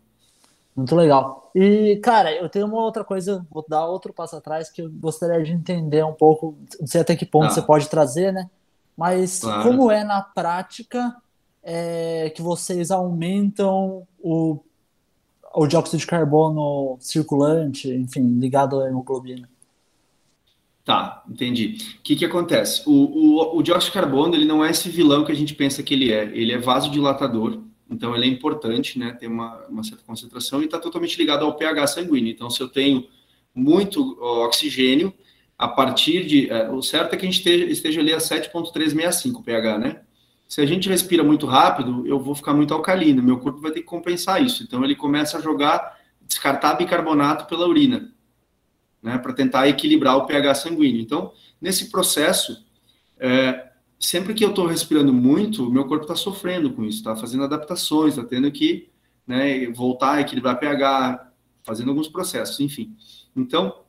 Muito 0.75 0.95
legal. 0.95 1.51
E, 1.53 1.97
cara, 1.97 2.33
eu 2.33 2.49
tenho 2.49 2.65
uma 2.65 2.81
outra 2.81 3.03
coisa, 3.03 3.45
vou 3.51 3.63
dar 3.67 3.85
outro 3.85 4.13
passo 4.13 4.35
atrás, 4.35 4.69
que 4.71 4.81
eu 4.81 4.89
gostaria 4.89 5.43
de 5.43 5.51
entender 5.51 6.03
um 6.03 6.13
pouco, 6.13 6.57
não 6.79 6.87
sei 6.87 7.01
até 7.01 7.15
que 7.15 7.25
ponto 7.25 7.47
ah. 7.47 7.49
você 7.49 7.61
pode 7.61 7.87
trazer, 7.87 8.31
né? 8.31 8.49
Mas 8.97 9.39
claro. 9.41 9.63
como 9.63 9.91
é 9.91 10.03
na 10.03 10.21
prática 10.21 11.15
é, 11.63 12.29
que 12.29 12.41
vocês 12.41 12.91
aumentam 12.91 14.07
o, 14.19 14.59
o 15.53 15.67
dióxido 15.67 15.99
de 15.99 16.07
carbono 16.07 16.97
circulante, 16.99 17.89
enfim, 17.89 18.39
ligado 18.39 18.79
à 18.79 18.87
hemoglobina. 18.87 19.49
Tá, 20.85 21.23
entendi. 21.29 21.77
O 21.99 22.01
que, 22.01 22.15
que 22.15 22.25
acontece? 22.25 22.81
O, 22.87 22.91
o, 22.91 23.57
o, 23.57 23.61
dióxido 23.61 23.91
de 23.91 23.99
carbono 23.99 24.33
ele 24.33 24.45
não 24.45 24.65
é 24.65 24.71
esse 24.71 24.89
vilão 24.89 25.23
que 25.23 25.31
a 25.31 25.35
gente 25.35 25.53
pensa 25.53 25.83
que 25.83 25.93
ele 25.93 26.11
é. 26.11 26.23
Ele 26.35 26.51
é 26.51 26.57
vasodilatador, 26.57 27.61
então 27.89 28.15
ele 28.15 28.25
é 28.25 28.27
importante, 28.27 28.97
né? 28.97 29.11
Tem 29.11 29.29
uma, 29.29 29.57
uma 29.67 29.83
certa 29.83 30.03
concentração 30.03 30.61
e 30.61 30.65
está 30.65 30.79
totalmente 30.79 31.15
ligado 31.17 31.45
ao 31.45 31.55
pH 31.55 31.87
sanguíneo. 31.87 32.31
Então, 32.31 32.49
se 32.49 32.61
eu 32.61 32.67
tenho 32.67 33.07
muito 33.53 34.17
oxigênio, 34.19 35.13
a 35.57 35.67
partir 35.67 36.25
de. 36.25 36.49
É, 36.49 36.69
o 36.71 36.81
certo 36.81 37.13
é 37.13 37.17
que 37.17 37.25
a 37.25 37.29
gente 37.29 37.37
esteja, 37.37 37.65
esteja 37.65 38.01
ali 38.01 38.13
a 38.13 38.19
7,365 38.19 39.43
pH, 39.43 39.77
né? 39.77 40.01
Se 40.49 40.61
a 40.61 40.65
gente 40.65 40.89
respira 40.89 41.23
muito 41.23 41.45
rápido, 41.45 42.07
eu 42.07 42.19
vou 42.19 42.33
ficar 42.33 42.55
muito 42.55 42.73
alcalino, 42.73 43.21
meu 43.21 43.37
corpo 43.37 43.61
vai 43.61 43.69
ter 43.69 43.81
que 43.81 43.85
compensar 43.85 44.43
isso. 44.43 44.63
Então 44.63 44.83
ele 44.83 44.95
começa 44.95 45.37
a 45.37 45.41
jogar, 45.41 45.95
descartar 46.25 46.73
bicarbonato 46.73 47.45
pela 47.45 47.67
urina, 47.67 48.11
né, 48.99 49.19
para 49.19 49.31
tentar 49.31 49.67
equilibrar 49.67 50.17
o 50.17 50.25
pH 50.25 50.55
sanguíneo. 50.55 50.99
Então, 51.01 51.31
nesse 51.61 51.91
processo, 51.91 52.65
é, 53.19 53.69
sempre 53.99 54.33
que 54.33 54.43
eu 54.43 54.49
estou 54.49 54.65
respirando 54.65 55.13
muito, 55.13 55.69
meu 55.69 55.85
corpo 55.85 56.05
está 56.05 56.15
sofrendo 56.15 56.71
com 56.71 56.83
isso, 56.83 56.97
está 56.97 57.15
fazendo 57.15 57.43
adaptações, 57.43 58.17
está 58.17 58.27
tendo 58.27 58.51
que 58.51 58.89
né, 59.27 59.67
voltar 59.67 60.13
a 60.13 60.21
equilibrar 60.21 60.59
pH, 60.59 61.31
fazendo 61.63 61.89
alguns 61.89 62.07
processos, 62.07 62.59
enfim. 62.59 62.97
Então, 63.35 63.83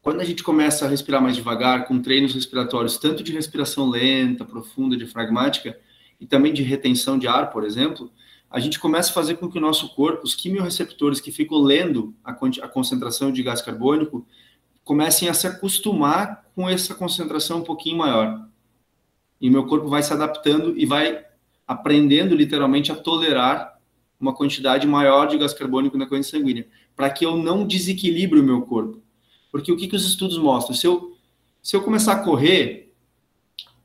quando 0.00 0.20
a 0.20 0.24
gente 0.24 0.44
começa 0.44 0.86
a 0.86 0.88
respirar 0.88 1.20
mais 1.20 1.34
devagar, 1.34 1.88
com 1.88 2.00
treinos 2.00 2.32
respiratórios, 2.32 2.98
tanto 2.98 3.24
de 3.24 3.32
respiração 3.32 3.90
lenta, 3.90 4.44
profunda, 4.44 4.96
diafragmática, 4.96 5.76
e 6.20 6.26
também 6.26 6.52
de 6.52 6.62
retenção 6.62 7.18
de 7.18 7.28
ar, 7.28 7.50
por 7.50 7.64
exemplo, 7.64 8.10
a 8.50 8.58
gente 8.60 8.78
começa 8.78 9.10
a 9.10 9.14
fazer 9.14 9.36
com 9.36 9.48
que 9.50 9.58
o 9.58 9.60
nosso 9.60 9.94
corpo, 9.94 10.24
os 10.24 10.34
quimiorreceptores 10.34 11.20
que 11.20 11.30
ficam 11.30 11.58
lendo 11.58 12.14
a, 12.24 12.32
a 12.32 12.68
concentração 12.68 13.30
de 13.30 13.42
gás 13.42 13.60
carbônico, 13.60 14.26
comecem 14.84 15.28
a 15.28 15.34
se 15.34 15.46
acostumar 15.46 16.46
com 16.54 16.68
essa 16.68 16.94
concentração 16.94 17.58
um 17.58 17.64
pouquinho 17.64 17.98
maior. 17.98 18.48
E 19.40 19.50
meu 19.50 19.66
corpo 19.66 19.88
vai 19.88 20.02
se 20.02 20.12
adaptando 20.12 20.74
e 20.78 20.86
vai 20.86 21.24
aprendendo 21.66 22.34
literalmente 22.34 22.90
a 22.90 22.96
tolerar 22.96 23.78
uma 24.18 24.34
quantidade 24.34 24.86
maior 24.86 25.26
de 25.26 25.36
gás 25.36 25.52
carbônico 25.52 25.98
na 25.98 26.06
corrente 26.06 26.26
sanguínea, 26.26 26.66
para 26.96 27.10
que 27.10 27.24
eu 27.24 27.36
não 27.36 27.66
desequilibre 27.66 28.40
o 28.40 28.42
meu 28.42 28.62
corpo. 28.62 29.00
Porque 29.52 29.70
o 29.70 29.76
que, 29.76 29.86
que 29.86 29.94
os 29.94 30.06
estudos 30.06 30.38
mostram? 30.38 30.74
Se 30.74 30.86
eu, 30.86 31.16
se 31.62 31.76
eu 31.76 31.82
começar 31.82 32.14
a 32.14 32.24
correr, 32.24 32.87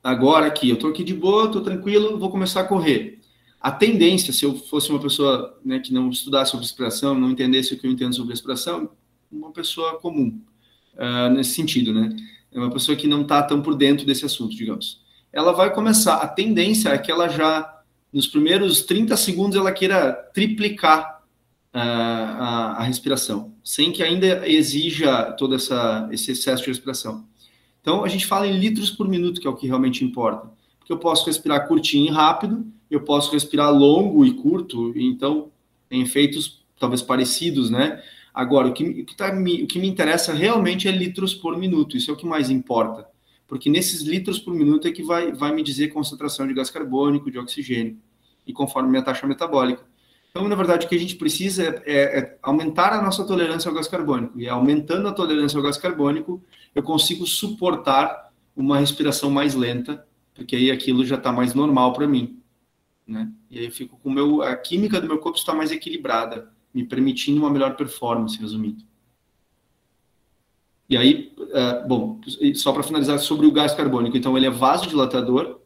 agora 0.04 0.48
aqui, 0.48 0.70
eu 0.70 0.76
estou 0.76 0.90
aqui 0.90 1.04
de 1.04 1.14
boa, 1.14 1.46
estou 1.46 1.62
tranquilo, 1.62 2.20
vou 2.20 2.30
começar 2.30 2.62
a 2.62 2.66
correr. 2.66 3.22
A 3.60 3.72
tendência, 3.72 4.34
se 4.34 4.44
eu 4.44 4.56
fosse 4.56 4.90
uma 4.90 5.00
pessoa 5.00 5.58
né, 5.64 5.80
que 5.80 5.94
não 5.94 6.10
estudasse 6.10 6.52
sobre 6.52 6.66
respiração, 6.66 7.18
não 7.18 7.32
entendesse 7.32 7.74
o 7.74 7.80
que 7.80 7.88
eu 7.88 7.92
entendo 7.92 8.14
sobre 8.14 8.34
respiração, 8.34 8.90
uma 9.32 9.52
pessoa 9.52 9.98
comum, 10.00 10.42
uh, 10.96 11.34
nesse 11.34 11.52
sentido, 11.52 11.94
né? 11.94 12.14
É 12.52 12.60
uma 12.60 12.70
pessoa 12.70 12.96
que 12.96 13.08
não 13.08 13.22
está 13.22 13.42
tão 13.42 13.62
por 13.62 13.74
dentro 13.74 14.06
desse 14.06 14.26
assunto, 14.26 14.56
digamos. 14.56 15.02
Ela 15.32 15.54
vai 15.54 15.74
começar, 15.74 16.18
a 16.18 16.28
tendência 16.28 16.90
é 16.90 16.98
que 16.98 17.10
ela 17.10 17.30
já, 17.30 17.82
nos 18.12 18.28
primeiros 18.28 18.82
30 18.82 19.16
segundos, 19.16 19.58
ela 19.58 19.72
queira 19.72 20.12
triplicar 20.34 21.24
uh, 21.74 21.78
a, 21.78 22.76
a 22.80 22.84
respiração, 22.84 23.56
sem 23.64 23.94
que 23.94 24.04
ainda 24.04 24.48
exija 24.48 25.32
todo 25.32 25.56
essa, 25.56 26.08
esse 26.12 26.32
excesso 26.32 26.64
de 26.64 26.70
respiração. 26.70 27.26
Então, 27.84 28.06
a 28.06 28.08
gente 28.08 28.26
fala 28.26 28.48
em 28.48 28.58
litros 28.58 28.90
por 28.90 29.10
minuto, 29.10 29.42
que 29.42 29.46
é 29.46 29.50
o 29.50 29.56
que 29.56 29.68
realmente 29.68 30.06
importa. 30.06 30.50
Porque 30.80 30.94
eu 30.94 30.98
posso 30.98 31.26
respirar 31.26 31.68
curtinho 31.68 32.08
e 32.08 32.10
rápido, 32.10 32.66
eu 32.90 33.02
posso 33.02 33.34
respirar 33.34 33.74
longo 33.74 34.26
e 34.26 34.34
curto, 34.34 34.94
então 34.96 35.52
tem 35.90 36.02
efeitos 36.02 36.64
talvez 36.80 37.02
parecidos, 37.02 37.70
né? 37.70 38.02
Agora, 38.34 38.70
o 38.70 38.74
que, 38.74 38.84
o 39.02 39.06
que, 39.06 39.16
tá, 39.16 39.30
o 39.30 39.68
que 39.68 39.80
me 39.80 39.88
interessa 39.88 40.34
realmente 40.34 40.88
é 40.88 40.92
litros 40.92 41.36
por 41.36 41.58
minuto, 41.58 41.98
isso 41.98 42.10
é 42.10 42.14
o 42.14 42.18
que 42.18 42.26
mais 42.26 42.50
importa. 42.50 43.06
Porque 43.48 43.70
nesses 43.70 44.02
litros 44.02 44.40
por 44.40 44.54
minuto 44.54 44.88
é 44.88 44.92
que 44.92 45.04
vai, 45.04 45.34
vai 45.34 45.54
me 45.54 45.62
dizer 45.62 45.90
concentração 45.90 46.48
de 46.48 46.54
gás 46.54 46.70
carbônico, 46.70 47.30
de 47.30 47.38
oxigênio, 47.38 47.98
e 48.48 48.54
conforme 48.54 48.90
minha 48.90 49.04
taxa 49.04 49.28
metabólica. 49.28 49.84
Então, 50.36 50.48
na 50.48 50.56
verdade, 50.56 50.88
o 50.88 50.90
que 50.90 50.96
a 50.96 51.00
gente 51.00 51.16
precisa 51.16 51.62
é, 51.64 51.84
é, 51.86 52.20
é, 52.20 52.38
aumentar 52.42 52.92
a 52.92 53.04
nossa 53.04 53.24
tolerância 53.24 53.70
ao 53.70 53.76
gás 53.76 53.88
carbônico. 53.88 54.40
E 54.40 54.50
aumentando 54.50 55.08
a 55.08 55.14
tolerância 55.14 55.56
ao 55.56 55.64
gás 55.64 55.78
carbônico, 55.78 56.42
eu 56.74 56.82
consigo 56.82 57.28
suportar 57.28 58.34
uma 58.56 58.80
respiração 58.80 59.30
mais 59.30 59.54
lenta, 59.54 60.04
porque 60.34 60.56
aí 60.56 60.72
aquilo 60.72 61.06
já 61.06 61.18
está 61.18 61.32
mais 61.32 61.54
normal 61.54 61.94
para 61.94 62.08
mim. 62.08 62.40
Né? 63.06 63.32
E 63.52 63.60
aí 63.60 63.66
eu 63.66 63.72
fico 63.72 63.96
com 64.02 64.10
meu, 64.10 64.42
a 64.42 64.56
química 64.56 65.00
do 65.00 65.06
meu 65.06 65.20
corpo 65.20 65.38
está 65.38 65.54
mais 65.54 65.72
equilibrada, 65.72 66.52
me 66.74 66.84
permitindo 66.84 67.40
uma 67.40 67.52
melhor 67.52 67.76
performance, 67.76 68.40
resumindo. 68.40 68.84
E 70.90 70.98
aí, 70.98 71.32
uh, 71.38 71.88
bom, 71.88 72.20
só 72.56 72.74
para 72.74 72.82
finalizar 72.82 73.20
sobre 73.20 73.46
o 73.46 73.52
gás 73.52 73.76
carbônico, 73.76 74.18
então 74.18 74.36
ele 74.36 74.48
é 74.48 74.50
vasodilatador, 74.50 75.60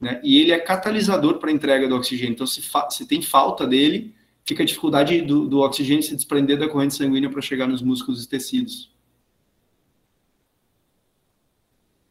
né? 0.00 0.20
E 0.24 0.40
ele 0.40 0.52
é 0.52 0.58
catalisador 0.58 1.38
para 1.38 1.50
a 1.50 1.52
entrega 1.52 1.86
do 1.86 1.94
oxigênio. 1.94 2.32
Então, 2.32 2.46
se, 2.46 2.62
se 2.90 3.06
tem 3.06 3.20
falta 3.20 3.66
dele, 3.66 4.14
fica 4.44 4.62
a 4.62 4.66
dificuldade 4.66 5.20
do, 5.22 5.46
do 5.46 5.60
oxigênio 5.60 6.02
se 6.02 6.16
desprender 6.16 6.58
da 6.58 6.68
corrente 6.68 6.94
sanguínea 6.94 7.30
para 7.30 7.42
chegar 7.42 7.66
nos 7.66 7.82
músculos 7.82 8.24
e 8.24 8.28
tecidos. 8.28 8.90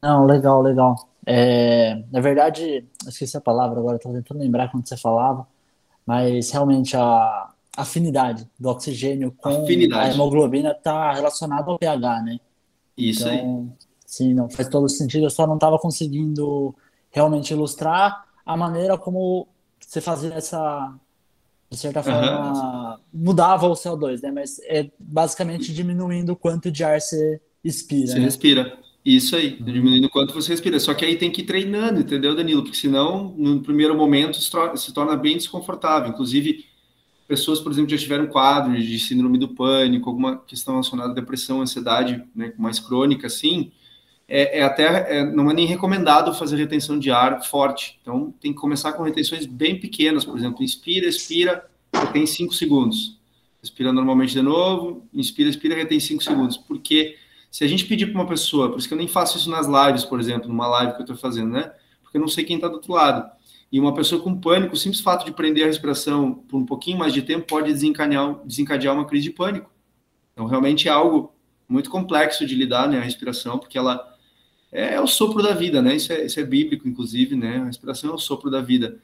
Não, 0.02 0.26
legal, 0.26 0.62
legal. 0.62 0.96
É, 1.26 2.04
na 2.12 2.22
verdade, 2.22 2.86
esqueci 3.08 3.36
a 3.36 3.42
palavra 3.42 3.80
agora, 3.80 3.98
estou 3.98 4.14
tentando 4.14 4.40
lembrar 4.40 4.72
quando 4.72 4.88
você 4.88 4.96
falava, 4.96 5.48
mas 6.06 6.52
realmente 6.52 6.96
a 6.96 7.52
afinidade 7.76 8.48
do 8.58 8.70
oxigênio 8.70 9.32
com 9.38 9.64
afinidade. 9.64 10.12
a 10.12 10.14
hemoglobina 10.14 10.72
está 10.72 11.14
relacionada 11.14 11.70
ao 11.70 11.78
pH, 11.78 12.22
né? 12.22 12.40
Isso 12.98 13.28
então, 13.28 13.68
aí. 13.80 13.88
Sim, 14.06 14.34
não 14.34 14.50
faz 14.50 14.68
todo 14.70 14.90
sentido, 14.90 15.26
eu 15.26 15.30
só 15.30 15.46
não 15.46 15.56
estava 15.56 15.78
conseguindo 15.78 16.74
realmente 17.12 17.52
ilustrar 17.52 18.26
a 18.46 18.58
maneira 18.58 18.98
como 18.98 19.48
você 19.80 20.02
fazia 20.02 20.34
essa, 20.34 20.94
de 21.70 21.78
certa 21.78 22.04
forma, 22.04 22.94
uhum. 22.94 22.98
mudava 23.14 23.68
o 23.68 23.74
CO2, 23.74 24.22
né? 24.22 24.32
Mas 24.32 24.60
é 24.66 24.90
basicamente 25.00 25.74
diminuindo 25.74 26.34
o 26.34 26.36
quanto 26.36 26.72
de 26.72 26.84
ar 26.84 27.00
você 27.00 27.42
expira. 27.64 28.08
Você 28.08 28.20
né? 28.20 28.26
respira. 28.26 28.80
Isso 29.04 29.36
aí, 29.36 29.58
uhum. 29.60 29.66
diminuindo 29.66 30.08
o 30.08 30.10
quanto 30.10 30.34
você 30.34 30.52
respira. 30.52 30.80
Só 30.80 30.94
que 30.94 31.06
aí 31.06 31.16
tem 31.16 31.32
que 31.32 31.42
ir 31.42 31.46
treinando, 31.46 32.02
entendeu, 32.02 32.36
Danilo? 32.36 32.64
Porque 32.64 32.78
senão, 32.78 33.34
no 33.38 33.62
primeiro 33.62 33.96
momento, 33.96 34.38
se 34.40 34.94
torna 34.94 35.16
bem 35.16 35.38
desconfortável. 35.38 36.10
Inclusive, 36.10 36.66
pessoas, 37.28 37.60
por 37.60 37.72
exemplo, 37.72 37.90
já 37.90 37.98
tiveram 37.98 38.28
quadros 38.28 38.84
de 38.84 39.00
síndrome 39.00 39.38
do 39.38 39.50
pânico, 39.50 40.10
alguma 40.10 40.38
questão 40.38 40.74
relacionada 40.74 41.12
à 41.12 41.14
depressão, 41.16 41.62
ansiedade 41.62 42.24
né, 42.36 42.54
mais 42.58 42.80
crônica, 42.80 43.28
assim, 43.28 43.72
é, 44.30 44.60
é 44.60 44.64
até 44.64 45.20
é, 45.20 45.26
não 45.26 45.50
é 45.50 45.54
nem 45.54 45.66
recomendado 45.66 46.34
fazer 46.36 46.56
retenção 46.56 47.00
de 47.00 47.10
ar 47.10 47.44
forte. 47.44 48.00
Então 48.02 48.32
tem 48.40 48.54
que 48.54 48.60
começar 48.60 48.94
com 48.94 49.02
retenções 49.02 49.48
bem 49.48 49.80
pequenas, 49.80 50.24
por 50.24 50.38
exemplo, 50.38 50.64
inspira, 50.64 51.08
expira, 51.08 51.66
retém 51.92 52.28
5 52.28 52.54
segundos. 52.54 53.18
Respira 53.60 53.92
normalmente 53.92 54.34
de 54.34 54.42
novo, 54.42 55.04
inspira, 55.12 55.50
expira, 55.50 55.76
retém 55.76 56.00
5 56.00 56.24
segundos. 56.24 56.58
Porque 56.58 57.18
se 57.50 57.64
a 57.64 57.68
gente 57.68 57.86
pedir 57.86 58.06
para 58.06 58.22
uma 58.22 58.28
pessoa, 58.28 58.70
por 58.70 58.78
isso 58.78 58.88
que 58.88 58.94
eu 58.94 58.98
nem 58.98 59.08
faço 59.08 59.38
isso 59.38 59.50
nas 59.50 59.68
lives, 59.68 60.06
por 60.06 60.20
exemplo, 60.20 60.48
numa 60.48 60.68
live 60.68 60.94
que 60.94 61.00
eu 61.00 61.04
estou 61.04 61.18
fazendo, 61.18 61.50
né? 61.50 61.74
Porque 62.04 62.18
eu 62.18 62.22
não 62.22 62.28
sei 62.28 62.44
quem 62.44 62.58
está 62.58 62.68
do 62.68 62.76
outro 62.76 62.94
lado. 62.94 63.30
E 63.72 63.80
uma 63.80 63.94
pessoa 63.94 64.22
com 64.22 64.40
pânico, 64.40 64.76
o 64.76 64.78
simples 64.78 65.02
fato 65.02 65.26
de 65.26 65.32
prender 65.32 65.64
a 65.64 65.68
respiração 65.68 66.34
por 66.34 66.58
um 66.58 66.66
pouquinho 66.66 66.98
mais 66.98 67.14
de 67.14 67.24
tempo 67.24 67.48
pode 67.48 67.72
desencadear, 67.72 68.40
desencadear 68.46 68.94
uma 68.94 69.06
crise 69.06 69.26
de 69.26 69.32
pânico. 69.32 69.72
Então, 70.34 70.46
realmente 70.46 70.88
é 70.88 70.92
algo 70.92 71.34
muito 71.68 71.90
complexo 71.90 72.46
de 72.46 72.56
lidar, 72.56 72.88
né, 72.88 72.98
a 72.98 73.04
respiração, 73.04 73.60
porque 73.60 73.78
ela 73.78 74.18
é, 74.72 74.96
é 74.96 75.02
o 75.02 75.08
sopro 75.08 75.42
da 75.42 75.54
vida, 75.54 75.82
né? 75.82 75.96
Isso 75.96 76.14
é, 76.14 76.26
isso 76.26 76.40
é, 76.40 76.44
bíblico, 76.44 76.88
inclusive, 76.88 77.36
né? 77.36 77.58
A 77.58 77.66
respiração 77.66 78.12
é 78.12 78.14
o 78.14 78.18
sopro 78.18 78.50
da 78.50 78.62
vida. 78.62 79.00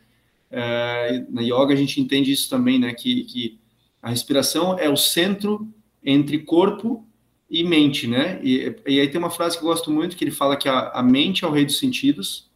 É, 0.52 1.26
na 1.30 1.42
yoga 1.42 1.74
a 1.74 1.76
gente 1.76 2.00
entende 2.00 2.32
isso 2.32 2.50
também, 2.50 2.80
né? 2.80 2.94
Que, 2.94 3.24
que 3.24 3.60
a 4.02 4.10
respiração 4.10 4.78
é 4.78 4.90
o 4.90 4.96
centro 4.96 5.68
entre 6.04 6.40
corpo 6.40 7.08
e 7.50 7.64
mente, 7.64 8.08
né? 8.08 8.40
E, 8.44 8.76
e, 8.86 9.00
aí 9.00 9.08
tem 9.08 9.20
uma 9.20 9.32
frase 9.32 9.58
que 9.58 9.64
eu 9.64 9.68
gosto 9.68 9.92
muito 9.92 10.16
que 10.16 10.24
ele 10.24 10.32
fala 10.32 10.56
que 10.56 10.70
a, 10.70 10.90
a 10.90 11.04
mente 11.04 11.44
é 11.44 11.48
o 11.48 11.52
rei 11.52 11.66
dos 11.66 11.80
sentidos, 11.80 12.50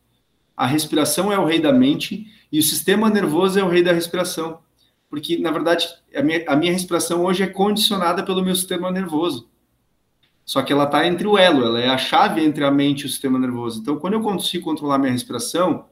a 0.55 0.66
respiração 0.66 1.32
é 1.32 1.39
o 1.39 1.45
rei 1.45 1.60
da 1.60 1.72
mente 1.72 2.28
e 2.51 2.60
o 2.60 2.64
sistema 2.64 3.10
nervoso 3.10 3.60
é 3.60 3.64
o 3.64 3.70
rei 3.70 3.82
da 3.82 3.93
respiração. 3.93 4.60
Porque, 5.10 5.38
na 5.38 5.51
verdade, 5.51 5.88
a 6.14 6.22
minha, 6.22 6.43
a 6.47 6.55
minha 6.55 6.72
respiração 6.72 7.26
hoje 7.26 7.41
é 7.41 7.47
condicionada 7.47 8.24
pelo 8.24 8.43
meu 8.43 8.55
sistema 8.55 8.91
nervoso. 8.91 9.49
Só 10.49 10.63
que 10.63 10.73
ela 10.73 10.85
está 10.85 11.05
entre 11.05 11.27
o 11.27 11.37
elo, 11.37 11.63
ela 11.63 11.79
é 11.79 11.89
a 11.89 11.97
chave 11.99 12.43
entre 12.43 12.63
a 12.63 12.71
mente 12.71 13.03
e 13.03 13.05
o 13.05 13.07
sistema 13.07 13.37
nervoso. 13.37 13.81
Então, 13.81 13.99
quando 13.99 14.13
eu 14.13 14.21
consigo 14.21 14.63
controlar 14.63 14.97
minha 14.97 15.11
respiração, 15.11 15.85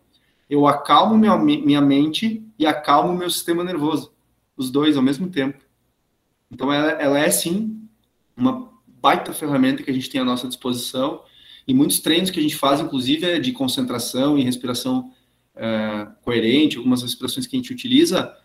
eu 0.49 0.65
acalmo 0.65 1.15
minha, 1.15 1.37
minha 1.37 1.79
mente 1.79 2.43
e 2.57 2.65
acalmo 2.65 3.15
meu 3.15 3.29
sistema 3.29 3.63
nervoso. 3.63 4.11
Os 4.57 4.71
dois 4.71 4.97
ao 4.97 5.03
mesmo 5.03 5.29
tempo. 5.29 5.59
Então, 6.49 6.73
ela, 6.73 6.89
ela 6.93 7.19
é, 7.19 7.29
sim, 7.29 7.87
uma 8.35 8.71
baita 8.99 9.31
ferramenta 9.31 9.83
que 9.83 9.91
a 9.91 9.93
gente 9.93 10.09
tem 10.09 10.21
à 10.21 10.25
nossa 10.25 10.47
disposição. 10.47 11.21
E 11.67 11.71
muitos 11.71 11.99
treinos 11.99 12.31
que 12.31 12.39
a 12.39 12.41
gente 12.41 12.55
faz, 12.55 12.79
inclusive, 12.79 13.27
é 13.27 13.39
de 13.39 13.51
concentração 13.51 14.39
e 14.39 14.43
respiração 14.43 15.11
é, 15.55 16.07
coerente, 16.23 16.77
algumas 16.77 17.03
respirações 17.03 17.45
que 17.45 17.55
a 17.55 17.59
gente 17.59 17.71
utiliza, 17.71 18.35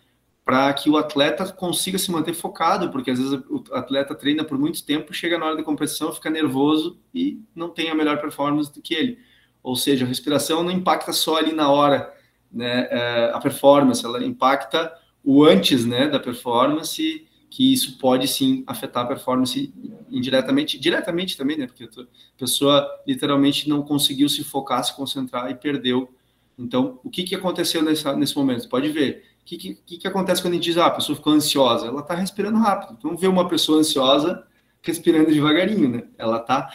para 0.44 0.72
que 0.72 0.90
o 0.90 0.96
atleta 0.96 1.50
consiga 1.52 1.98
se 1.98 2.10
manter 2.10 2.34
focado, 2.34 2.90
porque 2.90 3.10
às 3.10 3.18
vezes 3.18 3.32
o 3.48 3.62
atleta 3.72 4.14
treina 4.14 4.42
por 4.42 4.58
muito 4.58 4.84
tempo, 4.84 5.14
chega 5.14 5.38
na 5.38 5.46
hora 5.46 5.56
da 5.56 5.62
competição, 5.62 6.12
fica 6.12 6.28
nervoso 6.28 6.98
e 7.14 7.40
não 7.54 7.68
tem 7.68 7.90
a 7.90 7.94
melhor 7.94 8.20
performance 8.20 8.72
do 8.72 8.82
que 8.82 8.94
ele. 8.94 9.18
Ou 9.62 9.76
seja, 9.76 10.04
a 10.04 10.08
respiração 10.08 10.64
não 10.64 10.72
impacta 10.72 11.12
só 11.12 11.36
ali 11.36 11.52
na 11.52 11.70
hora 11.70 12.12
né, 12.52 12.88
é, 12.90 13.30
a 13.32 13.38
performance, 13.38 14.04
ela 14.04 14.22
impacta 14.24 14.92
o 15.24 15.44
antes 15.44 15.86
né, 15.86 16.08
da 16.08 16.18
performance, 16.18 17.26
que 17.48 17.72
isso 17.72 17.98
pode 17.98 18.26
sim 18.26 18.64
afetar 18.66 19.04
a 19.04 19.08
performance 19.08 19.72
indiretamente, 20.10 20.78
diretamente 20.78 21.36
também, 21.36 21.56
né, 21.56 21.66
porque 21.66 21.84
a 21.84 22.06
pessoa 22.36 22.86
literalmente 23.06 23.68
não 23.68 23.82
conseguiu 23.82 24.28
se 24.28 24.42
focar, 24.42 24.82
se 24.82 24.94
concentrar 24.96 25.50
e 25.50 25.54
perdeu. 25.54 26.12
Então, 26.58 26.98
o 27.04 27.10
que, 27.10 27.22
que 27.22 27.34
aconteceu 27.34 27.82
nessa, 27.82 28.14
nesse 28.16 28.36
momento? 28.36 28.68
Pode 28.68 28.88
ver, 28.90 29.24
o 29.42 29.44
que, 29.44 29.74
que, 29.74 29.98
que, 29.98 30.08
acontece 30.08 30.40
quando 30.40 30.52
a 30.52 30.56
gente 30.56 30.64
diz, 30.64 30.76
ah, 30.78 30.86
a 30.86 30.90
pessoa 30.90 31.16
ficou 31.16 31.32
ansiosa? 31.32 31.86
Ela 31.86 32.00
está 32.00 32.14
respirando 32.14 32.58
rápido. 32.58 32.96
Então, 32.96 33.16
vê 33.16 33.26
uma 33.26 33.48
pessoa 33.48 33.80
ansiosa 33.80 34.46
respirando 34.80 35.30
devagarinho, 35.30 35.88
né? 35.88 36.04
Ela 36.16 36.38
está 36.38 36.70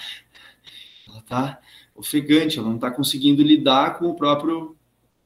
ela 1.08 1.22
tá 1.22 1.60
ofegante, 1.96 2.60
ela 2.60 2.68
não 2.68 2.76
está 2.76 2.92
conseguindo 2.92 3.42
lidar 3.42 3.98
com 3.98 4.10
o 4.10 4.16
próprio 4.16 4.76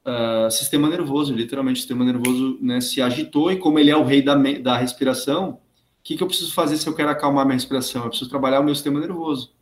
uh, 0.05 0.51
sistema 0.51 0.87
nervoso. 0.87 1.33
Literalmente, 1.33 1.77
o 1.77 1.79
sistema 1.79 2.05
nervoso 2.05 2.59
né, 2.61 2.79
se 2.79 3.01
agitou 3.01 3.51
e 3.51 3.57
como 3.57 3.79
ele 3.79 3.89
é 3.89 3.97
o 3.97 4.03
rei 4.03 4.21
da, 4.21 4.35
da 4.35 4.77
respiração, 4.77 5.53
o 5.53 5.59
que, 6.03 6.15
que 6.15 6.23
eu 6.23 6.27
preciso 6.27 6.53
fazer 6.53 6.77
se 6.77 6.87
eu 6.87 6.95
quero 6.95 7.09
acalmar 7.09 7.43
minha 7.45 7.55
respiração? 7.55 8.03
Eu 8.03 8.09
preciso 8.09 8.29
trabalhar 8.29 8.59
o 8.59 8.63
meu 8.63 8.75
sistema 8.75 8.99
nervoso. 8.99 9.53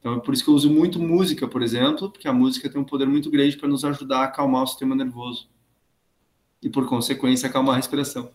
Então, 0.00 0.14
é 0.14 0.20
por 0.20 0.34
isso 0.34 0.42
que 0.42 0.50
eu 0.50 0.54
uso 0.54 0.68
muito 0.68 0.98
música, 0.98 1.46
por 1.46 1.62
exemplo, 1.62 2.10
porque 2.10 2.26
a 2.26 2.32
música 2.32 2.68
tem 2.68 2.80
um 2.80 2.84
poder 2.84 3.06
muito 3.06 3.30
grande 3.30 3.56
para 3.56 3.68
nos 3.68 3.84
ajudar 3.84 4.18
a 4.18 4.24
acalmar 4.24 4.64
o 4.64 4.66
sistema 4.66 4.96
nervoso 4.96 5.51
e, 6.62 6.68
por 6.70 6.88
consequência, 6.88 7.48
acalmar 7.48 7.74
a 7.74 7.76
respiração. 7.76 8.30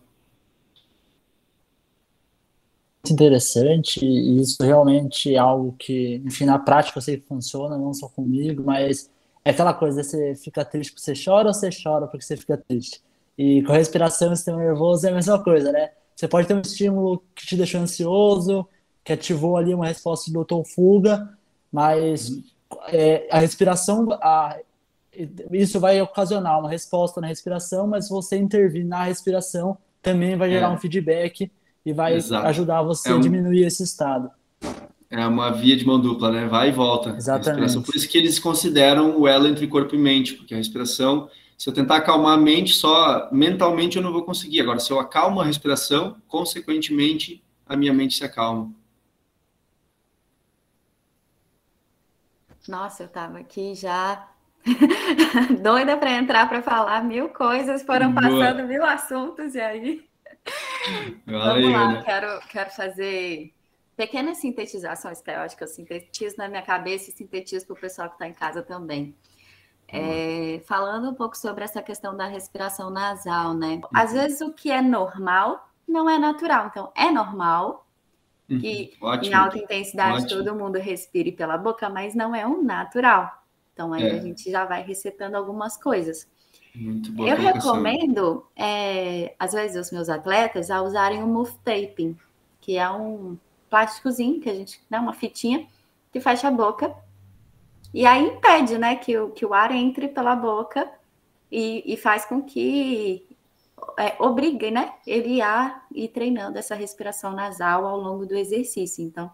Interessante, 3.10 4.04
e 4.04 4.40
isso 4.40 4.62
realmente 4.62 5.34
é 5.34 5.38
algo 5.38 5.74
que, 5.78 6.20
enfim, 6.24 6.44
na 6.44 6.58
prática 6.58 6.98
eu 6.98 7.02
sei 7.02 7.16
que 7.16 7.26
funciona, 7.26 7.78
não 7.78 7.94
só 7.94 8.08
comigo, 8.08 8.62
mas 8.64 9.10
é 9.44 9.50
aquela 9.50 9.72
coisa, 9.72 10.02
você 10.02 10.34
fica 10.34 10.64
triste 10.64 10.92
porque 10.92 11.04
você 11.04 11.14
chora 11.24 11.48
ou 11.48 11.54
você 11.54 11.70
chora 11.70 12.06
porque 12.06 12.24
você 12.24 12.36
fica 12.36 12.56
triste? 12.58 13.00
E 13.36 13.62
com 13.62 13.72
a 13.72 13.76
respiração 13.76 14.32
e 14.32 14.36
sistema 14.36 14.58
nervoso 14.58 15.06
é 15.06 15.10
a 15.10 15.14
mesma 15.14 15.42
coisa, 15.42 15.72
né? 15.72 15.90
Você 16.14 16.26
pode 16.26 16.48
ter 16.48 16.54
um 16.54 16.60
estímulo 16.60 17.22
que 17.34 17.46
te 17.46 17.56
deixou 17.56 17.80
ansioso, 17.80 18.68
que 19.04 19.12
ativou 19.12 19.56
ali 19.56 19.72
uma 19.72 19.86
resposta 19.86 20.26
de 20.26 20.32
doutor 20.32 20.64
fuga, 20.64 21.30
mas 21.72 22.28
uhum. 22.28 22.42
é, 22.88 23.26
a 23.30 23.38
respiração, 23.38 24.08
a, 24.20 24.58
isso 25.52 25.80
vai 25.80 26.00
ocasionar 26.00 26.60
uma 26.60 26.68
resposta 26.68 27.20
na 27.20 27.26
respiração, 27.26 27.86
mas 27.86 28.06
se 28.06 28.10
você 28.10 28.36
intervir 28.36 28.86
na 28.86 29.04
respiração, 29.04 29.76
também 30.00 30.36
vai 30.36 30.50
gerar 30.50 30.68
é. 30.68 30.70
um 30.70 30.78
feedback 30.78 31.50
e 31.84 31.92
vai 31.92 32.14
Exato. 32.14 32.46
ajudar 32.46 32.82
você 32.82 33.10
é 33.10 33.14
um... 33.14 33.18
a 33.18 33.20
diminuir 33.20 33.64
esse 33.64 33.82
estado. 33.82 34.30
É 35.10 35.26
uma 35.26 35.50
via 35.50 35.74
de 35.74 35.86
mão 35.86 35.98
dupla, 35.98 36.30
né? 36.30 36.46
Vai 36.46 36.68
e 36.68 36.72
volta. 36.72 37.10
Exatamente. 37.10 37.80
Por 37.80 37.94
isso 37.94 38.06
que 38.06 38.18
eles 38.18 38.38
consideram 38.38 39.18
o 39.18 39.26
elo 39.26 39.46
entre 39.46 39.66
corpo 39.66 39.94
e 39.94 39.98
mente, 39.98 40.34
porque 40.34 40.52
a 40.52 40.58
respiração, 40.58 41.30
se 41.56 41.68
eu 41.68 41.72
tentar 41.72 41.96
acalmar 41.96 42.34
a 42.34 42.40
mente 42.40 42.74
só 42.74 43.28
mentalmente, 43.32 43.96
eu 43.96 44.02
não 44.02 44.12
vou 44.12 44.22
conseguir. 44.22 44.60
Agora, 44.60 44.78
se 44.78 44.90
eu 44.90 45.00
acalmo 45.00 45.40
a 45.40 45.46
respiração, 45.46 46.16
consequentemente, 46.28 47.42
a 47.66 47.74
minha 47.74 47.92
mente 47.92 48.16
se 48.16 48.24
acalma. 48.24 48.70
Nossa, 52.68 53.04
eu 53.04 53.06
estava 53.06 53.38
aqui 53.38 53.74
já 53.74 54.28
doida 55.62 55.96
para 55.96 56.12
entrar 56.12 56.48
para 56.48 56.62
falar 56.62 57.02
mil 57.04 57.28
coisas, 57.30 57.82
foram 57.82 58.12
passando 58.12 58.64
mil 58.64 58.84
assuntos 58.84 59.54
e 59.54 59.60
aí. 59.60 60.08
Vamos 61.26 61.72
lá, 61.72 61.92
né? 61.92 62.02
quero, 62.04 62.40
quero 62.48 62.70
fazer 62.70 63.52
pequenas 63.96 64.38
sintetizações, 64.38 65.20
que 65.20 65.30
eu 65.30 65.40
acho 65.40 65.56
que 65.56 65.64
eu 65.64 65.68
sintetizo 65.68 66.36
na 66.38 66.48
minha 66.48 66.62
cabeça 66.62 67.10
e 67.10 67.12
sintetizo 67.12 67.66
para 67.66 67.74
o 67.74 67.80
pessoal 67.80 68.08
que 68.08 68.14
está 68.14 68.28
em 68.28 68.34
casa 68.34 68.62
também. 68.62 69.14
É, 69.90 70.60
falando 70.66 71.10
um 71.10 71.14
pouco 71.14 71.36
sobre 71.36 71.64
essa 71.64 71.82
questão 71.82 72.14
da 72.14 72.26
respiração 72.26 72.90
nasal, 72.90 73.54
né? 73.54 73.80
Às 73.92 74.10
uhum. 74.10 74.20
vezes 74.20 74.40
o 74.42 74.52
que 74.52 74.70
é 74.70 74.82
normal 74.82 75.68
não 75.86 76.08
é 76.08 76.18
natural. 76.18 76.66
Então, 76.66 76.92
é 76.94 77.10
normal 77.10 77.86
que 78.46 78.96
uhum. 79.00 79.14
em 79.22 79.34
alta 79.34 79.58
intensidade 79.58 80.24
Ótimo. 80.24 80.44
todo 80.44 80.58
mundo 80.58 80.78
respire 80.78 81.32
pela 81.32 81.58
boca, 81.58 81.88
mas 81.88 82.14
não 82.14 82.34
é 82.34 82.46
um 82.46 82.62
natural. 82.62 83.37
Então 83.78 83.92
aí 83.92 84.02
é. 84.02 84.10
a 84.10 84.18
gente 84.18 84.50
já 84.50 84.64
vai 84.64 84.82
recetando 84.82 85.36
algumas 85.36 85.76
coisas. 85.76 86.28
Muito 86.74 87.12
boa 87.12 87.28
Eu 87.28 87.36
recomendo, 87.36 88.44
é, 88.56 89.36
às 89.38 89.52
vezes, 89.52 89.86
os 89.86 89.92
meus 89.92 90.08
atletas 90.08 90.68
a 90.68 90.82
usarem 90.82 91.22
o 91.22 91.28
Move 91.28 91.54
Taping, 91.64 92.16
que 92.60 92.76
é 92.76 92.90
um 92.90 93.38
plásticozinho 93.70 94.40
que 94.40 94.50
a 94.50 94.54
gente 94.54 94.80
dá 94.90 95.00
uma 95.00 95.12
fitinha 95.12 95.68
que 96.10 96.20
fecha 96.20 96.48
a 96.48 96.50
boca 96.50 96.92
e 97.94 98.04
aí 98.04 98.26
impede, 98.26 98.76
né, 98.76 98.96
que 98.96 99.16
o, 99.16 99.30
que 99.30 99.46
o 99.46 99.54
ar 99.54 99.70
entre 99.70 100.08
pela 100.08 100.34
boca 100.34 100.90
e, 101.50 101.84
e 101.86 101.96
faz 101.96 102.24
com 102.24 102.42
que 102.42 103.28
é, 103.96 104.16
obrigue, 104.18 104.72
né, 104.72 104.92
ele 105.06 105.40
a 105.40 105.82
ir 105.94 106.08
treinando 106.08 106.58
essa 106.58 106.74
respiração 106.74 107.32
nasal 107.32 107.86
ao 107.86 107.96
longo 107.96 108.26
do 108.26 108.34
exercício. 108.34 109.04
Então, 109.04 109.30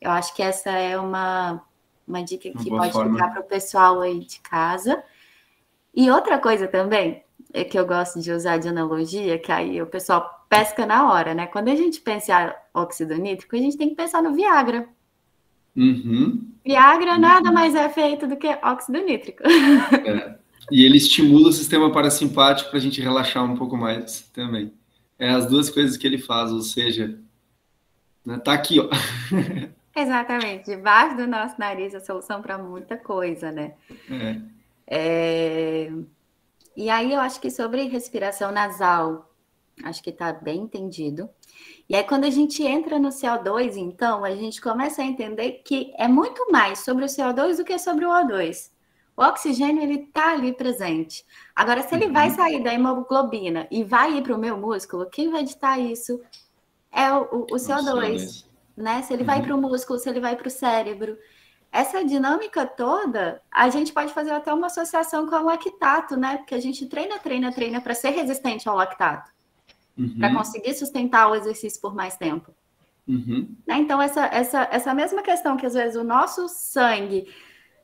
eu 0.00 0.10
acho 0.12 0.34
que 0.36 0.42
essa 0.42 0.70
é 0.70 0.96
uma 0.96 1.64
uma 2.12 2.22
dica 2.22 2.50
que 2.50 2.68
pode 2.68 2.92
forma. 2.92 3.14
ficar 3.14 3.30
para 3.30 3.40
o 3.40 3.44
pessoal 3.44 4.00
aí 4.00 4.20
de 4.20 4.38
casa. 4.40 5.02
E 5.94 6.10
outra 6.10 6.38
coisa 6.38 6.68
também 6.68 7.22
é 7.52 7.64
que 7.64 7.78
eu 7.78 7.86
gosto 7.86 8.20
de 8.20 8.30
usar 8.30 8.58
de 8.58 8.68
analogia, 8.68 9.38
que 9.38 9.50
aí 9.50 9.80
o 9.80 9.86
pessoal 9.86 10.46
pesca 10.48 10.84
na 10.84 11.10
hora, 11.10 11.34
né? 11.34 11.46
Quando 11.46 11.68
a 11.68 11.74
gente 11.74 12.00
pensa 12.00 12.32
em 12.32 12.52
óxido 12.78 13.14
nítrico, 13.16 13.56
a 13.56 13.58
gente 13.58 13.76
tem 13.76 13.88
que 13.88 13.94
pensar 13.94 14.22
no 14.22 14.34
Viagra. 14.34 14.86
Uhum. 15.74 16.50
Viagra 16.64 17.18
nada 17.18 17.48
uhum. 17.48 17.54
mais 17.54 17.74
é 17.74 17.88
feito 17.88 18.26
do 18.26 18.36
que 18.36 18.48
óxido 18.62 18.98
nítrico. 19.00 19.42
É. 20.06 20.42
E 20.70 20.84
ele 20.84 20.96
estimula 20.96 21.48
o 21.48 21.52
sistema 21.52 21.90
parasimpático 21.90 22.70
para 22.70 22.78
a 22.78 22.80
gente 22.80 23.00
relaxar 23.00 23.44
um 23.44 23.56
pouco 23.56 23.76
mais 23.76 24.22
também. 24.32 24.72
É 25.18 25.28
as 25.28 25.46
duas 25.46 25.68
coisas 25.68 25.96
que 25.96 26.06
ele 26.06 26.18
faz, 26.18 26.52
ou 26.52 26.62
seja, 26.62 27.18
né, 28.24 28.38
tá 28.38 28.52
aqui, 28.52 28.78
ó. 28.78 28.88
Exatamente, 29.94 30.70
debaixo 30.70 31.16
do 31.16 31.26
nosso 31.26 31.56
nariz 31.58 31.94
a 31.94 32.00
solução 32.00 32.40
para 32.40 32.56
muita 32.56 32.96
coisa, 32.96 33.52
né? 33.52 33.74
É. 34.10 34.40
É... 34.86 35.92
E 36.74 36.88
aí 36.88 37.12
eu 37.12 37.20
acho 37.20 37.40
que 37.40 37.50
sobre 37.50 37.84
respiração 37.88 38.50
nasal, 38.50 39.30
acho 39.84 40.02
que 40.02 40.10
está 40.10 40.32
bem 40.32 40.60
entendido. 40.62 41.28
E 41.88 41.94
aí 41.94 42.04
quando 42.04 42.24
a 42.24 42.30
gente 42.30 42.62
entra 42.62 42.98
no 42.98 43.10
CO2, 43.10 43.76
então, 43.76 44.24
a 44.24 44.34
gente 44.34 44.60
começa 44.62 45.02
a 45.02 45.04
entender 45.04 45.62
que 45.64 45.92
é 45.98 46.08
muito 46.08 46.50
mais 46.50 46.78
sobre 46.78 47.04
o 47.04 47.08
CO2 47.08 47.58
do 47.58 47.64
que 47.64 47.78
sobre 47.78 48.06
o 48.06 48.10
O2. 48.10 48.70
O 49.14 49.22
oxigênio 49.22 49.82
ele 49.82 50.04
está 50.04 50.32
ali 50.32 50.54
presente. 50.54 51.22
Agora, 51.54 51.82
se 51.82 51.94
ele 51.94 52.06
uhum. 52.06 52.14
vai 52.14 52.30
sair 52.30 52.62
da 52.62 52.72
hemoglobina 52.72 53.68
e 53.70 53.84
vai 53.84 54.16
ir 54.16 54.22
para 54.22 54.34
o 54.34 54.38
meu 54.38 54.56
músculo, 54.56 55.10
quem 55.10 55.30
vai 55.30 55.42
editar 55.42 55.78
isso 55.78 56.18
é 56.90 57.12
o, 57.12 57.24
o, 57.24 57.40
o 57.42 57.56
CO2 57.56 58.50
né? 58.76 59.02
Se 59.02 59.12
ele 59.12 59.22
uhum. 59.22 59.26
vai 59.26 59.42
para 59.42 59.54
o 59.54 59.60
músculo, 59.60 59.98
se 59.98 60.08
ele 60.08 60.20
vai 60.20 60.36
para 60.36 60.48
o 60.48 60.50
cérebro. 60.50 61.16
essa 61.70 62.04
dinâmica 62.04 62.66
toda, 62.66 63.40
a 63.50 63.70
gente 63.70 63.92
pode 63.92 64.12
fazer 64.12 64.30
até 64.30 64.52
uma 64.52 64.66
associação 64.66 65.26
com 65.26 65.36
o 65.36 65.44
lactato, 65.44 66.16
né? 66.16 66.36
Porque 66.36 66.54
a 66.54 66.60
gente 66.60 66.86
treina, 66.86 67.18
treina, 67.18 67.52
treina 67.52 67.80
para 67.80 67.94
ser 67.94 68.10
resistente 68.10 68.68
ao 68.68 68.76
lactato, 68.76 69.30
uhum. 69.96 70.18
para 70.18 70.34
conseguir 70.34 70.74
sustentar 70.74 71.30
o 71.30 71.34
exercício 71.34 71.80
por 71.80 71.94
mais 71.94 72.16
tempo. 72.16 72.54
Uhum. 73.08 73.56
Né? 73.66 73.76
Então, 73.78 74.00
essa, 74.00 74.26
essa, 74.26 74.68
essa 74.70 74.94
mesma 74.94 75.22
questão 75.22 75.56
que 75.56 75.66
às 75.66 75.74
vezes 75.74 75.96
o 75.96 76.04
nosso 76.04 76.48
sangue 76.48 77.26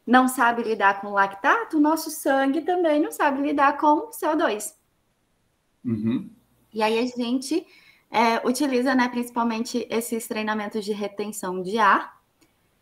não 0.06 0.26
sabe 0.26 0.62
lidar 0.62 1.00
com 1.00 1.08
o 1.08 1.12
lactato, 1.12 1.76
o 1.76 1.80
nosso 1.80 2.10
sangue 2.10 2.62
também 2.62 3.00
não 3.00 3.12
sabe 3.12 3.42
lidar 3.42 3.76
com 3.76 4.10
CO2. 4.10 4.74
Uhum. 5.84 6.30
E 6.72 6.82
aí 6.82 6.98
a 6.98 7.06
gente 7.06 7.66
é, 8.10 8.46
utiliza, 8.46 8.94
né, 8.94 9.08
principalmente 9.08 9.86
esses 9.90 10.26
treinamentos 10.26 10.84
de 10.84 10.92
retenção 10.92 11.62
de 11.62 11.78
ar 11.78 12.18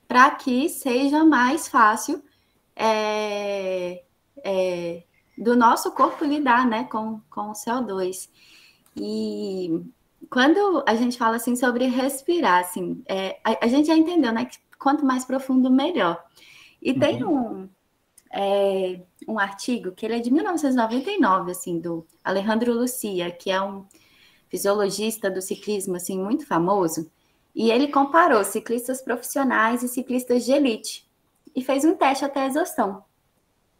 para 0.06 0.30
que 0.30 0.68
seja 0.68 1.24
mais 1.24 1.68
fácil 1.68 2.22
é, 2.76 4.04
é, 4.44 5.02
do 5.36 5.56
nosso 5.56 5.90
corpo 5.92 6.24
lidar 6.24 6.66
né, 6.66 6.84
com, 6.84 7.20
com 7.28 7.50
o 7.50 7.52
CO2. 7.52 8.28
E 8.96 9.82
quando 10.30 10.84
a 10.86 10.94
gente 10.94 11.18
fala 11.18 11.36
assim 11.36 11.56
sobre 11.56 11.86
respirar, 11.86 12.60
assim, 12.60 13.02
é, 13.06 13.38
a, 13.44 13.64
a, 13.64 13.68
gente 13.68 13.86
já 13.86 13.96
entendeu 13.96 14.32
né, 14.32 14.44
que 14.44 14.58
quanto 14.78 15.04
mais 15.04 15.24
profundo, 15.24 15.70
melhor. 15.70 16.22
E 16.80 16.92
uhum. 16.92 16.98
tem 16.98 17.24
um, 17.24 17.68
é, 18.32 19.00
um 19.26 19.38
artigo 19.38 19.92
que 19.92 20.06
ele 20.06 20.16
é 20.16 20.20
de 20.20 20.32
1999, 20.32 21.50
assim, 21.50 21.80
do 21.80 22.06
Alejandro 22.22 22.72
Lucia, 22.72 23.30
que 23.30 23.50
é 23.50 23.60
um 23.60 23.84
fisiologista 24.48 25.30
do 25.30 25.40
ciclismo 25.40 25.96
assim 25.96 26.18
muito 26.18 26.46
famoso, 26.46 27.10
e 27.54 27.70
ele 27.70 27.88
comparou 27.88 28.44
ciclistas 28.44 29.00
profissionais 29.00 29.82
e 29.82 29.88
ciclistas 29.88 30.44
de 30.44 30.52
elite 30.52 31.06
e 31.54 31.64
fez 31.64 31.84
um 31.84 31.96
teste 31.96 32.24
até 32.24 32.40
a 32.40 32.46
exaustão. 32.46 33.02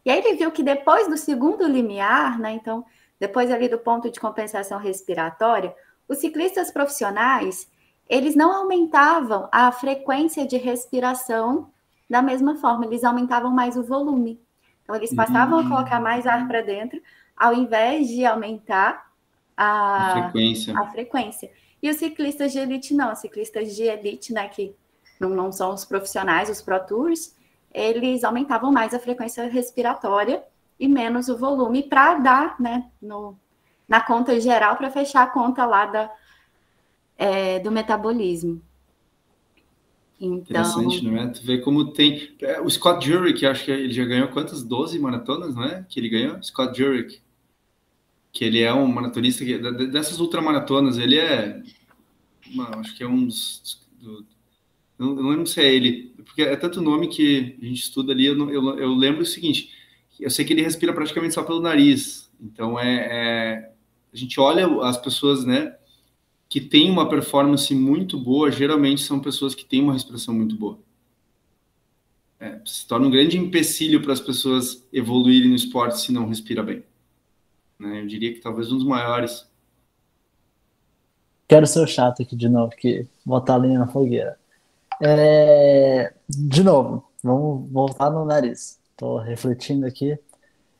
E 0.03 0.09
aí 0.09 0.17
ele 0.19 0.35
viu 0.35 0.51
que 0.51 0.63
depois 0.63 1.07
do 1.07 1.17
segundo 1.17 1.67
limiar, 1.67 2.39
né, 2.39 2.53
então, 2.53 2.83
depois 3.19 3.51
ali 3.51 3.69
do 3.69 3.77
ponto 3.77 4.09
de 4.09 4.19
compensação 4.19 4.79
respiratória, 4.79 5.75
os 6.07 6.17
ciclistas 6.17 6.71
profissionais, 6.71 7.69
eles 8.09 8.35
não 8.35 8.51
aumentavam 8.51 9.47
a 9.51 9.71
frequência 9.71 10.47
de 10.47 10.57
respiração 10.57 11.69
da 12.09 12.21
mesma 12.21 12.55
forma, 12.55 12.85
eles 12.85 13.03
aumentavam 13.03 13.51
mais 13.51 13.75
o 13.75 13.83
volume. 13.83 14.41
Então, 14.81 14.95
eles 14.95 15.13
passavam 15.13 15.59
uhum. 15.59 15.65
a 15.65 15.69
colocar 15.69 15.99
mais 15.99 16.25
ar 16.25 16.47
para 16.47 16.61
dentro, 16.61 17.01
ao 17.35 17.53
invés 17.53 18.07
de 18.07 18.25
aumentar 18.25 19.06
a, 19.57 20.11
a 20.11 20.21
frequência. 20.21 20.79
A 20.79 20.85
frequência. 20.85 21.51
E 21.81 21.89
os 21.89 21.97
ciclistas 21.97 22.51
de 22.51 22.59
elite 22.59 22.93
não, 22.93 23.11
os 23.11 23.19
ciclistas 23.19 23.75
de 23.75 23.83
elite, 23.83 24.31
né, 24.31 24.47
que 24.47 24.75
não, 25.19 25.29
não 25.29 25.51
são 25.51 25.73
os 25.73 25.83
profissionais, 25.83 26.49
os 26.49 26.61
Pro 26.61 26.79
Tours, 26.79 27.35
eles 27.73 28.23
aumentavam 28.23 28.71
mais 28.71 28.93
a 28.93 28.99
frequência 28.99 29.47
respiratória 29.47 30.43
e 30.79 30.87
menos 30.87 31.27
o 31.27 31.37
volume 31.37 31.83
para 31.83 32.15
dar, 32.15 32.59
né, 32.59 32.89
no, 33.01 33.35
na 33.87 33.99
conta 33.99 34.39
geral, 34.39 34.77
para 34.77 34.91
fechar 34.91 35.23
a 35.23 35.27
conta 35.27 35.65
lá 35.65 35.85
da, 35.87 36.11
é, 37.17 37.59
do 37.59 37.71
metabolismo. 37.71 38.61
Então... 40.19 40.37
Interessante, 40.37 41.03
não 41.03 41.17
é? 41.17 41.27
Tu 41.27 41.43
vê 41.43 41.59
como 41.59 41.93
tem. 41.93 42.35
É, 42.41 42.59
o 42.59 42.67
Scott 42.67 43.05
Jurek, 43.07 43.45
acho 43.45 43.65
que 43.65 43.71
ele 43.71 43.93
já 43.93 44.03
ganhou 44.03 44.29
quantas? 44.29 44.63
12 44.63 44.97
maratonas, 44.97 45.53
não 45.53 45.63
é? 45.63 45.85
Que 45.87 45.99
ele 45.99 46.09
ganhou? 46.09 46.41
Scott 46.41 46.75
Jurek 46.75 47.21
que 48.37 48.45
ele 48.45 48.61
é 48.61 48.71
um 48.71 48.85
maratonista 48.85 49.43
que, 49.43 49.57
dessas 49.87 50.19
ultramaratonas, 50.19 50.99
ele 50.99 51.17
é, 51.17 51.59
acho 52.75 52.95
que 52.95 53.01
é 53.01 53.07
um 53.07 53.25
dos, 53.25 53.81
do, 53.99 54.23
não, 54.95 55.15
não, 55.15 55.29
lembro 55.29 55.47
se 55.47 55.59
é 55.59 55.73
ele, 55.73 56.13
porque 56.23 56.43
é 56.43 56.55
tanto 56.55 56.79
nome 56.79 57.07
que 57.07 57.57
a 57.59 57.65
gente 57.65 57.81
estuda 57.81 58.13
ali, 58.13 58.27
eu, 58.27 58.37
eu, 58.51 58.77
eu, 58.77 58.93
lembro 58.93 59.23
o 59.23 59.25
seguinte, 59.25 59.71
eu 60.19 60.29
sei 60.29 60.45
que 60.45 60.53
ele 60.53 60.61
respira 60.61 60.93
praticamente 60.93 61.33
só 61.33 61.41
pelo 61.41 61.59
nariz, 61.59 62.31
então 62.39 62.79
é, 62.79 63.07
é 63.09 63.71
a 64.13 64.15
gente 64.15 64.39
olha 64.39 64.67
as 64.83 64.97
pessoas, 64.97 65.43
né, 65.43 65.75
que 66.47 66.61
têm 66.61 66.91
uma 66.91 67.09
performance 67.09 67.73
muito 67.73 68.19
boa, 68.19 68.51
geralmente 68.51 69.01
são 69.01 69.19
pessoas 69.19 69.55
que 69.55 69.65
têm 69.65 69.81
uma 69.81 69.93
respiração 69.93 70.31
muito 70.31 70.55
boa. 70.55 70.77
É, 72.39 72.61
se 72.63 72.87
torna 72.87 73.07
um 73.07 73.11
grande 73.11 73.35
empecilho 73.35 73.99
para 73.99 74.13
as 74.13 74.21
pessoas 74.21 74.87
evoluírem 74.93 75.49
no 75.49 75.55
esporte 75.55 75.99
se 75.99 76.11
não 76.11 76.27
respira 76.29 76.61
bem. 76.61 76.83
Né? 77.79 78.01
Eu 78.01 78.07
diria 78.07 78.33
que 78.33 78.39
talvez 78.39 78.71
um 78.71 78.77
dos 78.77 78.85
maiores. 78.85 79.47
Quero 81.47 81.65
ser 81.65 81.79
o 81.79 81.87
chato 81.87 82.21
aqui 82.21 82.35
de 82.35 82.49
novo, 82.49 82.71
que 82.75 83.07
botar 83.25 83.55
a 83.55 83.59
linha 83.59 83.79
na 83.79 83.87
fogueira. 83.87 84.37
É... 85.01 86.13
De 86.27 86.63
novo, 86.63 87.09
vamos 87.23 87.71
voltar 87.71 88.09
no 88.09 88.25
nariz. 88.25 88.79
Estou 88.91 89.17
refletindo 89.17 89.85
aqui. 89.85 90.17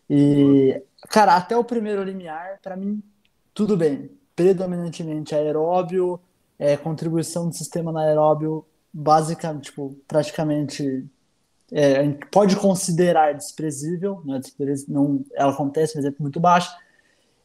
E, 0.10 0.82
cara, 1.10 1.36
até 1.36 1.56
o 1.56 1.64
primeiro 1.64 2.04
limiar, 2.04 2.60
para 2.62 2.76
mim, 2.76 3.02
tudo 3.54 3.78
bem. 3.78 4.10
Predominantemente 4.36 5.36
aeróbio, 5.36 6.20
é, 6.58 6.78
contribuição 6.78 7.50
do 7.50 7.56
sistema 7.56 7.92
anaeróbio, 7.92 8.66
básica, 8.94 9.54
tipo, 9.62 9.96
praticamente 10.08 11.06
é, 11.72 11.98
a 11.98 12.04
gente 12.04 12.26
pode 12.28 12.56
considerar 12.56 13.34
desprezível, 13.34 14.22
não, 14.24 14.36
é 14.36 14.42
não 14.88 15.26
ela 15.36 15.52
acontece, 15.52 15.96
mas 15.96 16.06
é 16.06 16.14
muito 16.20 16.40
baixa. 16.40 16.74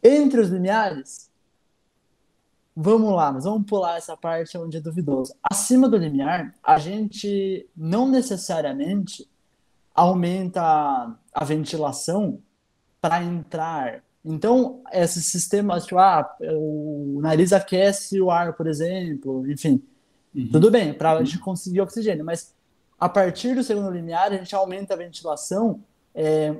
Entre 0.02 0.40
os 0.40 0.48
limiares, 0.48 1.30
vamos 2.74 3.14
lá, 3.14 3.30
mas 3.30 3.44
vamos 3.44 3.66
pular 3.66 3.96
essa 3.96 4.16
parte 4.16 4.58
onde 4.58 4.78
é 4.78 4.80
duvidoso. 4.80 5.34
Acima 5.42 5.88
do 5.88 5.96
limiar, 5.96 6.54
a 6.62 6.78
gente 6.78 7.68
não 7.76 8.08
necessariamente 8.08 9.28
aumenta 9.94 11.14
a 11.32 11.44
ventilação 11.44 12.40
para 13.00 13.22
entrar. 13.22 14.02
Então, 14.24 14.80
esses 14.92 15.26
sistemas, 15.26 15.84
tipo, 15.84 15.98
ah, 15.98 16.34
o 16.40 17.18
nariz 17.20 17.52
aquece 17.52 18.20
o 18.20 18.30
ar, 18.30 18.54
por 18.54 18.66
exemplo, 18.66 19.48
enfim, 19.50 19.82
uhum. 20.34 20.48
tudo 20.50 20.70
bem, 20.70 20.94
para 20.94 21.12
a 21.12 21.24
gente 21.24 21.38
conseguir 21.38 21.80
oxigênio, 21.80 22.24
mas 22.24 22.54
a 22.98 23.08
partir 23.08 23.54
do 23.54 23.64
segundo 23.64 23.90
limiar, 23.90 24.32
a 24.32 24.36
gente 24.36 24.54
aumenta 24.54 24.94
a 24.94 24.96
ventilação. 24.96 25.82
É, 26.14 26.54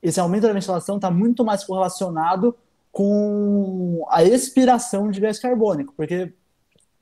esse 0.00 0.20
aumento 0.20 0.42
da 0.42 0.52
ventilação 0.52 0.94
está 0.94 1.10
muito 1.10 1.44
mais 1.44 1.64
correlacionado 1.64 2.56
com 2.98 4.04
a 4.10 4.24
expiração 4.24 5.08
de 5.08 5.20
gás 5.20 5.38
carbônico, 5.38 5.94
porque 5.96 6.32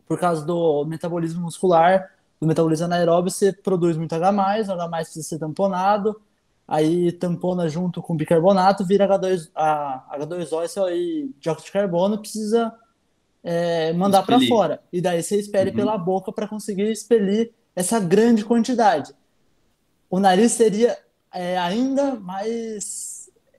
por 0.06 0.20
causa 0.20 0.44
do 0.44 0.84
metabolismo 0.84 1.40
muscular, 1.40 2.10
do 2.38 2.46
metabolismo 2.46 2.84
anaeróbio, 2.84 3.30
você 3.30 3.50
produz 3.50 3.96
muito 3.96 4.14
H+, 4.14 4.30
o 4.30 4.72
H+, 4.72 4.88
precisa 4.90 5.26
ser 5.26 5.38
tamponado, 5.38 6.20
aí 6.68 7.12
tampona 7.12 7.66
junto 7.66 8.02
com 8.02 8.14
bicarbonato, 8.14 8.84
vira 8.84 9.08
H2, 9.08 9.50
a, 9.54 10.18
H2O 10.18 10.90
e 10.92 11.34
dióxido 11.40 11.64
de 11.64 11.72
carbono, 11.72 12.18
precisa 12.18 12.74
é, 13.42 13.94
mandar 13.94 14.22
para 14.22 14.38
fora. 14.40 14.82
E 14.92 15.00
daí 15.00 15.22
você 15.22 15.38
espere 15.38 15.70
uhum. 15.70 15.76
pela 15.76 15.96
boca 15.96 16.30
para 16.30 16.46
conseguir 16.46 16.90
expelir 16.90 17.54
essa 17.74 17.98
grande 17.98 18.44
quantidade. 18.44 19.14
O 20.10 20.20
nariz 20.20 20.52
seria 20.52 20.94
é, 21.32 21.56
ainda 21.56 22.16
mais 22.16 23.15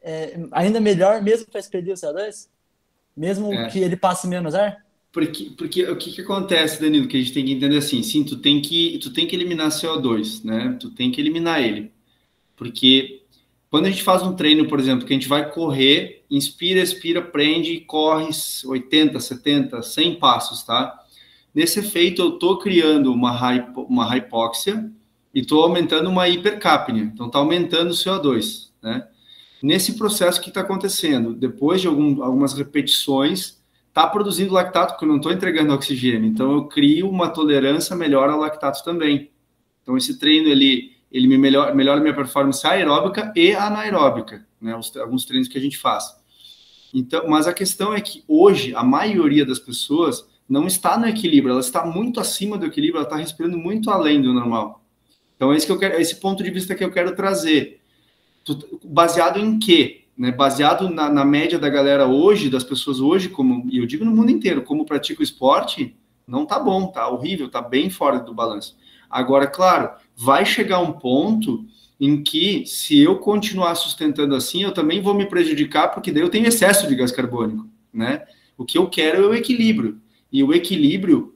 é, 0.08 0.40
ainda 0.54 0.80
melhor 0.80 1.22
mesmo 1.22 1.48
para 1.48 1.60
expelir 1.60 1.94
o 1.94 1.98
CO2? 1.98 2.48
Mesmo 3.16 3.54
é. 3.54 3.68
que 3.70 3.80
ele 3.80 3.98
passe 3.98 4.26
menos 4.26 4.56
ar? 4.56 4.86
Porque, 5.12 5.52
porque 5.58 5.84
o 5.84 5.98
que, 5.98 6.14
que 6.14 6.22
acontece, 6.22 6.80
Danilo, 6.80 7.08
que 7.08 7.18
a 7.18 7.20
gente 7.20 7.34
tem 7.34 7.46
que 7.46 7.52
entender 7.52 7.78
assim, 7.78 8.02
sim, 8.02 8.24
tu 8.24 8.38
tem 8.38 8.62
que, 8.62 9.00
tu 9.00 9.12
tem 9.12 9.28
que 9.28 9.36
eliminar 9.36 9.68
CO2, 9.68 10.46
né? 10.46 10.78
Tu 10.80 10.92
tem 10.92 11.12
que 11.12 11.20
eliminar 11.20 11.62
ele. 11.62 11.92
Porque 12.56 13.24
quando 13.70 13.88
a 13.88 13.90
gente 13.90 14.04
faz 14.04 14.22
um 14.24 14.34
treino, 14.34 14.68
por 14.68 14.80
exemplo, 14.80 15.06
que 15.06 15.12
a 15.12 15.16
gente 15.16 15.28
vai 15.28 15.52
correr, 15.52 16.24
inspira, 16.32 16.80
expira, 16.80 17.22
prende 17.22 17.74
e 17.74 17.82
corre 17.82 18.30
80, 18.66 19.20
70, 19.20 19.82
100 19.82 20.16
passos, 20.16 20.64
tá? 20.64 20.98
Nesse 21.54 21.80
efeito, 21.80 22.22
eu 22.22 22.36
estou 22.36 22.60
criando 22.60 23.12
uma, 23.12 23.32
hypo, 23.32 23.82
uma 23.90 24.16
hipóxia 24.16 24.90
e 25.34 25.42
estou 25.42 25.64
aumentando 25.64 26.10
uma 26.10 26.30
hipercapnia. 26.30 27.04
Então, 27.04 27.26
está 27.26 27.40
aumentando 27.40 27.92
o 27.92 27.96
CO2, 27.96 28.70
né? 28.82 29.06
Nesse 29.62 29.98
processo 29.98 30.40
que 30.40 30.50
está 30.50 30.62
acontecendo, 30.62 31.34
depois 31.34 31.82
de 31.82 31.88
algum, 31.88 32.22
algumas 32.22 32.54
repetições, 32.54 33.58
está 33.98 34.06
produzindo 34.06 34.54
lactato, 34.54 34.94
porque 34.94 35.06
eu 35.06 35.10
não 35.10 35.18
estou 35.18 35.32
entregando 35.32 35.74
oxigênio. 35.74 36.30
Então, 36.30 36.52
eu 36.52 36.66
crio 36.66 37.10
uma 37.10 37.30
tolerância 37.30 37.96
melhor 37.96 38.30
ao 38.30 38.40
lactato 38.40 38.84
também. 38.84 39.32
Então, 39.82 39.98
esse 39.98 40.20
treino, 40.20 40.48
ele, 40.48 40.92
ele 41.12 41.28
me 41.28 41.38
melhora, 41.38 41.74
melhora 41.74 42.00
minha 42.00 42.14
performance 42.14 42.66
aeróbica 42.68 43.34
e 43.36 43.54
anaeróbica, 43.54 44.46
né? 44.62 44.76
Os, 44.76 44.96
alguns 44.98 45.26
treinos 45.26 45.48
que 45.48 45.58
a 45.58 45.62
gente 45.62 45.78
faz. 45.78 46.16
Então, 46.94 47.28
mas 47.28 47.48
a 47.48 47.54
questão 47.54 47.92
é 47.94 48.00
que 48.00 48.24
hoje, 48.28 48.76
a 48.76 48.84
maioria 48.84 49.46
das 49.46 49.58
pessoas 49.58 50.28
não 50.48 50.68
está 50.68 50.98
no 50.98 51.08
equilíbrio, 51.08 51.52
ela 51.52 51.60
está 51.60 51.84
muito 51.84 52.20
acima 52.20 52.58
do 52.58 52.68
equilíbrio, 52.68 53.00
ela 53.00 53.08
está 53.08 53.18
respirando 53.18 53.58
muito 53.58 53.90
além 53.90 54.22
do 54.22 54.32
normal. 54.32 54.84
Então, 55.36 55.52
é 55.52 55.58
esse, 55.58 55.66
que 55.66 55.72
eu 55.72 55.80
quero, 55.80 56.00
esse 56.00 56.18
ponto 56.18 56.44
de 56.44 56.52
vista 56.52 56.76
que 56.76 56.84
eu 56.84 56.92
quero 56.92 57.16
trazer 57.16 57.82
baseado 58.84 59.40
em 59.40 59.58
quê? 59.58 60.06
Né? 60.18 60.32
Baseado 60.32 60.90
na, 60.90 61.10
na, 61.10 61.24
média 61.26 61.60
da 61.60 61.70
galera 61.70 62.08
hoje, 62.08 62.50
das 62.50 62.64
pessoas 62.64 63.00
hoje, 63.00 63.30
como 63.30 63.68
e 63.70 63.78
eu 63.78 63.86
digo 63.86 64.04
no 64.04 64.16
mundo 64.16 64.32
inteiro, 64.32 64.64
como 64.64 64.86
pratica 64.86 65.22
o 65.22 65.24
esporte, 65.24 65.96
não 66.28 66.46
tá 66.46 66.60
bom, 66.60 66.88
tá 66.88 67.08
horrível, 67.08 67.50
tá 67.50 67.62
bem 67.62 67.90
fora 67.90 68.20
do 68.20 68.34
balanço. 68.34 68.76
Agora, 69.10 69.48
claro, 69.48 69.92
vai 70.16 70.46
chegar 70.46 70.80
um 70.80 70.92
ponto 70.92 71.66
em 72.00 72.22
que, 72.22 72.66
se 72.66 73.00
eu 73.00 73.18
continuar 73.18 73.76
sustentando 73.76 74.36
assim, 74.36 74.64
eu 74.64 74.74
também 74.74 75.02
vou 75.02 75.14
me 75.14 75.26
prejudicar, 75.26 75.90
porque 75.90 76.12
daí 76.12 76.22
eu 76.22 76.30
tenho 76.30 76.48
excesso 76.48 76.88
de 76.88 76.96
gás 76.96 77.12
carbônico, 77.12 77.68
né? 77.92 78.26
O 78.58 78.66
que 78.66 78.78
eu 78.78 78.90
quero 78.90 79.24
é 79.24 79.28
o 79.28 79.34
equilíbrio. 79.34 80.00
E 80.32 80.44
o 80.44 80.54
equilíbrio, 80.54 81.36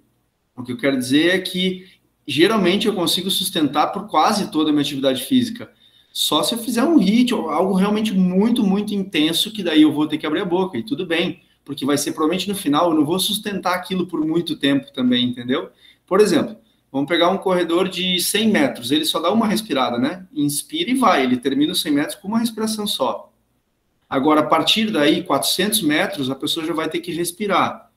o 0.56 0.64
que 0.64 0.72
eu 0.72 0.78
quero 0.78 0.98
dizer 0.98 1.36
é 1.36 1.40
que 1.40 1.86
geralmente 2.28 2.88
eu 2.88 2.94
consigo 2.94 3.32
sustentar 3.32 3.88
por 3.88 4.08
quase 4.08 4.52
toda 4.52 4.70
a 4.70 4.74
minha 4.74 4.82
atividade 4.82 5.24
física. 5.24 5.72
Só 6.14 6.44
se 6.44 6.54
eu 6.54 6.60
fizer 6.60 6.84
um 6.84 6.98
hit, 6.98 7.34
algo 7.34 7.74
realmente 7.74 8.14
muito, 8.14 8.64
muito 8.64 8.94
intenso, 8.94 9.52
que 9.52 9.64
daí 9.64 9.84
eu 9.84 9.92
vou 9.92 10.08
ter 10.08 10.18
que 10.18 10.26
abrir 10.26 10.42
a 10.42 10.46
boca, 10.46 10.78
e 10.78 10.84
tudo 10.84 11.06
bem, 11.06 11.42
porque 11.64 11.86
vai 11.86 11.98
ser 11.98 12.12
provavelmente 12.12 12.50
no 12.50 12.56
final, 12.56 12.90
eu 12.90 12.96
não 12.96 13.06
vou 13.06 13.20
sustentar 13.20 13.76
aquilo 13.76 14.06
por 14.06 14.26
muito 14.26 14.58
tempo 14.58 14.92
também, 14.92 15.26
entendeu? 15.26 15.70
Por 16.06 16.20
exemplo, 16.20 16.58
vamos 16.92 17.08
pegar 17.08 17.30
um 17.30 17.38
corredor 17.38 17.88
de 17.88 18.20
100 18.20 18.50
metros, 18.50 18.92
ele 18.92 19.06
só 19.06 19.20
dá 19.20 19.32
uma 19.32 19.48
respirada, 19.48 19.98
né? 19.98 20.28
Inspira 20.34 20.92
e 20.92 20.96
vai, 20.96 21.24
ele 21.24 21.38
termina 21.38 21.72
os 21.72 21.82
100 21.82 21.94
metros 21.94 22.16
com 22.16 22.28
uma 22.28 22.40
respiração 22.40 22.86
só. 22.86 23.32
Agora, 24.10 24.42
a 24.42 24.46
partir 24.46 24.92
daí, 24.92 25.24
400 25.24 25.82
metros, 25.84 26.30
a 26.30 26.36
pessoa 26.36 26.66
já 26.66 26.74
vai 26.74 26.90
ter 26.90 27.00
que 27.00 27.14
respirar. 27.14 27.90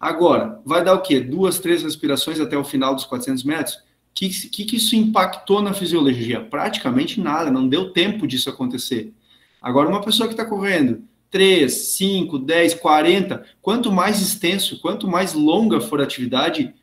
Agora, 0.00 0.60
vai 0.64 0.82
dar 0.82 0.94
o 0.94 1.00
quê? 1.00 1.20
Duas, 1.20 1.60
três 1.60 1.84
respirações 1.84 2.40
até 2.40 2.58
o 2.58 2.64
final 2.64 2.96
dos 2.96 3.04
400 3.04 3.44
metros? 3.44 3.78
Que, 4.14 4.28
que, 4.28 4.64
que 4.64 4.76
isso 4.76 4.94
impactou 4.94 5.62
na 5.62 5.72
fisiologia? 5.72 6.40
Praticamente 6.40 7.20
nada, 7.20 7.50
não 7.50 7.68
deu 7.68 7.92
tempo 7.92 8.26
disso 8.26 8.50
acontecer. 8.50 9.12
Agora, 9.60 9.88
uma 9.88 10.02
pessoa 10.02 10.28
que 10.28 10.34
está 10.34 10.44
correndo 10.44 11.02
3, 11.30 11.72
5, 11.72 12.38
10, 12.38 12.74
40, 12.74 13.42
quanto 13.62 13.90
mais 13.90 14.20
extenso, 14.20 14.80
quanto 14.80 15.08
mais 15.08 15.32
longa 15.32 15.80
for 15.80 16.00
a 16.00 16.04
atividade, 16.04 16.74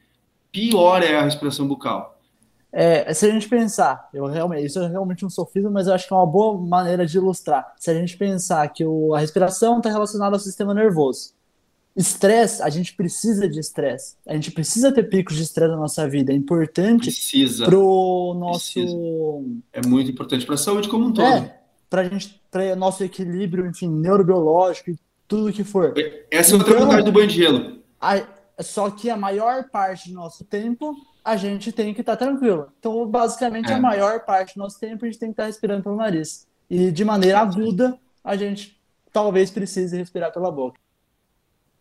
pior 0.51 1.03
é 1.03 1.15
a 1.15 1.23
respiração 1.23 1.67
bucal. 1.67 2.19
É, 2.71 3.11
se 3.13 3.25
a 3.25 3.31
gente 3.31 3.49
pensar, 3.49 4.09
eu 4.13 4.25
realmente, 4.25 4.65
isso 4.65 4.79
é 4.79 4.87
realmente 4.87 5.25
um 5.25 5.29
sofismo, 5.29 5.71
mas 5.71 5.87
eu 5.87 5.93
acho 5.93 6.07
que 6.07 6.13
é 6.13 6.17
uma 6.17 6.25
boa 6.25 6.57
maneira 6.59 7.05
de 7.05 7.17
ilustrar. 7.17 7.73
Se 7.77 7.89
a 7.89 7.93
gente 7.93 8.15
pensar 8.15 8.67
que 8.69 8.85
o, 8.85 9.13
a 9.15 9.19
respiração 9.19 9.77
está 9.77 9.89
relacionada 9.89 10.35
ao 10.35 10.39
sistema 10.39 10.73
nervoso, 10.73 11.33
Estresse, 11.99 12.63
a 12.63 12.69
gente 12.69 12.93
precisa 12.93 13.45
de 13.49 13.59
estresse. 13.59 14.15
A 14.25 14.33
gente 14.33 14.51
precisa 14.51 14.89
ter 14.89 15.03
picos 15.03 15.35
de 15.35 15.43
estresse 15.43 15.69
na 15.69 15.75
nossa 15.75 16.07
vida. 16.07 16.31
É 16.31 16.35
importante 16.35 17.11
para 17.65 17.77
o 17.77 18.33
nosso. 18.33 18.71
Precisa. 18.71 18.97
É 19.73 19.85
muito 19.85 20.09
importante 20.09 20.45
para 20.45 20.55
a 20.55 20.57
saúde 20.57 20.87
como 20.87 21.07
um 21.07 21.11
todo. 21.11 21.27
É, 21.27 21.59
para 21.89 22.05
gente, 22.05 22.41
para 22.49 22.73
nosso 22.73 23.03
equilíbrio, 23.03 23.65
enfim, 23.65 23.89
neurobiológico 23.89 24.91
e 24.91 24.99
tudo 25.27 25.51
que 25.51 25.65
for. 25.65 25.93
Essa 26.31 26.55
então, 26.55 26.59
é 26.59 26.59
outra 26.59 26.73
então, 26.73 26.85
vantagem 26.85 27.05
do 27.05 27.11
banho 27.11 27.27
de 27.27 27.35
gelo. 27.35 27.79
A, 27.99 28.23
só 28.61 28.89
que 28.89 29.09
a 29.09 29.17
maior 29.17 29.65
parte 29.69 30.07
do 30.07 30.15
nosso 30.15 30.45
tempo 30.45 30.95
a 31.21 31.35
gente 31.35 31.73
tem 31.73 31.93
que 31.93 31.99
estar 31.99 32.15
tá 32.15 32.25
tranquilo. 32.25 32.71
Então, 32.79 33.05
basicamente, 33.07 33.69
é. 33.69 33.73
a 33.73 33.79
maior 33.81 34.21
parte 34.21 34.55
do 34.55 34.59
nosso 34.59 34.79
tempo 34.79 35.03
a 35.03 35.07
gente 35.09 35.19
tem 35.19 35.29
que 35.29 35.33
estar 35.33 35.43
tá 35.43 35.47
respirando 35.47 35.83
pelo 35.83 35.97
nariz. 35.97 36.47
E 36.69 36.91
de 36.93 37.03
maneira 37.03 37.39
aguda, 37.39 37.99
a 38.23 38.37
gente 38.37 38.79
talvez 39.11 39.51
precise 39.51 39.97
respirar 39.97 40.31
pela 40.31 40.49
boca. 40.49 40.79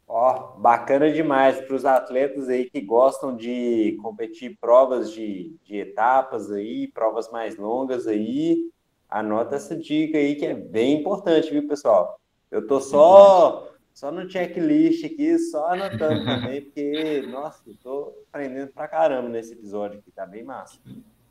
Ó, 0.09 0.57
bacana 0.57 1.13
demais 1.13 1.61
para 1.61 1.77
os 1.77 1.85
atletas 1.85 2.49
aí 2.49 2.71
que 2.71 2.81
gostam 2.81 3.37
de 3.37 3.99
competir 4.01 4.57
provas 4.59 5.13
de, 5.13 5.55
de 5.63 5.77
etapas 5.77 6.51
aí, 6.51 6.89
provas 6.89 7.31
mais 7.31 7.59
longas 7.59 8.07
aí. 8.07 8.71
Anota 9.07 9.57
essa 9.57 9.77
dica 9.77 10.17
aí 10.17 10.35
que 10.35 10.47
é 10.47 10.55
bem 10.55 11.01
importante, 11.01 11.51
viu, 11.51 11.69
pessoal? 11.69 12.19
Eu 12.51 12.67
tô 12.67 12.81
só 12.81 13.69
só 13.93 14.13
no 14.13 14.31
checklist 14.31 15.05
aqui, 15.05 15.39
só 15.39 15.73
anotando 15.73 16.25
também, 16.25 16.63
porque, 16.63 17.27
nossa, 17.29 17.61
eu 17.67 17.75
tô 17.83 18.13
aprendendo 18.33 18.69
pra 18.69 18.87
caramba 18.87 19.29
nesse 19.29 19.53
episódio 19.55 19.99
aqui, 19.99 20.11
tá 20.13 20.25
bem 20.25 20.45
massa. 20.45 20.79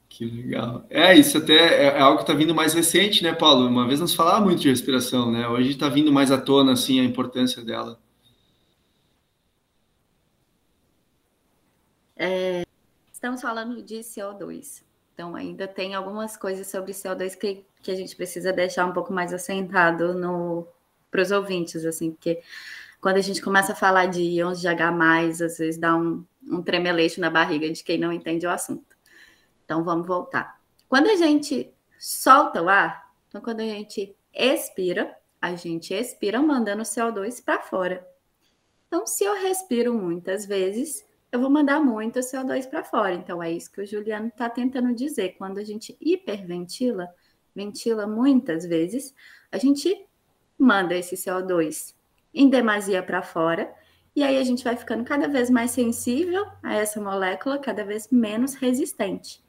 Que 0.10 0.26
legal. 0.26 0.84
É, 0.90 1.16
isso 1.16 1.38
até 1.38 1.54
é, 1.54 1.84
é 1.86 2.00
algo 2.00 2.18
que 2.18 2.24
está 2.24 2.34
vindo 2.34 2.54
mais 2.54 2.74
recente, 2.74 3.24
né, 3.24 3.34
Paulo? 3.34 3.68
Uma 3.68 3.88
vez 3.88 4.00
nós 4.00 4.14
falávamos 4.14 4.48
muito 4.48 4.62
de 4.62 4.70
respiração, 4.70 5.32
né? 5.32 5.48
Hoje 5.48 5.72
está 5.72 5.88
vindo 5.90 6.12
mais 6.12 6.30
à 6.30 6.38
tona, 6.38 6.74
assim, 6.74 7.00
a 7.00 7.04
importância 7.04 7.64
dela. 7.64 7.98
É, 12.18 12.64
estamos 13.12 13.42
falando 13.42 13.82
de 13.82 14.00
CO2. 14.00 14.84
Então, 15.14 15.36
ainda 15.36 15.68
tem 15.68 15.96
algumas 15.96 16.36
coisas 16.36 16.68
sobre 16.68 16.92
CO2 16.92 17.36
que, 17.38 17.66
que 17.82 17.92
a 17.92 17.96
gente 17.96 18.16
precisa 18.16 18.52
deixar 18.52 18.86
um 18.86 18.94
pouco 18.94 19.14
mais 19.14 19.34
assentado 19.34 20.68
para 21.10 21.22
os 21.22 21.32
ouvintes, 21.32 21.86
assim, 21.86 22.12
porque 22.12 22.42
quando 23.00 23.18
a 23.18 23.22
gente 23.22 23.42
começa 23.42 23.74
a 23.74 23.76
falar 23.76 24.08
de 24.08 24.22
íons 24.22 24.60
de 24.60 24.68
H+, 24.68 24.90
às 25.46 25.58
vezes 25.58 25.78
dá 25.78 25.96
um, 25.96 26.24
um 26.44 26.62
tremeleixo 26.62 27.22
na 27.22 27.30
barriga 27.30 27.70
de 27.72 27.84
quem 27.84 27.98
não 27.98 28.12
entende 28.12 28.46
o 28.46 28.52
assunto. 28.52 28.96
Então, 29.66 29.84
vamos 29.84 30.06
voltar. 30.06 30.60
Quando 30.90 31.08
a 31.08 31.16
gente 31.16 31.72
solta 32.00 32.62
o 32.62 32.70
ar, 32.70 33.12
então 33.28 33.42
quando 33.42 33.60
a 33.60 33.66
gente 33.66 34.16
expira, 34.34 35.16
a 35.42 35.56
gente 35.56 35.94
expira 35.94 36.42
mandando 36.42 36.84
CO2 36.84 37.44
para 37.44 37.60
fora. 37.60 38.08
Então, 38.88 39.06
se 39.06 39.24
eu 39.24 39.34
respiro 39.36 39.94
muitas 39.94 40.46
vezes, 40.46 41.07
eu 41.32 41.40
vou 41.40 41.50
mandar 41.50 41.80
muito 41.80 42.20
CO2 42.20 42.70
para 42.70 42.84
fora. 42.84 43.14
Então, 43.14 43.42
é 43.42 43.52
isso 43.52 43.72
que 43.72 43.82
o 43.82 43.86
Juliano 43.86 44.28
está 44.28 44.50
tentando 44.50 44.94
dizer. 44.94 45.36
Quando 45.38 45.58
a 45.58 45.64
gente 45.64 45.98
hiperventila, 46.00 47.08
ventila 47.56 48.08
muitas 48.08 48.66
vezes, 48.66 49.14
a 49.52 49.58
gente 49.58 50.06
manda 50.58 50.96
esse 50.96 51.16
CO2 51.16 51.94
em 52.34 52.50
demasia 52.50 53.02
para 53.02 53.22
fora, 53.22 53.74
e 54.16 54.24
aí 54.24 54.38
a 54.38 54.44
gente 54.44 54.64
vai 54.64 54.76
ficando 54.76 55.04
cada 55.04 55.28
vez 55.28 55.50
mais 55.50 55.72
sensível 55.72 56.46
a 56.64 56.76
essa 56.76 57.00
molécula, 57.00 57.60
cada 57.60 57.84
vez 57.84 58.10
menos 58.12 58.56
resistente. 58.56 59.44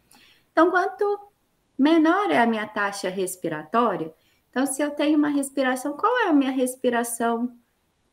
Então, 0.52 0.70
quanto 0.70 1.30
menor 1.78 2.30
é 2.30 2.38
a 2.38 2.46
minha 2.46 2.66
taxa 2.66 3.08
respiratória, 3.08 4.12
então, 4.50 4.66
se 4.66 4.82
eu 4.82 4.90
tenho 4.90 5.18
uma 5.18 5.28
respiração, 5.28 5.96
qual 5.96 6.18
é 6.20 6.28
a 6.28 6.32
minha 6.32 6.50
respiração 6.50 7.56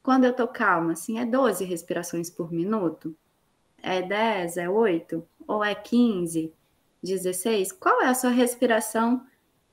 quando 0.04 0.26
eu 0.26 0.32
estou 0.32 0.48
calma? 0.48 0.92
Assim, 0.92 1.18
é 1.18 1.26
12 1.26 1.64
respirações 1.66 2.30
por 2.30 2.52
minuto? 2.52 3.16
É 3.86 4.02
10, 4.02 4.58
é 4.58 4.68
8 4.68 5.24
ou 5.48 5.64
é 5.64 5.76
15, 5.76 6.52
16? 7.04 7.72
Qual 7.74 8.02
é 8.02 8.08
a 8.08 8.16
sua 8.16 8.32
respiração 8.32 9.24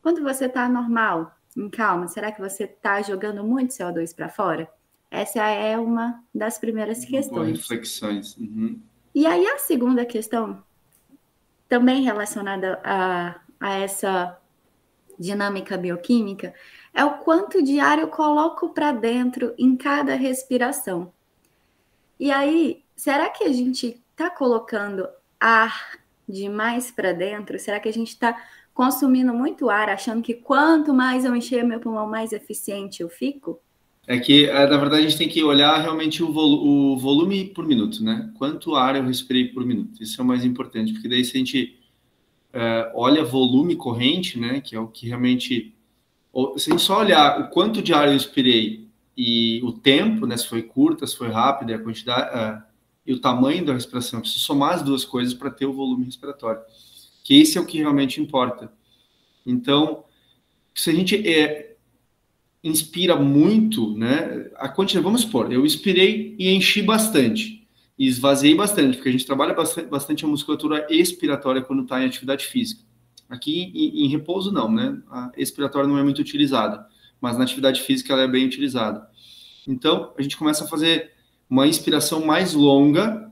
quando 0.03 0.23
você 0.23 0.45
está 0.45 0.69
normal, 0.69 1.35
em 1.57 1.71
calma? 1.71 2.07
Será 2.07 2.31
que 2.31 2.41
você 2.41 2.65
está 2.65 3.01
jogando 3.01 3.43
muito 3.43 3.71
CO2 3.71 4.15
para 4.15 4.29
fora? 4.29 4.71
Essa 5.11 5.43
é 5.45 5.79
uma 5.79 6.23
das 6.35 6.59
primeiras 6.59 7.05
questões. 7.05 7.59
Reflexões. 7.59 8.37
Uhum. 8.37 8.79
E 9.15 9.27
aí 9.27 9.47
a 9.47 9.59
segunda 9.59 10.05
questão, 10.05 10.63
também 11.69 12.03
relacionada 12.03 12.81
a, 12.85 13.41
a 13.59 13.79
essa 13.79 14.39
dinâmica 15.19 15.79
bioquímica, 15.79 16.55
é 16.93 17.05
o 17.05 17.19
quanto 17.19 17.63
de 17.63 17.81
ar 17.81 17.99
eu 17.99 18.09
coloco 18.09 18.71
para 18.71 18.93
dentro 18.93 19.55
em 19.57 19.75
cada 19.77 20.15
respiração. 20.15 21.13
E 22.21 22.31
aí, 22.31 22.85
será 22.95 23.31
que 23.31 23.45
a 23.45 23.53
gente 23.53 24.02
está 24.13 24.31
colocando 24.31 25.09
ar 25.41 25.99
demais 26.29 26.91
para 26.91 27.13
dentro? 27.13 27.59
Será 27.59 27.81
que 27.81 27.89
a 27.89 27.93
gente 27.93 28.09
está 28.09 28.41
consumindo 28.73 29.35
muito 29.35 29.69
ar, 29.69 29.91
achando 29.91 30.23
que 30.23 30.35
quanto 30.35 30.95
mais 30.95 31.25
eu 31.25 31.35
encher 31.35 31.65
meu 31.65 31.81
pulmão, 31.81 32.09
mais 32.09 32.33
eficiente 32.33 33.03
eu 33.03 33.09
fico? 33.09 33.61
É 34.07 34.19
que, 34.19 34.47
é, 34.47 34.67
na 34.67 34.77
verdade, 34.77 35.05
a 35.05 35.09
gente 35.09 35.19
tem 35.19 35.29
que 35.29 35.43
olhar 35.45 35.81
realmente 35.81 36.23
o, 36.23 36.29
o 36.29 36.97
volume 36.97 37.45
por 37.47 37.67
minuto, 37.67 38.03
né? 38.03 38.33
Quanto 38.37 38.75
ar 38.75 38.97
eu 38.97 39.05
respirei 39.05 39.49
por 39.49 39.65
minuto. 39.65 40.03
Isso 40.03 40.21
é 40.21 40.25
o 40.25 40.27
mais 40.27 40.45
importante, 40.45 40.93
porque 40.93 41.09
daí 41.09 41.25
se 41.25 41.37
a 41.37 41.39
gente 41.39 41.79
é, 42.53 42.91
olha 42.95 43.25
volume 43.25 43.77
corrente, 43.77 44.39
né? 44.39 44.61
Que 44.61 44.75
é 44.75 44.81
o 44.81 44.89
que 44.89 45.07
realmente... 45.07 45.75
Se 46.57 46.71
a 46.71 46.73
gente 46.73 46.83
só 46.83 47.01
olhar 47.01 47.41
o 47.43 47.49
quanto 47.49 47.83
de 47.83 47.93
ar 47.93 48.09
eu 48.09 48.17
expirei 48.17 48.89
e 49.17 49.61
o 49.63 49.71
tempo, 49.71 50.27
né? 50.27 50.37
Se 50.37 50.49
foi 50.49 50.63
curta, 50.63 51.07
se 51.07 51.17
foi 51.17 51.29
rápida, 51.29 51.77
a 51.77 51.79
quantidade... 51.79 52.37
É, 52.37 52.72
e 53.07 53.13
o 53.13 53.21
tamanho 53.21 53.65
da 53.65 53.75
respiração. 53.75 54.19
Eu 54.19 54.23
preciso 54.23 54.45
somar 54.45 54.75
as 54.75 54.83
duas 54.83 55.05
coisas 55.05 55.35
para 55.35 55.51
ter 55.51 55.67
o 55.67 55.73
volume 55.73 56.05
respiratório. 56.05 56.63
Que 57.25 57.41
esse 57.41 57.59
é 57.59 57.61
o 57.61 57.67
que 57.67 57.79
realmente 57.79 58.21
importa. 58.21 58.73
Então, 59.45 60.05
se 60.75 60.91
a 60.91 60.93
gente 60.93 61.17
é, 61.29 61.77
inspira 62.63 63.17
muito, 63.17 63.97
né? 63.97 64.51
A 64.57 64.69
quantidade, 64.69 65.05
vamos 65.05 65.23
supor, 65.23 65.53
eu 65.53 65.67
inspirei 65.67 66.37
e 66.39 66.51
enchi 66.51 66.81
bastante, 66.83 67.67
e 67.99 68.07
esvaziei 68.07 68.55
bastante, 68.55 68.97
porque 68.97 69.09
a 69.09 69.13
gente 69.13 69.27
trabalha 69.27 69.53
bastante, 69.53 69.89
bastante 69.89 70.25
a 70.25 70.29
musculatura 70.29 70.87
expiratória 70.89 71.63
quando 71.63 71.83
está 71.83 72.01
em 72.01 72.07
atividade 72.07 72.47
física. 72.47 72.83
Aqui 73.29 73.73
em, 73.75 74.05
em, 74.05 74.09
repouso 74.09 74.53
não, 74.53 74.71
né? 74.71 75.01
A 75.11 75.33
expiratória 75.37 75.89
não 75.89 75.99
é 75.99 76.03
muito 76.03 76.21
utilizada, 76.21 76.87
mas 77.21 77.37
na 77.37 77.45
atividade 77.45 77.81
física 77.81 78.13
ela 78.13 78.23
é 78.23 78.29
bem 78.29 78.47
utilizada. 78.47 79.09
Então, 79.67 80.13
a 80.17 80.23
gente 80.23 80.37
começa 80.37 80.65
a 80.65 80.69
fazer 80.69 81.13
uma 81.53 81.67
inspiração 81.67 82.25
mais 82.25 82.55
longa, 82.55 83.31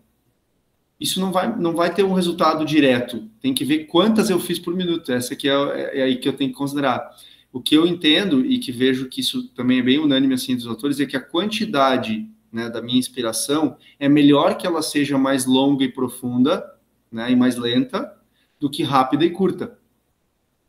isso 1.01 1.19
não 1.19 1.33
vai, 1.33 1.59
não 1.59 1.75
vai 1.75 1.95
ter 1.95 2.03
um 2.03 2.13
resultado 2.13 2.67
direto. 2.67 3.27
Tem 3.41 3.55
que 3.55 3.65
ver 3.65 3.87
quantas 3.87 4.29
eu 4.29 4.39
fiz 4.39 4.59
por 4.59 4.77
minuto. 4.77 5.11
Essa 5.11 5.33
aqui 5.33 5.49
é, 5.49 5.99
é, 5.99 6.03
aí 6.03 6.17
que 6.17 6.29
eu 6.29 6.35
tenho 6.35 6.51
que 6.51 6.57
considerar. 6.57 7.17
O 7.51 7.63
que 7.63 7.75
eu 7.75 7.87
entendo 7.87 8.45
e 8.45 8.59
que 8.59 8.71
vejo 8.71 9.09
que 9.09 9.23
isso 9.23 9.49
também 9.55 9.79
é 9.79 9.83
bem 9.83 9.99
unânime 9.99 10.35
assim 10.35 10.55
dos 10.55 10.67
autores 10.67 11.01
é 11.01 11.07
que 11.07 11.17
a 11.17 11.21
quantidade 11.21 12.29
né, 12.53 12.69
da 12.69 12.83
minha 12.83 12.99
inspiração 12.99 13.79
é 13.99 14.07
melhor 14.07 14.59
que 14.59 14.67
ela 14.67 14.83
seja 14.83 15.17
mais 15.17 15.47
longa 15.47 15.83
e 15.83 15.89
profunda, 15.89 16.63
né, 17.11 17.33
e 17.33 17.35
mais 17.35 17.57
lenta, 17.57 18.15
do 18.59 18.69
que 18.69 18.83
rápida 18.83 19.25
e 19.25 19.31
curta. 19.31 19.79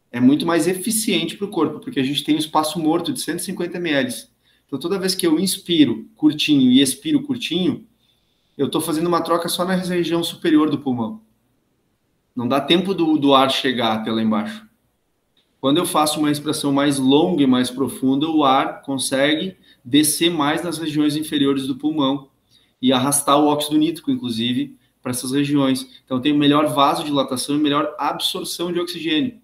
É 0.10 0.22
muito 0.22 0.46
mais 0.46 0.70
eficiente 0.70 1.36
para 1.36 1.48
o 1.48 1.52
corpo, 1.52 1.82
porque 1.82 2.00
a 2.00 2.04
gente 2.04 2.24
tem 2.24 2.34
um 2.34 2.40
espaço 2.40 2.80
morto 2.80 3.12
de 3.12 3.20
150 3.20 3.78
ml. 3.78 4.31
Então, 4.72 4.80
toda 4.80 4.98
vez 4.98 5.14
que 5.14 5.28
eu 5.28 5.38
inspiro 5.38 6.10
curtinho 6.16 6.72
e 6.72 6.80
expiro 6.80 7.22
curtinho, 7.24 7.86
eu 8.58 8.68
estou 8.68 8.80
fazendo 8.80 9.08
uma 9.08 9.20
troca 9.20 9.50
só 9.50 9.66
na 9.66 9.76
região 9.76 10.24
superior 10.24 10.70
do 10.70 10.80
pulmão. 10.80 11.20
Não 12.34 12.48
dá 12.48 12.62
tempo 12.62 12.94
do, 12.94 13.18
do 13.18 13.36
ar 13.36 13.52
chegar 13.52 13.96
até 13.96 14.10
lá 14.10 14.22
embaixo. 14.22 14.66
Quando 15.60 15.78
eu 15.78 15.86
faço 15.86 16.20
uma 16.20 16.30
respiração 16.30 16.72
mais 16.72 16.98
longa 16.98 17.44
e 17.44 17.46
mais 17.48 17.70
profunda, 17.70 18.30
o 18.30 18.46
ar 18.46 18.82
consegue 18.82 19.58
descer 19.84 20.32
mais 20.32 20.64
nas 20.64 20.78
regiões 20.78 21.18
inferiores 21.18 21.68
do 21.68 21.76
pulmão 21.76 22.30
e 22.82 22.94
arrastar 22.94 23.38
o 23.38 23.48
óxido 23.48 23.78
nítrico, 23.78 24.10
inclusive, 24.10 24.78
para 25.02 25.12
essas 25.12 25.34
regiões. 25.34 26.02
Então, 26.06 26.22
tem 26.22 26.32
melhor 26.32 26.68
vasodilatação 26.68 27.58
e 27.58 27.60
melhor 27.60 27.94
absorção 28.00 28.72
de 28.72 28.80
oxigênio. 28.80 29.38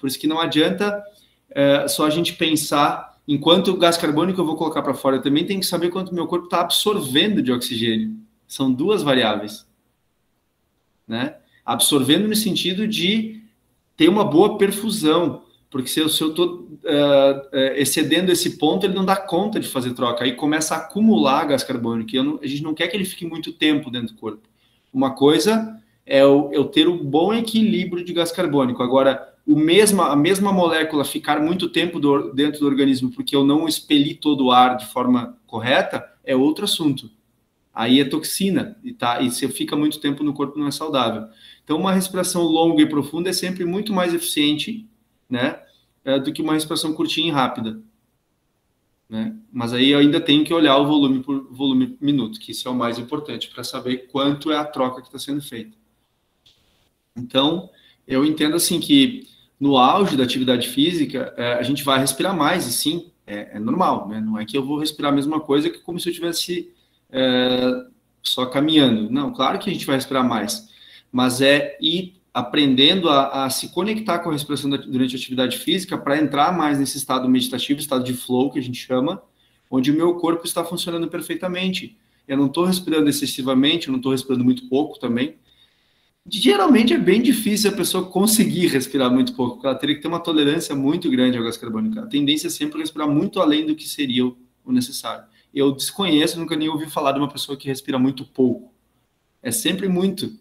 Por 0.00 0.08
isso 0.08 0.18
que 0.18 0.26
não 0.26 0.40
adianta 0.40 1.00
é, 1.48 1.86
só 1.86 2.06
a 2.06 2.10
gente 2.10 2.32
pensar 2.32 3.13
em 3.26 3.38
quanto 3.38 3.76
gás 3.76 3.96
carbônico 3.96 4.40
eu 4.40 4.44
vou 4.44 4.56
colocar 4.56 4.82
para 4.82 4.94
fora. 4.94 5.16
Eu 5.16 5.22
também 5.22 5.46
tenho 5.46 5.60
que 5.60 5.66
saber 5.66 5.90
quanto 5.90 6.14
meu 6.14 6.26
corpo 6.26 6.46
está 6.46 6.60
absorvendo 6.60 7.42
de 7.42 7.50
oxigênio. 7.50 8.16
São 8.46 8.72
duas 8.72 9.02
variáveis. 9.02 9.66
Né? 11.08 11.36
Absorvendo 11.64 12.28
no 12.28 12.36
sentido 12.36 12.86
de 12.86 13.42
ter 13.96 14.08
uma 14.08 14.24
boa 14.24 14.58
perfusão, 14.58 15.42
porque 15.70 15.88
se 15.88 16.00
eu 16.00 16.06
estou 16.06 16.68
uh, 16.84 17.56
uh, 17.56 17.74
excedendo 17.76 18.30
esse 18.30 18.58
ponto, 18.58 18.84
ele 18.84 18.94
não 18.94 19.04
dá 19.04 19.16
conta 19.16 19.58
de 19.58 19.68
fazer 19.68 19.94
troca, 19.94 20.24
aí 20.24 20.34
começa 20.34 20.74
a 20.74 20.78
acumular 20.78 21.44
gás 21.46 21.64
carbônico, 21.64 22.14
não, 22.22 22.38
a 22.42 22.46
gente 22.46 22.62
não 22.62 22.74
quer 22.74 22.88
que 22.88 22.96
ele 22.96 23.04
fique 23.04 23.24
muito 23.24 23.52
tempo 23.52 23.90
dentro 23.90 24.14
do 24.14 24.20
corpo. 24.20 24.48
Uma 24.92 25.14
coisa 25.14 25.80
é 26.06 26.20
eu, 26.20 26.50
eu 26.52 26.64
ter 26.64 26.88
um 26.88 26.98
bom 26.98 27.32
equilíbrio 27.32 28.04
de 28.04 28.12
gás 28.12 28.30
carbônico, 28.30 28.82
agora, 28.82 29.33
o 29.46 29.56
mesma, 29.56 30.08
a 30.08 30.16
mesma 30.16 30.52
molécula 30.52 31.04
ficar 31.04 31.40
muito 31.40 31.68
tempo 31.68 32.00
do, 32.00 32.32
dentro 32.32 32.60
do 32.60 32.66
organismo 32.66 33.10
porque 33.10 33.36
eu 33.36 33.44
não 33.44 33.68
expeli 33.68 34.14
todo 34.14 34.46
o 34.46 34.52
ar 34.52 34.76
de 34.76 34.86
forma 34.86 35.38
correta, 35.46 36.04
é 36.24 36.34
outro 36.34 36.64
assunto. 36.64 37.10
Aí 37.72 38.00
é 38.00 38.04
toxina, 38.04 38.78
e, 38.84 38.92
tá, 38.92 39.20
e 39.20 39.30
se 39.30 39.46
fica 39.48 39.74
muito 39.76 40.00
tempo 40.00 40.22
no 40.22 40.32
corpo 40.32 40.58
não 40.58 40.68
é 40.68 40.70
saudável. 40.70 41.28
Então, 41.64 41.76
uma 41.76 41.92
respiração 41.92 42.42
longa 42.42 42.82
e 42.82 42.88
profunda 42.88 43.30
é 43.30 43.32
sempre 43.32 43.64
muito 43.64 43.92
mais 43.92 44.14
eficiente, 44.14 44.88
né? 45.28 45.58
é, 46.04 46.18
do 46.18 46.32
que 46.32 46.42
uma 46.42 46.52
respiração 46.52 46.92
curtinha 46.92 47.28
e 47.28 47.30
rápida. 47.30 47.80
Né? 49.08 49.36
Mas 49.52 49.72
aí 49.72 49.90
eu 49.90 49.98
ainda 49.98 50.20
tenho 50.20 50.44
que 50.44 50.52
olhar 50.52 50.76
o 50.76 50.86
volume 50.86 51.22
por 51.22 51.48
volume 51.50 51.96
minuto, 52.00 52.38
que 52.38 52.52
isso 52.52 52.68
é 52.68 52.70
o 52.70 52.74
mais 52.74 52.98
importante 52.98 53.48
para 53.48 53.64
saber 53.64 54.08
quanto 54.08 54.52
é 54.52 54.56
a 54.56 54.64
troca 54.64 55.00
que 55.00 55.08
está 55.08 55.18
sendo 55.18 55.42
feita. 55.42 55.76
Então, 57.16 57.70
eu 58.06 58.24
entendo 58.24 58.56
assim 58.56 58.80
que 58.80 59.26
no 59.58 59.76
auge 59.76 60.16
da 60.16 60.24
atividade 60.24 60.68
física, 60.68 61.32
é, 61.36 61.54
a 61.54 61.62
gente 61.62 61.84
vai 61.84 61.98
respirar 61.98 62.36
mais, 62.36 62.66
e 62.66 62.72
sim, 62.72 63.10
é, 63.26 63.56
é, 63.56 63.58
normal, 63.58 64.08
né? 64.08 64.20
Não 64.20 64.38
é 64.38 64.44
que 64.44 64.56
eu 64.56 64.64
vou 64.64 64.78
respirar 64.78 65.12
a 65.12 65.14
mesma 65.14 65.40
coisa 65.40 65.70
que 65.70 65.78
como 65.78 65.98
se 65.98 66.08
eu 66.08 66.10
estivesse 66.10 66.70
é, 67.10 67.86
só 68.22 68.46
caminhando. 68.46 69.10
Não, 69.10 69.32
claro 69.32 69.58
que 69.58 69.70
a 69.70 69.72
gente 69.72 69.86
vai 69.86 69.96
respirar 69.96 70.26
mais, 70.26 70.68
mas 71.10 71.40
é 71.40 71.76
ir 71.80 72.20
aprendendo 72.32 73.08
a, 73.08 73.44
a, 73.44 73.50
se 73.50 73.68
conectar 73.68 74.18
com 74.18 74.28
a 74.28 74.32
respiração 74.32 74.68
da, 74.68 74.76
durante 74.76 75.14
a 75.14 75.18
atividade 75.18 75.56
física 75.56 75.96
para 75.96 76.18
entrar 76.18 76.56
mais 76.56 76.78
nesse 76.80 76.98
estado 76.98 77.28
meditativo, 77.28 77.78
estado 77.78 78.02
de 78.02 78.12
flow 78.12 78.50
que 78.50 78.58
a 78.58 78.62
gente 78.62 78.84
chama, 78.84 79.22
onde 79.70 79.92
o 79.92 79.94
meu 79.94 80.16
corpo 80.16 80.44
está 80.44 80.64
funcionando 80.64 81.06
perfeitamente. 81.06 81.96
Eu 82.26 82.36
não 82.36 82.46
estou 82.46 82.64
respirando 82.64 83.08
excessivamente, 83.08 83.86
eu 83.86 83.92
não 83.92 83.98
estou 83.98 84.10
respirando 84.10 84.42
muito 84.44 84.68
pouco 84.68 84.98
também. 84.98 85.36
Geralmente 86.26 86.94
é 86.94 86.98
bem 86.98 87.20
difícil 87.20 87.70
a 87.70 87.74
pessoa 87.74 88.08
conseguir 88.10 88.68
respirar 88.68 89.10
muito 89.10 89.34
pouco, 89.34 89.54
porque 89.54 89.66
ela 89.66 89.76
teria 89.76 89.94
que 89.94 90.02
ter 90.02 90.08
uma 90.08 90.20
tolerância 90.20 90.74
muito 90.74 91.10
grande 91.10 91.36
ao 91.36 91.44
gás 91.44 91.56
carbônico. 91.56 91.98
A 92.00 92.06
tendência 92.06 92.46
é 92.46 92.50
sempre 92.50 92.80
respirar 92.80 93.08
muito 93.08 93.40
além 93.40 93.66
do 93.66 93.74
que 93.74 93.86
seria 93.86 94.24
o 94.26 94.72
necessário. 94.72 95.24
Eu 95.52 95.70
desconheço, 95.72 96.38
nunca 96.40 96.56
nem 96.56 96.68
ouvi 96.68 96.88
falar 96.88 97.12
de 97.12 97.18
uma 97.18 97.28
pessoa 97.28 97.58
que 97.58 97.68
respira 97.68 97.98
muito 97.98 98.24
pouco. 98.24 98.72
É 99.42 99.50
sempre 99.50 99.86
muito 99.86 100.32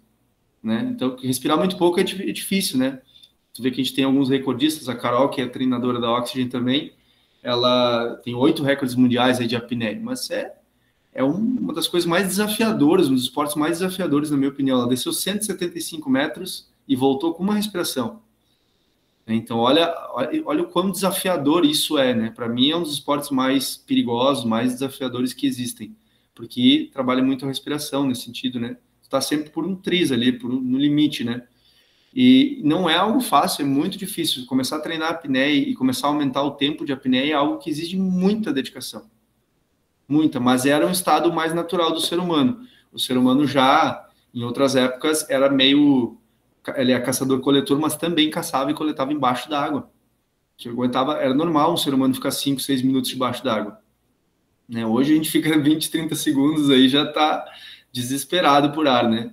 né? 0.63 0.89
Então, 0.95 1.17
respirar 1.17 1.57
muito 1.57 1.77
pouco 1.77 1.99
é, 1.99 2.03
é 2.03 2.31
difícil, 2.31 2.79
né? 2.79 3.01
Tu 3.53 3.61
vê 3.61 3.69
que 3.69 3.81
a 3.81 3.83
gente 3.83 3.93
tem 3.93 4.05
alguns 4.05 4.29
recordistas, 4.29 4.87
a 4.87 4.95
Carol, 4.95 5.29
que 5.29 5.41
é 5.41 5.47
treinadora 5.47 5.99
da 5.99 6.11
Oxygen 6.11 6.47
também, 6.47 6.93
ela 7.43 8.15
tem 8.23 8.33
oito 8.33 8.63
recordes 8.63 8.95
mundiais 8.95 9.39
aí 9.39 9.45
de 9.45 9.55
apneia, 9.55 9.99
mas 10.01 10.31
é, 10.31 10.55
é 11.13 11.23
uma 11.23 11.73
das 11.73 11.87
coisas 11.87 12.07
mais 12.07 12.27
desafiadoras, 12.27 13.07
um 13.07 13.13
dos 13.13 13.23
esportes 13.23 13.55
mais 13.55 13.79
desafiadores, 13.79 14.31
na 14.31 14.37
minha 14.37 14.49
opinião. 14.49 14.79
Ela 14.79 14.89
desceu 14.89 15.13
175 15.13 16.09
metros 16.09 16.67
e 16.87 16.95
voltou 16.95 17.33
com 17.33 17.43
uma 17.43 17.55
respiração. 17.55 18.21
Então, 19.25 19.57
olha, 19.57 19.93
olha, 20.45 20.63
o 20.63 20.67
quão 20.67 20.91
desafiador 20.91 21.65
isso 21.65 21.97
é, 21.97 22.13
né? 22.13 22.29
Para 22.29 22.49
mim, 22.49 22.71
é 22.71 22.75
um 22.75 22.83
dos 22.83 22.93
esportes 22.93 23.29
mais 23.29 23.77
perigosos, 23.77 24.43
mais 24.43 24.73
desafiadores 24.73 25.33
que 25.33 25.47
existem, 25.47 25.95
porque 26.35 26.89
trabalha 26.91 27.23
muito 27.23 27.45
a 27.45 27.47
respiração 27.47 28.05
nesse 28.05 28.23
sentido, 28.23 28.59
né? 28.59 28.75
está 29.13 29.21
sempre 29.21 29.51
por 29.51 29.65
um 29.65 29.75
triz 29.75 30.11
ali, 30.11 30.31
por 30.31 30.51
um, 30.51 30.59
no 30.59 30.77
limite, 30.77 31.23
né? 31.23 31.43
E 32.15 32.61
não 32.63 32.89
é 32.89 32.95
algo 32.95 33.21
fácil, 33.21 33.63
é 33.63 33.65
muito 33.65 33.97
difícil. 33.97 34.45
Começar 34.45 34.77
a 34.77 34.79
treinar 34.79 35.09
a 35.09 35.11
apneia 35.11 35.55
e 35.55 35.73
começar 35.73 36.07
a 36.07 36.09
aumentar 36.09 36.43
o 36.43 36.51
tempo 36.51 36.85
de 36.85 36.93
apneia 36.93 37.31
é 37.31 37.33
algo 37.33 37.57
que 37.57 37.69
exige 37.69 37.97
muita 37.97 38.53
dedicação. 38.53 39.09
Muita, 40.07 40.39
mas 40.39 40.65
era 40.65 40.85
um 40.85 40.91
estado 40.91 41.31
mais 41.31 41.53
natural 41.53 41.91
do 41.91 42.01
ser 42.01 42.19
humano. 42.19 42.67
O 42.91 42.99
ser 42.99 43.17
humano 43.17 43.47
já, 43.47 44.07
em 44.33 44.43
outras 44.43 44.75
épocas, 44.75 45.29
era 45.29 45.49
meio. 45.49 46.17
Ele 46.75 46.91
é 46.91 46.99
caçador-coletor, 46.99 47.79
mas 47.79 47.95
também 47.95 48.29
caçava 48.29 48.71
e 48.71 48.73
coletava 48.73 49.11
embaixo 49.11 49.49
d'água. 49.49 49.89
Que 50.55 50.69
aguentava, 50.69 51.17
era 51.17 51.33
normal 51.33 51.73
um 51.73 51.77
ser 51.77 51.93
humano 51.93 52.13
ficar 52.13 52.31
5, 52.31 52.59
6 52.61 52.81
minutos 52.81 53.09
debaixo 53.09 53.43
d'água. 53.43 53.79
Né? 54.67 54.85
Hoje 54.85 55.13
a 55.13 55.15
gente 55.15 55.31
fica 55.31 55.57
20, 55.59 55.89
30 55.89 56.15
segundos 56.15 56.69
aí 56.69 56.87
já 56.87 57.03
está 57.03 57.45
desesperado 57.91 58.71
por 58.71 58.87
ar, 58.87 59.09
né? 59.09 59.31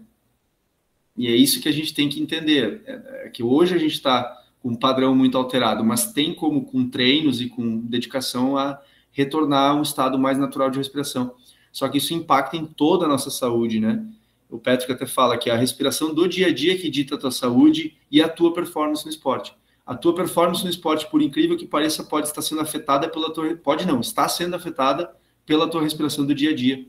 E 1.17 1.27
é 1.27 1.37
isso 1.37 1.61
que 1.61 1.69
a 1.69 1.73
gente 1.73 1.93
tem 1.93 2.09
que 2.09 2.21
entender, 2.21 2.83
é, 2.87 3.27
é 3.27 3.29
que 3.29 3.43
hoje 3.43 3.75
a 3.75 3.79
gente 3.79 3.95
está 3.95 4.39
com 4.61 4.71
um 4.71 4.77
padrão 4.77 5.15
muito 5.15 5.37
alterado, 5.37 5.85
mas 5.85 6.13
tem 6.13 6.35
como, 6.35 6.65
com 6.65 6.89
treinos 6.89 7.41
e 7.41 7.49
com 7.49 7.79
dedicação, 7.79 8.57
a 8.57 8.81
retornar 9.21 9.73
a 9.73 9.75
um 9.75 9.83
estado 9.83 10.19
mais 10.19 10.39
natural 10.39 10.71
de 10.71 10.79
respiração. 10.79 11.35
Só 11.71 11.89
que 11.89 11.99
isso 11.99 12.15
impacta 12.15 12.57
em 12.57 12.65
toda 12.65 13.05
a 13.05 13.09
nossa 13.09 13.31
saúde, 13.31 13.81
né? 13.81 14.05
O 14.49 14.59
Patrick 14.59 14.91
até 14.93 15.07
fala 15.07 15.39
que 15.39 15.49
é 15.49 15.53
a 15.53 15.57
respiração 15.57 16.13
do 16.13 16.27
dia 16.27 16.49
a 16.49 16.53
dia 16.53 16.77
que 16.77 16.91
dita 16.91 17.15
a 17.15 17.19
tua 17.19 17.31
saúde 17.31 17.97
e 18.11 18.21
a 18.21 18.29
tua 18.29 18.53
performance 18.53 19.05
no 19.05 19.11
esporte. 19.11 19.55
A 19.87 19.95
tua 19.95 20.15
performance 20.15 20.65
no 20.65 20.71
esporte, 20.71 21.09
por 21.09 21.23
incrível 21.23 21.57
que 21.57 21.67
pareça, 21.67 22.03
pode 22.03 22.27
estar 22.27 22.43
sendo 22.43 22.61
afetada 22.61 23.09
pela 23.09 23.33
tua... 23.33 23.57
Pode 23.57 23.87
não, 23.87 24.01
está 24.01 24.29
sendo 24.29 24.57
afetada 24.57 25.11
pela 25.47 25.69
tua 25.69 25.83
respiração 25.83 26.27
do 26.27 26.35
dia 26.35 26.51
a 26.51 26.55
dia. 26.55 26.87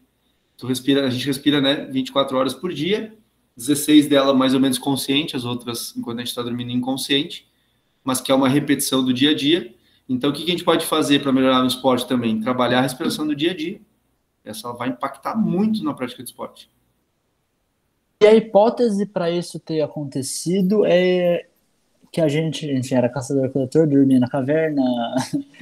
Tu 0.57 0.67
respira, 0.67 1.05
a 1.05 1.09
gente 1.09 1.25
respira, 1.25 1.61
né, 1.61 1.85
24 1.85 2.37
horas 2.37 2.53
por 2.53 2.73
dia, 2.73 3.15
16 3.57 4.07
dela 4.07 4.33
mais 4.33 4.53
ou 4.53 4.59
menos 4.59 4.77
consciente, 4.77 5.35
as 5.35 5.45
outras 5.45 5.95
enquanto 5.97 6.17
a 6.17 6.21
gente 6.21 6.29
está 6.29 6.41
dormindo 6.41 6.71
inconsciente, 6.71 7.47
mas 8.03 8.21
que 8.21 8.31
é 8.31 8.35
uma 8.35 8.49
repetição 8.49 9.03
do 9.03 9.13
dia 9.13 9.31
a 9.31 9.35
dia. 9.35 9.73
Então, 10.11 10.29
o 10.29 10.33
que 10.33 10.43
a 10.43 10.47
gente 10.47 10.63
pode 10.63 10.85
fazer 10.85 11.21
para 11.21 11.31
melhorar 11.31 11.59
no 11.59 11.67
esporte 11.67 12.05
também? 12.05 12.39
Trabalhar 12.41 12.79
a 12.79 12.81
respiração 12.81 13.25
do 13.25 13.35
dia 13.35 13.51
a 13.51 13.55
dia. 13.55 13.79
Essa 14.43 14.71
vai 14.73 14.89
impactar 14.89 15.35
muito 15.35 15.83
na 15.83 15.93
prática 15.93 16.21
de 16.21 16.29
esporte. 16.29 16.69
E 18.21 18.27
a 18.27 18.33
hipótese 18.33 19.05
para 19.05 19.31
isso 19.31 19.59
ter 19.59 19.81
acontecido 19.81 20.85
é 20.85 21.45
que 22.11 22.19
a 22.19 22.27
gente, 22.27 22.69
enfim, 22.69 22.95
era 22.95 23.07
caçador-coletor, 23.07 23.87
dormia 23.87 24.19
na 24.19 24.27
caverna, 24.27 24.83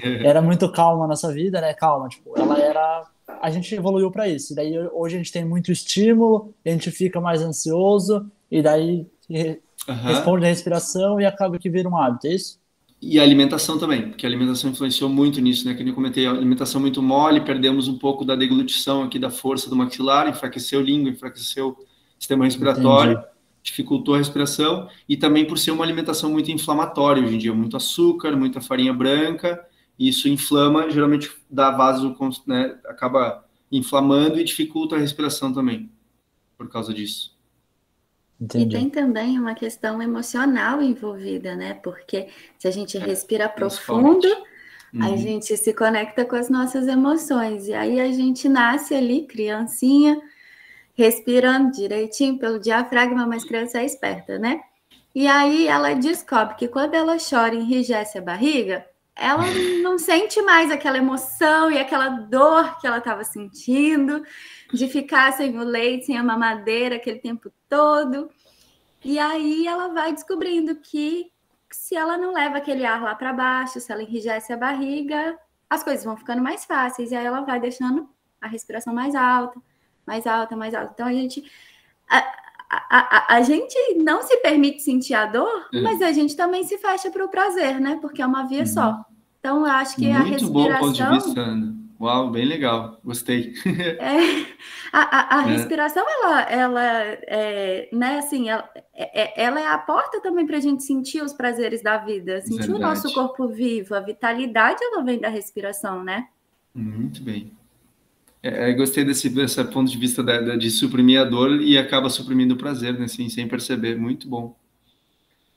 é. 0.02 0.26
era 0.26 0.42
muito 0.42 0.70
calma 0.72 1.06
a 1.06 1.08
nossa 1.08 1.32
vida, 1.32 1.62
né? 1.62 1.74
Calma, 1.74 2.10
tipo, 2.10 2.34
ela 2.38 2.58
era 2.58 3.08
a 3.42 3.50
gente 3.52 3.74
evoluiu 3.74 4.12
para 4.12 4.28
isso. 4.28 4.54
E 4.54 4.56
daí 4.56 4.78
hoje 4.92 5.16
a 5.16 5.18
gente 5.20 5.32
tem 5.32 5.46
muito 5.46 5.72
estímulo, 5.72 6.54
a 6.66 6.70
gente 6.70 6.90
fica 6.92 7.22
mais 7.22 7.42
ansioso, 7.42 8.30
e 8.50 8.62
daí 8.62 9.08
uhum. 9.30 9.96
responde 10.06 10.46
a 10.46 10.50
respiração 10.50 11.22
e 11.22 11.26
acaba 11.26 11.60
que 11.60 11.70
vira 11.70 11.88
um 11.88 11.96
hábito, 11.96 12.28
é 12.28 12.32
isso? 12.32 12.59
E 13.02 13.18
a 13.18 13.24
alimentação 13.24 13.80
também, 13.80 14.10
porque 14.10 14.26
a 14.26 14.30
alimentação 14.30 14.70
influenciou 14.72 15.10
muito 15.10 15.40
nisso, 15.40 15.66
né? 15.66 15.74
Que 15.74 15.88
eu 15.88 15.94
comentei, 15.94 16.26
a 16.26 16.32
alimentação 16.32 16.82
muito 16.82 17.02
mole, 17.02 17.40
perdemos 17.42 17.88
um 17.88 17.98
pouco 17.98 18.26
da 18.26 18.36
deglutição 18.36 19.04
aqui 19.04 19.18
da 19.18 19.30
força 19.30 19.70
do 19.70 19.76
maxilar, 19.76 20.28
enfraqueceu 20.28 20.82
a 20.82 20.84
língua, 20.84 21.10
enfraqueceu 21.10 21.70
o 21.70 21.78
sistema 22.20 22.44
respiratório, 22.44 23.14
Entendi. 23.14 23.28
dificultou 23.64 24.16
a 24.16 24.18
respiração, 24.18 24.90
e 25.08 25.16
também 25.16 25.46
por 25.46 25.58
ser 25.58 25.72
uma 25.72 25.86
alimentação 25.86 26.30
muito 26.30 26.52
inflamatória 26.52 27.24
hoje 27.24 27.36
em 27.36 27.38
dia, 27.38 27.54
muito 27.54 27.78
açúcar, 27.78 28.36
muita 28.36 28.60
farinha 28.60 28.94
branca, 28.94 29.66
isso 29.98 30.28
inflama, 30.28 30.90
geralmente 30.90 31.32
dá 31.50 31.72
vaso, 31.72 32.14
né, 32.46 32.78
acaba 32.86 33.46
inflamando 33.72 34.40
e 34.40 34.44
dificulta 34.44 34.98
a 34.98 35.00
respiração 35.00 35.54
também, 35.54 35.90
por 36.58 36.68
causa 36.70 36.94
disso. 36.94 37.39
Entendi. 38.40 38.76
E 38.76 38.80
tem 38.80 38.90
também 38.90 39.38
uma 39.38 39.54
questão 39.54 40.02
emocional 40.02 40.82
envolvida, 40.82 41.56
né? 41.56 41.74
Porque 41.74 42.28
se 42.58 42.68
a 42.68 42.72
gente 42.72 42.98
é, 42.98 43.00
respira 43.02 43.50
profundo, 43.50 44.28
uhum. 44.94 45.04
a 45.04 45.18
gente 45.18 45.58
se 45.58 45.74
conecta 45.74 46.24
com 46.24 46.38
as 46.38 46.50
nossas 46.50 46.88
emoções. 46.88 47.68
E 47.68 47.74
aí 47.74 48.00
a 48.00 48.12
gente 48.12 48.48
nasce 48.48 48.96
ali, 48.96 49.28
criancinha, 49.28 50.22
respirando 50.94 51.72
direitinho 51.72 52.40
pelo 52.40 52.60
diafragma, 52.60 53.26
mas 53.28 53.44
criança 53.44 53.80
é 53.80 53.86
esperta, 53.86 54.40
né? 54.40 54.62
E 55.14 55.28
aí 55.28 55.68
ela 55.68 55.94
descobre 55.94 56.56
que 56.56 56.68
quando 56.68 56.94
ela 56.94 57.18
chora 57.18 57.54
e 57.54 57.60
enrijece 57.60 58.18
a 58.18 58.22
barriga, 58.22 58.86
ela 59.16 59.44
não 59.84 59.98
sente 59.98 60.42
mais 60.42 60.72
aquela 60.72 60.98
emoção 60.98 61.70
e 61.70 61.78
aquela 61.78 62.08
dor 62.08 62.80
que 62.80 62.88
ela 62.88 63.00
estava 63.00 63.24
sentindo 63.26 64.24
de 64.72 64.88
ficar 64.88 65.34
sem 65.34 65.58
o 65.58 65.64
leite, 65.64 66.08
sem 66.08 66.18
a 66.18 66.24
mamadeira 66.24 66.96
aquele 66.96 67.20
tempo 67.20 67.52
todo. 67.68 68.30
E 69.04 69.18
aí 69.18 69.68
ela 69.68 69.90
vai 69.90 70.14
descobrindo 70.14 70.76
que 70.76 71.32
se 71.72 71.96
ela 71.96 72.18
não 72.18 72.34
leva 72.34 72.58
aquele 72.58 72.86
ar 72.86 73.02
lá 73.02 73.16
para 73.16 73.34
baixo, 73.34 73.80
se 73.80 73.92
ela 73.92 74.04
enrijece 74.04 74.52
a 74.52 74.58
barriga, 74.58 75.38
as 75.70 75.84
coisas 75.84 76.04
vão 76.04 76.18
ficando 76.18 76.42
mais 76.42 76.66
fáceis. 76.66 77.12
E 77.12 77.16
aí 77.16 77.26
ela 77.26 77.42
vai 77.42 77.60
deixando 77.60 78.10
a 78.42 78.48
respiração 78.48 78.94
mais 78.94 79.16
alta, 79.16 79.60
mais 80.06 80.26
alta, 80.26 80.56
mais 80.56 80.74
alta. 80.74 80.92
Então 80.94 81.08
a 81.08 81.14
gente. 81.14 81.44
A, 82.10 82.18
a, 82.72 83.34
a, 83.34 83.36
a 83.36 83.42
gente 83.42 83.76
não 83.96 84.22
se 84.22 84.38
permite 84.38 84.82
sentir 84.82 85.16
a 85.16 85.26
dor, 85.26 85.68
é. 85.74 85.82
mas 85.82 86.02
a 86.02 86.12
gente 86.12 86.36
também 86.36 86.64
se 86.64 86.78
fecha 86.78 87.10
para 87.10 87.26
o 87.26 87.30
prazer, 87.30 87.80
né? 87.80 87.98
Porque 88.00 88.22
é 88.22 88.26
uma 88.26 88.48
via 88.48 88.60
uhum. 88.60 88.66
só. 88.68 89.06
Então, 89.40 89.66
eu 89.66 89.72
acho 89.72 89.96
que 89.96 90.08
Muito 90.08 90.18
a 90.18 90.24
respiração... 90.24 90.54
Bom 90.54 90.80
ponto 90.80 90.94
de 90.94 91.10
vista, 91.10 91.42
Ana. 91.42 91.76
Uau, 92.00 92.32
bem 92.32 92.46
legal, 92.46 92.98
gostei. 93.04 93.54
é, 94.00 94.46
a, 94.94 95.02
a, 95.02 95.40
a 95.40 95.44
é. 95.44 95.52
respiração, 95.52 96.06
ela, 96.08 96.42
ela 96.44 96.84
é, 96.84 97.90
né, 97.92 98.20
assim, 98.20 98.50
ela 98.50 98.70
é, 98.94 99.24
é 99.24 99.44
ela 99.44 99.60
é 99.60 99.68
a 99.68 99.78
porta 99.78 100.22
também 100.22 100.48
para 100.48 100.56
a 100.58 100.62
gente 100.62 100.84
sentir 100.84 101.22
os 101.22 101.34
prazeres 101.34 101.84
da 101.84 101.98
vida, 101.98 102.40
sentir 102.40 102.68
Verdade. 102.68 102.74
o 102.74 102.80
nosso 102.80 103.14
corpo 103.14 103.50
vivo, 103.50 103.96
a 103.96 104.00
vitalidade, 104.00 104.82
ela 104.82 105.04
vem 105.04 105.20
da 105.20 105.28
respiração, 105.28 106.02
né? 106.02 106.30
Muito 106.74 107.22
bem. 107.22 107.52
É, 108.42 108.72
gostei 108.72 109.04
desse, 109.04 109.28
desse 109.28 109.62
ponto 109.66 109.92
de 109.92 109.98
vista 109.98 110.24
da, 110.24 110.40
da, 110.40 110.56
de 110.56 110.72
suprimir 110.72 111.20
a 111.20 111.26
dor 111.26 111.62
e 111.62 111.78
acaba 111.78 112.10
suprimindo 112.10 112.54
o 112.54 112.58
prazer, 112.58 112.98
né, 112.98 113.06
assim, 113.06 113.28
sem 113.28 113.46
perceber, 113.46 113.98
muito 113.98 114.30
bom. 114.30 114.56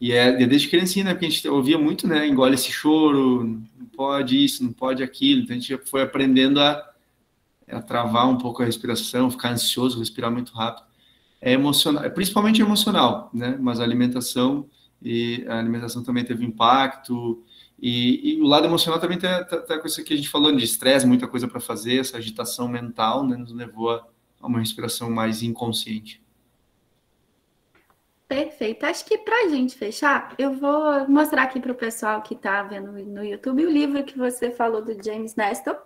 E 0.00 0.10
é, 0.10 0.32
desde 0.44 0.66
criancinha, 0.66 1.04
né? 1.04 1.12
Porque 1.12 1.26
a 1.26 1.30
gente 1.30 1.48
ouvia 1.48 1.78
muito, 1.78 2.08
né? 2.08 2.26
Engole 2.26 2.56
esse 2.56 2.72
choro, 2.72 3.62
pode 4.02 4.44
isso, 4.44 4.64
não 4.64 4.72
pode 4.72 5.00
aquilo. 5.00 5.42
Então 5.42 5.56
a 5.56 5.58
gente 5.60 5.78
foi 5.88 6.02
aprendendo 6.02 6.60
a, 6.60 6.90
a 7.68 7.80
travar 7.80 8.28
um 8.28 8.36
pouco 8.36 8.60
a 8.60 8.66
respiração, 8.66 9.30
ficar 9.30 9.52
ansioso, 9.52 10.00
respirar 10.00 10.30
muito 10.30 10.52
rápido. 10.52 10.86
É 11.40 11.52
emocional, 11.52 12.04
é 12.04 12.10
principalmente 12.10 12.60
emocional, 12.60 13.30
né? 13.32 13.56
Mas 13.60 13.78
a 13.78 13.84
alimentação 13.84 14.68
e 15.00 15.44
a 15.48 15.58
alimentação 15.58 16.02
também 16.02 16.24
teve 16.24 16.44
impacto. 16.44 17.44
E, 17.80 18.32
e 18.32 18.40
o 18.40 18.46
lado 18.46 18.66
emocional 18.66 19.00
também 19.00 19.18
tem, 19.18 19.30
tem, 19.44 19.60
tem 19.60 19.76
a 19.76 19.80
coisa 19.80 20.02
que 20.02 20.12
a 20.12 20.16
gente 20.16 20.28
falou 20.28 20.54
de 20.54 20.64
estresse, 20.64 21.06
muita 21.06 21.28
coisa 21.28 21.46
para 21.46 21.60
fazer, 21.60 21.98
essa 22.00 22.16
agitação 22.16 22.66
mental, 22.66 23.24
né? 23.24 23.36
Nos 23.36 23.52
levou 23.52 23.90
a 23.90 24.46
uma 24.46 24.58
respiração 24.58 25.10
mais 25.10 25.42
inconsciente. 25.44 26.21
Perfeito. 28.34 28.86
Acho 28.86 29.04
que 29.04 29.18
para 29.18 29.44
a 29.44 29.48
gente 29.48 29.76
fechar, 29.76 30.34
eu 30.38 30.54
vou 30.54 31.06
mostrar 31.08 31.42
aqui 31.42 31.60
para 31.60 31.72
o 31.72 31.74
pessoal 31.74 32.22
que 32.22 32.32
está 32.32 32.62
vendo 32.62 32.90
no 32.90 33.22
YouTube 33.22 33.66
o 33.66 33.70
livro 33.70 34.02
que 34.04 34.16
você 34.16 34.50
falou 34.50 34.82
do 34.82 34.96
James 35.04 35.36
Nestor. 35.36 35.76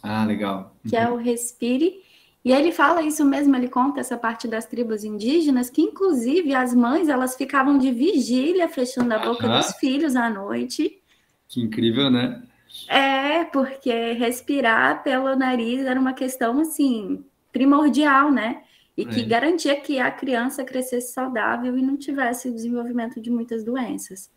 Ah, 0.00 0.24
legal. 0.24 0.76
Uhum. 0.84 0.90
Que 0.90 0.96
é 0.96 1.10
o 1.10 1.16
Respire. 1.16 2.02
E 2.44 2.52
ele 2.52 2.70
fala 2.70 3.02
isso 3.02 3.24
mesmo, 3.24 3.56
ele 3.56 3.68
conta 3.68 3.98
essa 3.98 4.16
parte 4.16 4.46
das 4.46 4.64
tribos 4.64 5.02
indígenas, 5.02 5.68
que 5.68 5.82
inclusive 5.82 6.54
as 6.54 6.72
mães 6.72 7.08
elas 7.08 7.34
ficavam 7.34 7.76
de 7.76 7.90
vigília 7.90 8.68
fechando 8.68 9.12
a 9.12 9.18
boca 9.18 9.48
dos 9.48 9.72
filhos 9.72 10.14
à 10.14 10.30
noite. 10.30 11.02
Que 11.48 11.60
incrível, 11.60 12.10
né? 12.10 12.40
É, 12.86 13.44
porque 13.44 14.12
respirar 14.12 15.02
pelo 15.02 15.34
nariz 15.34 15.84
era 15.84 15.98
uma 15.98 16.12
questão 16.12 16.60
assim 16.60 17.24
primordial, 17.52 18.30
né? 18.30 18.62
E 18.98 19.06
que 19.06 19.20
é. 19.20 19.24
garantia 19.24 19.80
que 19.80 20.00
a 20.00 20.10
criança 20.10 20.64
crescesse 20.64 21.12
saudável 21.12 21.78
e 21.78 21.82
não 21.82 21.96
tivesse 21.96 22.48
o 22.48 22.52
desenvolvimento 22.52 23.20
de 23.20 23.30
muitas 23.30 23.62
doenças. 23.62 24.28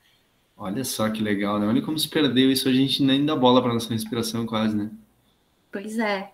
Olha 0.55 0.83
só 0.83 1.09
que 1.09 1.23
legal, 1.23 1.59
né? 1.59 1.67
Olha 1.67 1.81
como 1.81 1.97
se 1.97 2.07
perdeu 2.07 2.51
isso, 2.51 2.69
a 2.69 2.71
gente 2.71 3.01
nem 3.01 3.25
dá 3.25 3.35
bola 3.35 3.59
para 3.59 3.73
nossa 3.73 3.91
respiração 3.91 4.45
quase, 4.45 4.77
né? 4.77 4.91
Pois 5.71 5.97
é. 5.97 6.29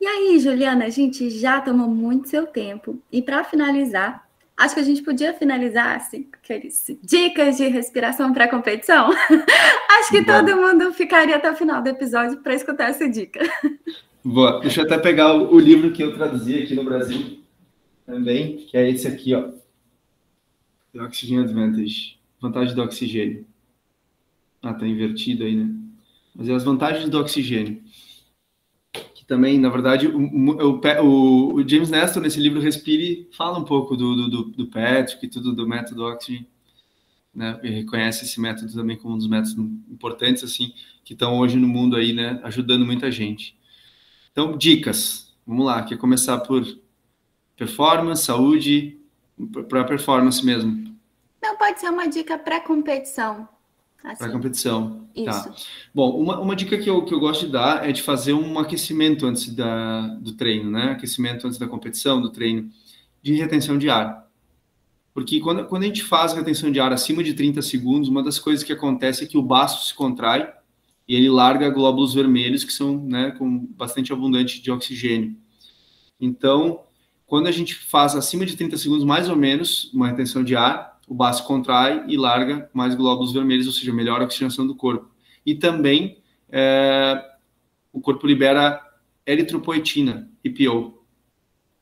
E 0.00 0.06
aí, 0.06 0.38
Juliana, 0.38 0.84
a 0.84 0.88
gente 0.88 1.30
já 1.30 1.60
tomou 1.60 1.88
muito 1.88 2.28
seu 2.28 2.46
tempo. 2.46 3.02
E 3.10 3.20
para 3.20 3.42
finalizar, 3.42 4.24
acho 4.56 4.74
que 4.74 4.80
a 4.80 4.84
gente 4.84 5.02
podia 5.02 5.34
finalizar 5.34 5.96
assim, 5.96 6.28
dicas 7.02 7.56
de 7.56 7.66
respiração 7.66 8.32
para 8.32 8.46
competição. 8.46 9.10
acho 9.98 10.10
que 10.12 10.20
Bom. 10.20 10.32
todo 10.32 10.56
mundo 10.56 10.92
ficaria 10.92 11.34
até 11.34 11.50
o 11.50 11.56
final 11.56 11.82
do 11.82 11.88
episódio 11.88 12.38
para 12.38 12.54
escutar 12.54 12.90
essa 12.90 13.08
dica. 13.08 13.40
Boa. 14.24 14.60
Deixa 14.60 14.80
eu 14.80 14.84
até 14.84 14.96
pegar 14.98 15.34
o, 15.34 15.54
o, 15.54 15.58
livro 15.58 15.92
que 15.92 16.02
eu 16.02 16.14
traduzi 16.14 16.62
aqui 16.62 16.74
no 16.74 16.84
Brasil 16.84 17.40
também, 18.06 18.58
que 18.58 18.76
é 18.76 18.88
esse 18.88 19.08
aqui, 19.08 19.34
ó. 19.34 19.50
The 20.92 21.02
Oxygen 21.02 21.40
Advantage. 21.40 22.18
Vantagem 22.40 22.74
do 22.74 22.82
oxigênio. 22.82 23.44
Ah, 24.62 24.74
tá 24.74 24.86
invertido 24.86 25.42
aí, 25.42 25.56
né? 25.56 25.74
Mas 26.34 26.48
é 26.48 26.54
as 26.54 26.62
vantagens 26.62 27.08
do 27.08 27.18
oxigênio. 27.18 27.82
Que 28.92 29.24
também, 29.24 29.58
na 29.58 29.68
verdade, 29.68 30.06
o, 30.06 30.18
o, 30.18 31.54
o 31.54 31.68
James 31.68 31.90
Nestor, 31.90 32.22
nesse 32.22 32.40
livro 32.40 32.60
Respire, 32.60 33.28
fala 33.32 33.58
um 33.58 33.64
pouco 33.64 33.96
do, 33.96 34.28
do, 34.28 34.44
do 34.44 34.66
Patrick 34.68 35.26
e 35.26 35.28
tudo 35.28 35.52
do 35.52 35.66
método 35.66 36.04
Oxygen. 36.04 36.46
Né, 37.34 37.58
e 37.62 37.70
reconhece 37.70 38.26
esse 38.26 38.38
método 38.38 38.70
também 38.74 38.94
como 38.98 39.14
um 39.14 39.18
dos 39.18 39.26
métodos 39.26 39.56
importantes 39.90 40.44
assim 40.44 40.74
que 41.02 41.14
estão 41.14 41.38
hoje 41.38 41.56
no 41.56 41.66
mundo 41.66 41.96
aí, 41.96 42.12
né, 42.12 42.38
ajudando 42.44 42.84
muita 42.84 43.10
gente. 43.10 43.56
Então, 44.32 44.56
dicas. 44.56 45.32
Vamos 45.46 45.66
lá, 45.66 45.82
quer 45.82 45.98
começar 45.98 46.38
por 46.38 46.64
performance, 47.56 48.24
saúde, 48.24 48.98
para 49.68 49.84
performance 49.84 50.44
mesmo. 50.44 50.96
Não, 51.42 51.56
pode 51.56 51.80
ser 51.80 51.90
uma 51.90 52.06
dica 52.06 52.38
pré-competição. 52.38 53.48
Assim. 54.02 54.18
Para 54.18 54.32
competição. 54.32 55.06
Tá. 55.14 55.20
Isso. 55.30 55.48
Tá. 55.48 55.54
Bom, 55.94 56.18
uma, 56.20 56.40
uma 56.40 56.56
dica 56.56 56.76
que 56.78 56.88
eu, 56.88 57.04
que 57.04 57.14
eu 57.14 57.20
gosto 57.20 57.46
de 57.46 57.52
dar 57.52 57.88
é 57.88 57.92
de 57.92 58.02
fazer 58.02 58.32
um 58.32 58.58
aquecimento 58.58 59.26
antes 59.26 59.52
da, 59.54 60.08
do 60.08 60.32
treino, 60.32 60.70
né? 60.70 60.92
Aquecimento 60.92 61.46
antes 61.46 61.58
da 61.58 61.68
competição, 61.68 62.20
do 62.20 62.30
treino, 62.30 62.70
de 63.22 63.34
retenção 63.34 63.78
de 63.78 63.88
ar. 63.88 64.26
Porque 65.14 65.40
quando, 65.40 65.66
quando 65.66 65.82
a 65.82 65.86
gente 65.86 66.02
faz 66.02 66.32
retenção 66.32 66.70
de 66.72 66.80
ar 66.80 66.92
acima 66.92 67.22
de 67.22 67.34
30 67.34 67.60
segundos, 67.62 68.08
uma 68.08 68.22
das 68.22 68.38
coisas 68.38 68.64
que 68.64 68.72
acontece 68.72 69.24
é 69.24 69.26
que 69.26 69.36
o 69.36 69.42
baço 69.42 69.86
se 69.86 69.94
contrai 69.94 70.52
e 71.06 71.14
ele 71.14 71.28
larga 71.28 71.68
glóbulos 71.68 72.14
vermelhos 72.14 72.64
que 72.64 72.72
são 72.72 72.96
né, 72.98 73.32
com 73.32 73.58
bastante 73.58 74.12
abundante 74.12 74.62
de 74.62 74.70
oxigênio. 74.70 75.36
Então, 76.20 76.80
quando 77.26 77.46
a 77.46 77.50
gente 77.50 77.74
faz 77.74 78.14
acima 78.14 78.46
de 78.46 78.56
30 78.56 78.76
segundos, 78.76 79.04
mais 79.04 79.28
ou 79.28 79.36
menos, 79.36 79.92
uma 79.92 80.08
retenção 80.08 80.44
de 80.44 80.54
ar, 80.54 81.00
o 81.08 81.14
baço 81.14 81.44
contrai 81.46 82.04
e 82.06 82.16
larga 82.16 82.70
mais 82.72 82.94
glóbulos 82.94 83.32
vermelhos, 83.32 83.66
ou 83.66 83.72
seja, 83.72 83.92
melhora 83.92 84.22
a 84.22 84.26
oxigenação 84.26 84.66
do 84.66 84.74
corpo. 84.74 85.10
E 85.44 85.54
também 85.54 86.18
é, 86.48 87.22
o 87.92 88.00
corpo 88.00 88.26
libera 88.26 88.80
eritropoetina, 89.26 90.30
EPO. 90.44 91.02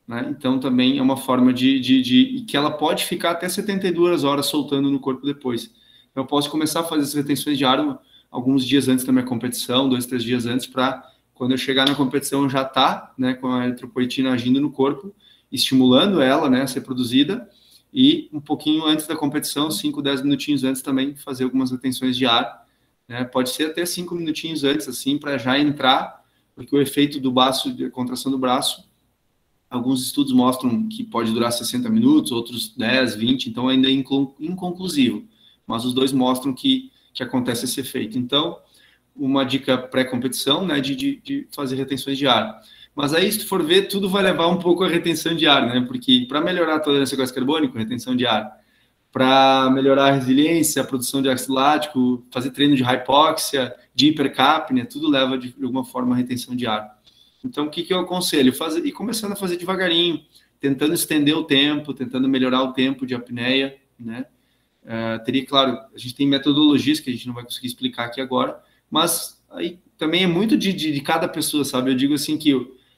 Né? 0.07 0.27
Então, 0.29 0.59
também 0.59 0.97
é 0.97 1.01
uma 1.01 1.17
forma 1.17 1.53
de, 1.53 1.79
de, 1.79 2.01
de, 2.01 2.45
que 2.47 2.57
ela 2.57 2.71
pode 2.71 3.05
ficar 3.05 3.31
até 3.31 3.47
72 3.47 4.23
horas 4.23 4.47
soltando 4.47 4.89
no 4.89 4.99
corpo 4.99 5.25
depois. 5.25 5.71
Eu 6.15 6.25
posso 6.25 6.49
começar 6.49 6.81
a 6.81 6.83
fazer 6.83 7.03
essas 7.03 7.13
retenções 7.13 7.57
de 7.57 7.63
ar 7.63 7.99
alguns 8.31 8.65
dias 8.65 8.87
antes 8.87 9.03
da 9.03 9.11
minha 9.11 9.25
competição, 9.25 9.89
dois, 9.89 10.05
três 10.05 10.23
dias 10.23 10.45
antes, 10.45 10.65
para 10.65 11.05
quando 11.33 11.51
eu 11.51 11.57
chegar 11.57 11.87
na 11.87 11.95
competição 11.95 12.49
já 12.49 12.63
tá, 12.63 13.13
né, 13.17 13.33
com 13.33 13.47
a 13.47 13.67
eritropoetina 13.67 14.31
agindo 14.31 14.61
no 14.61 14.71
corpo, 14.71 15.13
estimulando 15.51 16.21
ela, 16.21 16.49
né, 16.49 16.61
a 16.61 16.67
ser 16.67 16.81
produzida, 16.81 17.49
e 17.93 18.29
um 18.31 18.39
pouquinho 18.39 18.85
antes 18.85 19.05
da 19.05 19.17
competição, 19.17 19.69
5, 19.69 20.01
10 20.01 20.21
minutinhos 20.21 20.63
antes 20.63 20.81
também, 20.81 21.13
fazer 21.15 21.43
algumas 21.43 21.71
retenções 21.71 22.15
de 22.15 22.25
ar, 22.25 22.65
né, 23.07 23.25
pode 23.25 23.49
ser 23.49 23.65
até 23.65 23.85
5 23.85 24.15
minutinhos 24.15 24.63
antes, 24.63 24.87
assim, 24.87 25.17
para 25.17 25.37
já 25.37 25.59
entrar, 25.59 26.23
porque 26.55 26.73
o 26.73 26.81
efeito 26.81 27.19
do 27.19 27.31
braço, 27.31 27.73
de 27.73 27.89
contração 27.89 28.31
do 28.31 28.37
braço, 28.37 28.87
alguns 29.69 30.05
estudos 30.05 30.31
mostram 30.31 30.87
que 30.87 31.03
pode 31.03 31.33
durar 31.33 31.51
60 31.51 31.89
minutos, 31.89 32.31
outros 32.31 32.69
10, 32.77 33.15
20, 33.15 33.49
então 33.49 33.67
ainda 33.67 33.89
é 33.89 33.91
inconclusivo, 33.91 35.25
mas 35.65 35.83
os 35.83 35.93
dois 35.93 36.13
mostram 36.13 36.53
que 36.53 36.90
que 37.13 37.23
acontece 37.23 37.65
esse 37.65 37.79
efeito. 37.79 38.17
Então, 38.17 38.57
uma 39.15 39.43
dica 39.43 39.77
pré-competição, 39.77 40.65
né, 40.65 40.79
de, 40.79 40.95
de, 40.95 41.21
de, 41.21 41.47
fazer 41.51 41.75
retenções 41.75 42.17
de 42.17 42.27
ar. 42.27 42.61
Mas 42.95 43.13
aí, 43.13 43.31
se 43.31 43.39
tu 43.39 43.47
for 43.47 43.63
ver, 43.63 43.87
tudo 43.87 44.09
vai 44.09 44.23
levar 44.23 44.47
um 44.47 44.57
pouco 44.57 44.83
a 44.83 44.87
retenção 44.87 45.35
de 45.35 45.47
ar, 45.47 45.65
né? 45.65 45.81
Porque 45.87 46.25
para 46.27 46.41
melhorar 46.41 46.75
a 46.75 46.79
tolerância 46.79 47.15
ao 47.15 47.19
gás 47.19 47.31
carbônico, 47.31 47.77
retenção 47.77 48.15
de 48.15 48.25
ar, 48.25 48.51
para 49.11 49.69
melhorar 49.69 50.07
a 50.07 50.11
resiliência, 50.11 50.81
a 50.81 50.85
produção 50.85 51.21
de 51.21 51.29
ácido 51.29 51.53
lático, 51.53 52.25
fazer 52.31 52.51
treino 52.51 52.75
de 52.75 52.83
hypoxia, 52.83 53.73
de 53.93 54.07
hipercapnia, 54.07 54.85
tudo 54.85 55.09
leva 55.09 55.37
de, 55.37 55.53
de 55.53 55.63
alguma 55.63 55.85
forma 55.85 56.15
a 56.15 56.17
retenção 56.17 56.55
de 56.55 56.67
ar. 56.67 56.99
Então, 57.43 57.65
o 57.65 57.69
que, 57.69 57.83
que 57.83 57.93
eu 57.93 57.99
aconselho? 57.99 58.53
Fazer, 58.53 58.85
e 58.85 58.91
começando 58.91 59.33
a 59.33 59.35
fazer 59.35 59.57
devagarinho, 59.57 60.21
tentando 60.59 60.93
estender 60.93 61.35
o 61.35 61.43
tempo, 61.43 61.93
tentando 61.93 62.27
melhorar 62.29 62.61
o 62.63 62.71
tempo 62.71 63.05
de 63.05 63.15
apneia, 63.15 63.77
né? 63.99 64.25
Uh, 64.83 65.23
teria, 65.23 65.45
claro, 65.45 65.77
a 65.93 65.97
gente 65.97 66.15
tem 66.15 66.27
metodologias 66.27 66.99
que 66.99 67.09
a 67.09 67.13
gente 67.13 67.27
não 67.27 67.33
vai 67.33 67.43
conseguir 67.43 67.67
explicar 67.67 68.05
aqui 68.05 68.19
agora, 68.19 68.61
mas 68.89 69.41
aí 69.51 69.79
também 69.97 70.23
é 70.23 70.27
muito 70.27 70.57
de, 70.57 70.73
de, 70.73 70.91
de 70.91 71.01
cada 71.01 71.27
pessoa, 71.27 71.63
sabe? 71.63 71.91
Eu 71.91 71.95
digo 71.95 72.13
assim 72.13 72.37
que 72.37 72.53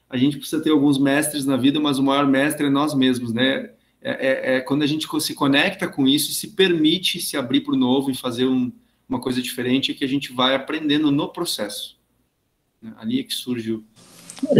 a 0.08 0.16
gente 0.16 0.38
precisa 0.38 0.62
ter 0.62 0.70
alguns 0.70 0.98
mestres 0.98 1.44
na 1.44 1.56
vida, 1.56 1.78
mas 1.78 1.98
o 1.98 2.02
maior 2.02 2.26
mestre 2.26 2.66
é 2.66 2.70
nós 2.70 2.94
mesmos, 2.94 3.32
né? 3.32 3.70
é, 4.04 4.10
é, 4.10 4.56
é, 4.56 4.60
quando 4.60 4.82
a 4.82 4.86
gente 4.86 5.08
se 5.20 5.34
conecta 5.34 5.88
com 5.88 6.06
isso, 6.06 6.34
se 6.34 6.48
permite 6.48 7.18
se 7.22 7.38
abrir 7.38 7.62
para 7.62 7.72
o 7.72 7.76
novo 7.76 8.10
e 8.10 8.14
fazer 8.14 8.44
um, 8.44 8.70
uma 9.08 9.18
coisa 9.18 9.40
diferente, 9.40 9.90
é 9.90 9.94
que 9.94 10.04
a 10.04 10.08
gente 10.08 10.30
vai 10.30 10.54
aprendendo 10.54 11.10
no 11.10 11.32
processo. 11.32 11.96
Né? 12.82 12.92
Ali 12.98 13.20
é 13.20 13.22
que 13.24 13.32
surge 13.32 13.72
o. 13.72 13.84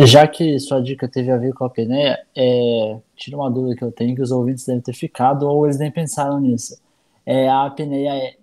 Já 0.07 0.27
que 0.27 0.59
sua 0.59 0.81
dica 0.81 1.07
teve 1.07 1.31
a 1.31 1.37
ver 1.37 1.53
com 1.53 1.65
a 1.65 1.67
apneia, 1.67 2.19
é, 2.35 2.99
tira 3.15 3.37
uma 3.37 3.51
dúvida 3.51 3.77
que 3.77 3.85
eu 3.85 3.93
tenho 3.93 4.17
que 4.17 4.23
os 4.23 4.31
ouvintes 4.31 4.65
devem 4.65 4.81
ter 4.81 4.95
ficado 4.95 5.47
ou 5.47 5.67
eles 5.67 5.79
nem 5.79 5.91
pensaram 5.91 6.41
nisso. 6.41 6.81
É, 7.27 7.49
a 7.49 7.67
apneia 7.67 8.15
é 8.15 8.37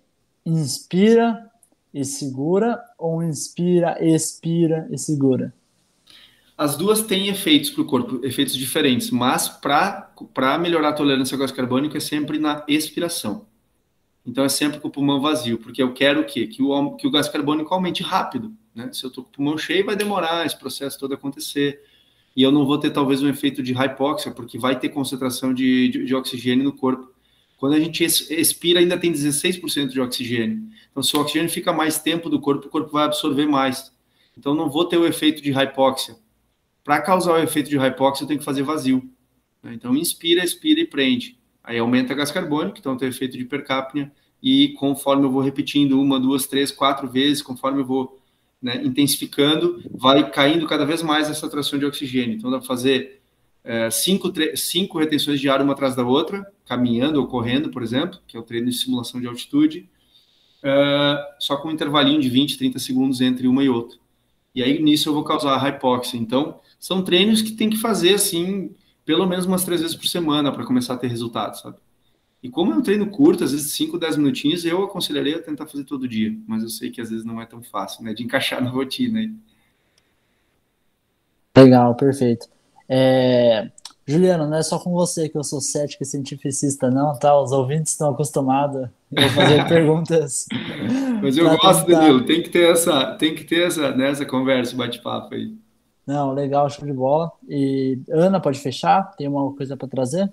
inspira 0.45 1.49
e 1.93 2.03
segura 2.03 2.81
ou 2.97 3.21
inspira, 3.23 3.97
expira 4.03 4.87
e 4.91 4.97
segura? 4.97 5.53
As 6.57 6.77
duas 6.77 7.01
têm 7.01 7.27
efeitos 7.27 7.71
para 7.71 7.81
o 7.81 7.85
corpo, 7.85 8.23
efeitos 8.23 8.55
diferentes, 8.55 9.09
mas 9.09 9.49
para 9.49 10.57
melhorar 10.59 10.89
a 10.89 10.93
tolerância 10.93 11.35
ao 11.35 11.39
gás 11.39 11.51
carbônico 11.51 11.97
é 11.97 11.99
sempre 11.99 12.37
na 12.37 12.63
expiração. 12.67 13.47
Então 14.25 14.43
é 14.43 14.49
sempre 14.49 14.79
com 14.79 14.87
o 14.87 14.91
pulmão 14.91 15.19
vazio, 15.19 15.57
porque 15.57 15.81
eu 15.81 15.93
quero 15.93 16.21
o 16.21 16.23
quê? 16.23 16.45
Que 16.45 16.61
o, 16.61 16.95
que 16.95 17.07
o 17.07 17.11
gás 17.11 17.27
carbônico 17.27 17.73
aumente 17.73 18.03
rápido. 18.03 18.53
Né? 18.75 18.89
Se 18.93 19.03
eu 19.03 19.07
estou 19.07 19.23
com 19.23 19.29
o 19.31 19.33
pulmão 19.33 19.57
cheio, 19.57 19.85
vai 19.85 19.95
demorar 19.95 20.45
esse 20.45 20.57
processo 20.57 20.99
todo 20.99 21.13
acontecer. 21.13 21.81
E 22.35 22.43
eu 22.43 22.51
não 22.51 22.65
vou 22.65 22.77
ter 22.77 22.91
talvez 22.91 23.21
um 23.21 23.27
efeito 23.27 23.61
de 23.63 23.73
hipóxia, 23.73 24.31
porque 24.31 24.57
vai 24.57 24.77
ter 24.79 24.89
concentração 24.89 25.53
de, 25.53 25.89
de, 25.89 26.05
de 26.05 26.15
oxigênio 26.15 26.63
no 26.63 26.73
corpo. 26.73 27.10
Quando 27.61 27.75
a 27.75 27.79
gente 27.79 28.03
expira, 28.03 28.79
ainda 28.79 28.97
tem 28.97 29.13
16% 29.13 29.89
de 29.89 30.01
oxigênio. 30.01 30.67
Então, 30.89 31.03
se 31.03 31.15
o 31.15 31.21
oxigênio 31.21 31.47
fica 31.47 31.71
mais 31.71 31.99
tempo 31.99 32.27
do 32.27 32.39
corpo, 32.39 32.65
o 32.65 32.71
corpo 32.71 32.91
vai 32.91 33.03
absorver 33.05 33.45
mais. 33.45 33.93
Então, 34.35 34.55
não 34.55 34.67
vou 34.67 34.83
ter 34.85 34.97
o 34.97 35.05
efeito 35.05 35.43
de 35.43 35.51
hipóxia. 35.51 36.15
Para 36.83 36.99
causar 36.99 37.33
o 37.33 37.37
efeito 37.37 37.69
de 37.69 37.77
hipóxia, 37.77 38.23
eu 38.23 38.27
tenho 38.27 38.39
que 38.39 38.45
fazer 38.45 38.63
vazio. 38.63 39.07
Né? 39.61 39.75
Então, 39.75 39.95
inspira, 39.95 40.43
expira 40.43 40.79
e 40.79 40.87
prende. 40.87 41.37
Aí 41.63 41.77
aumenta 41.77 42.15
gás 42.15 42.31
carbônico, 42.31 42.79
então 42.79 42.97
tem 42.97 43.09
efeito 43.09 43.37
de 43.37 43.43
hipercapnia, 43.43 44.11
e 44.41 44.69
conforme 44.69 45.25
eu 45.25 45.29
vou 45.29 45.43
repetindo 45.43 46.01
uma, 46.01 46.19
duas, 46.19 46.47
três, 46.47 46.71
quatro 46.71 47.07
vezes, 47.07 47.43
conforme 47.43 47.81
eu 47.81 47.85
vou 47.85 48.19
né, 48.59 48.81
intensificando, 48.83 49.83
vai 49.91 50.31
caindo 50.31 50.65
cada 50.65 50.83
vez 50.83 51.03
mais 51.03 51.29
essa 51.29 51.47
tração 51.47 51.77
de 51.77 51.85
oxigênio. 51.85 52.37
Então 52.37 52.49
dá 52.49 52.57
para 52.57 52.65
fazer 52.65 53.20
é, 53.63 53.89
cinco, 53.89 54.31
cinco 54.55 54.99
retenções 54.99 55.39
de 55.39 55.49
ar 55.49 55.61
uma 55.61 55.73
atrás 55.73 55.95
da 55.95 56.03
outra, 56.03 56.45
caminhando 56.65 57.19
ou 57.19 57.27
correndo, 57.27 57.69
por 57.69 57.83
exemplo, 57.83 58.19
que 58.27 58.35
é 58.35 58.39
o 58.39 58.43
treino 58.43 58.69
de 58.69 58.75
simulação 58.75 59.19
de 59.19 59.27
altitude, 59.27 59.89
é, 60.63 61.35
só 61.39 61.57
com 61.57 61.67
um 61.67 61.71
intervalinho 61.71 62.21
de 62.21 62.29
20, 62.29 62.57
30 62.57 62.79
segundos 62.79 63.21
entre 63.21 63.47
uma 63.47 63.63
e 63.63 63.69
outra. 63.69 63.97
E 64.53 64.61
aí 64.61 64.81
nisso 64.81 65.09
eu 65.09 65.13
vou 65.13 65.23
causar 65.23 65.67
hipóxia. 65.67 66.17
Então, 66.17 66.59
são 66.79 67.03
treinos 67.03 67.41
que 67.41 67.51
tem 67.51 67.69
que 67.69 67.77
fazer 67.77 68.15
assim, 68.15 68.75
pelo 69.05 69.25
menos 69.25 69.45
umas 69.45 69.63
três 69.63 69.81
vezes 69.81 69.95
por 69.95 70.07
semana 70.07 70.51
para 70.51 70.65
começar 70.65 70.95
a 70.95 70.97
ter 70.97 71.07
resultados, 71.07 71.61
sabe? 71.61 71.77
E 72.43 72.49
como 72.49 72.73
é 72.73 72.75
um 72.75 72.81
treino 72.81 73.07
curto, 73.07 73.43
às 73.43 73.51
vezes 73.51 73.71
5, 73.73 73.99
10 73.99 74.17
minutinhos, 74.17 74.65
eu 74.65 74.83
aconselharia 74.83 75.37
a 75.37 75.41
tentar 75.41 75.67
fazer 75.67 75.83
todo 75.83 76.07
dia, 76.07 76.35
mas 76.47 76.63
eu 76.63 76.69
sei 76.69 76.89
que 76.89 76.99
às 76.99 77.11
vezes 77.11 77.23
não 77.23 77.39
é 77.39 77.45
tão 77.45 77.61
fácil, 77.61 78.03
né, 78.03 78.15
de 78.15 78.23
encaixar 78.23 78.63
na 78.63 78.69
rotina 78.69 79.19
aí. 79.19 79.31
Legal, 81.55 81.93
perfeito. 81.95 82.47
É... 82.93 83.71
Juliano, 84.05 84.45
não 84.47 84.57
é 84.57 84.63
só 84.63 84.77
com 84.77 84.91
você 84.91 85.29
que 85.29 85.37
eu 85.37 85.43
sou 85.43 85.61
cético 85.61 86.03
e 86.03 86.05
cientificista, 86.05 86.89
não, 86.89 87.17
tá? 87.17 87.39
Os 87.39 87.53
ouvintes 87.53 87.93
estão 87.93 88.09
acostumados 88.09 88.89
a 89.15 89.29
fazer 89.29 89.65
perguntas. 89.69 90.45
Mas 91.21 91.37
eu 91.37 91.49
gosto, 91.57 91.85
tentar... 91.85 91.99
Danilo, 91.99 92.25
tem 92.25 92.43
que 92.43 92.49
ter 92.49 92.69
essa, 92.71 93.15
tem 93.15 93.33
que 93.33 93.45
ter 93.45 93.67
essa, 93.67 93.95
nessa 93.95 94.23
né, 94.23 94.29
conversa, 94.29 94.75
bate-papo 94.75 95.35
aí. 95.35 95.55
Não, 96.05 96.33
legal, 96.33 96.69
show 96.69 96.85
de 96.85 96.91
bola. 96.91 97.31
E 97.47 97.99
Ana, 98.09 98.41
pode 98.41 98.59
fechar? 98.59 99.15
Tem 99.15 99.27
uma 99.27 99.53
coisa 99.53 99.77
para 99.77 99.87
trazer? 99.87 100.29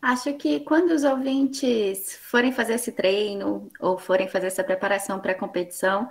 Acho 0.00 0.32
que 0.34 0.60
quando 0.60 0.92
os 0.92 1.02
ouvintes 1.02 2.16
forem 2.22 2.52
fazer 2.52 2.74
esse 2.74 2.92
treino 2.92 3.68
ou 3.80 3.98
forem 3.98 4.28
fazer 4.28 4.46
essa 4.46 4.62
preparação 4.62 5.18
para 5.18 5.32
a 5.32 5.34
competição, 5.34 6.08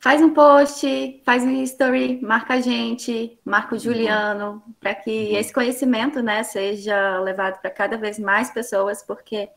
faz 0.00 0.20
um 0.20 0.34
post, 0.34 1.22
faz 1.24 1.44
um 1.44 1.62
story, 1.62 2.20
marca 2.20 2.54
a 2.54 2.60
gente, 2.60 3.38
marca 3.44 3.74
o 3.74 3.78
uhum. 3.78 3.84
Juliano, 3.84 4.62
para 4.80 4.94
que 4.94 5.10
uhum. 5.10 5.36
esse 5.36 5.52
conhecimento 5.52 6.22
né, 6.22 6.42
seja 6.42 7.20
levado 7.20 7.60
para 7.60 7.70
cada 7.70 7.96
vez 7.96 8.18
mais 8.18 8.50
pessoas, 8.50 9.02
porque 9.02 9.48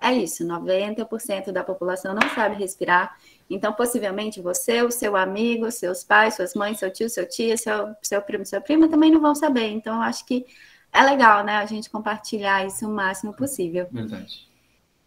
é 0.00 0.12
isso, 0.12 0.44
90% 0.44 1.52
da 1.52 1.62
população 1.62 2.14
não 2.14 2.28
sabe 2.30 2.56
respirar 2.56 3.14
então, 3.50 3.72
possivelmente 3.72 4.40
você, 4.40 4.80
o 4.80 4.92
seu 4.92 5.16
amigo, 5.16 5.68
seus 5.72 6.04
pais, 6.04 6.36
suas 6.36 6.54
mães, 6.54 6.78
seu 6.78 6.90
tio, 6.90 7.10
seu 7.10 7.28
tia, 7.28 7.56
seu, 7.56 7.92
seu 8.00 8.22
primo, 8.22 8.46
sua 8.46 8.60
prima 8.60 8.88
também 8.88 9.10
não 9.10 9.20
vão 9.20 9.34
saber. 9.34 9.66
Então, 9.66 9.96
eu 9.96 10.02
acho 10.02 10.24
que 10.24 10.46
é 10.92 11.02
legal, 11.02 11.44
né, 11.44 11.56
a 11.56 11.66
gente 11.66 11.90
compartilhar 11.90 12.64
isso 12.64 12.86
o 12.86 12.94
máximo 12.94 13.34
possível. 13.34 13.88
Verdade. 13.90 14.48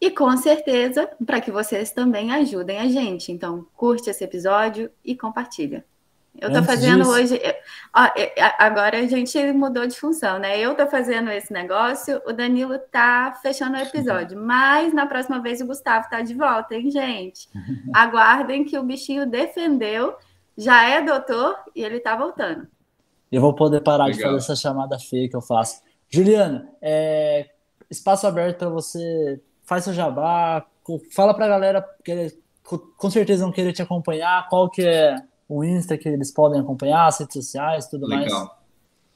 E 0.04 0.12
com 0.12 0.36
certeza, 0.36 1.10
para 1.26 1.40
que 1.40 1.50
vocês 1.50 1.92
também 1.92 2.30
ajudem 2.34 2.78
a 2.78 2.90
gente. 2.90 3.32
Então, 3.32 3.66
curte 3.74 4.10
esse 4.10 4.22
episódio 4.22 4.92
e 5.02 5.16
compartilha. 5.16 5.86
Eu 6.38 6.50
estou 6.50 6.62
fazendo 6.62 7.04
disso... 7.04 7.12
hoje. 7.12 7.42
Ó, 7.96 8.10
agora 8.60 9.00
a 9.00 9.08
gente 9.08 9.54
mudou 9.54 9.88
de 9.88 9.98
função, 9.98 10.40
né? 10.40 10.60
Eu 10.60 10.74
estou 10.74 10.88
fazendo 10.88 11.32
esse 11.32 11.54
negócio, 11.54 12.22
o 12.28 12.34
Danilo 12.34 12.78
tá 12.92 13.40
fechando 13.42 13.78
o 13.78 13.80
episódio. 13.80 14.38
Mas 14.38 14.94
na 14.94 15.06
próxima 15.06 15.42
vez 15.42 15.62
o 15.62 15.68
Gustavo 15.68 16.10
tá 16.10 16.20
de 16.20 16.34
volta, 16.34 16.76
hein, 16.76 16.92
gente? 16.92 17.48
Aguardem 17.96 18.66
que 18.66 18.78
o 18.78 18.84
bichinho 18.84 19.26
defendeu, 19.26 20.18
já 20.58 20.84
é 20.84 21.02
doutor 21.02 21.56
e 21.74 21.82
ele 21.82 22.02
tá 22.02 22.14
voltando. 22.14 22.68
Eu 23.32 23.40
vou 23.40 23.54
poder 23.54 23.80
parar 23.80 24.08
Legal. 24.08 24.18
de 24.18 24.24
fazer 24.24 24.36
essa 24.36 24.56
chamada 24.58 25.00
feia 25.00 25.30
que 25.30 25.36
eu 25.38 25.42
faço. 25.42 25.82
Juliana, 26.10 26.70
é... 26.82 27.52
espaço 27.90 28.28
aberto 28.28 28.58
para 28.58 28.70
você. 28.70 29.40
Faz 29.64 29.84
seu 29.86 29.94
jabá, 29.94 30.66
fala 31.12 31.34
para 31.34 31.46
a 31.46 31.50
galera 31.50 31.86
que 32.04 32.38
com 32.64 33.10
certeza 33.10 33.44
vão 33.44 33.52
querer 33.52 33.74
te 33.74 33.82
acompanhar. 33.82 34.48
Qual 34.50 34.70
que 34.70 34.82
é 34.82 35.16
o 35.48 35.64
Insta 35.64 35.98
que 35.98 36.08
eles 36.10 36.32
podem 36.32 36.60
acompanhar, 36.60 37.06
as 37.06 37.20
redes 37.20 37.34
sociais, 37.34 37.88
tudo 37.88 38.08
legal. 38.08 38.20
mais. 38.20 38.34
Legal. 38.34 38.64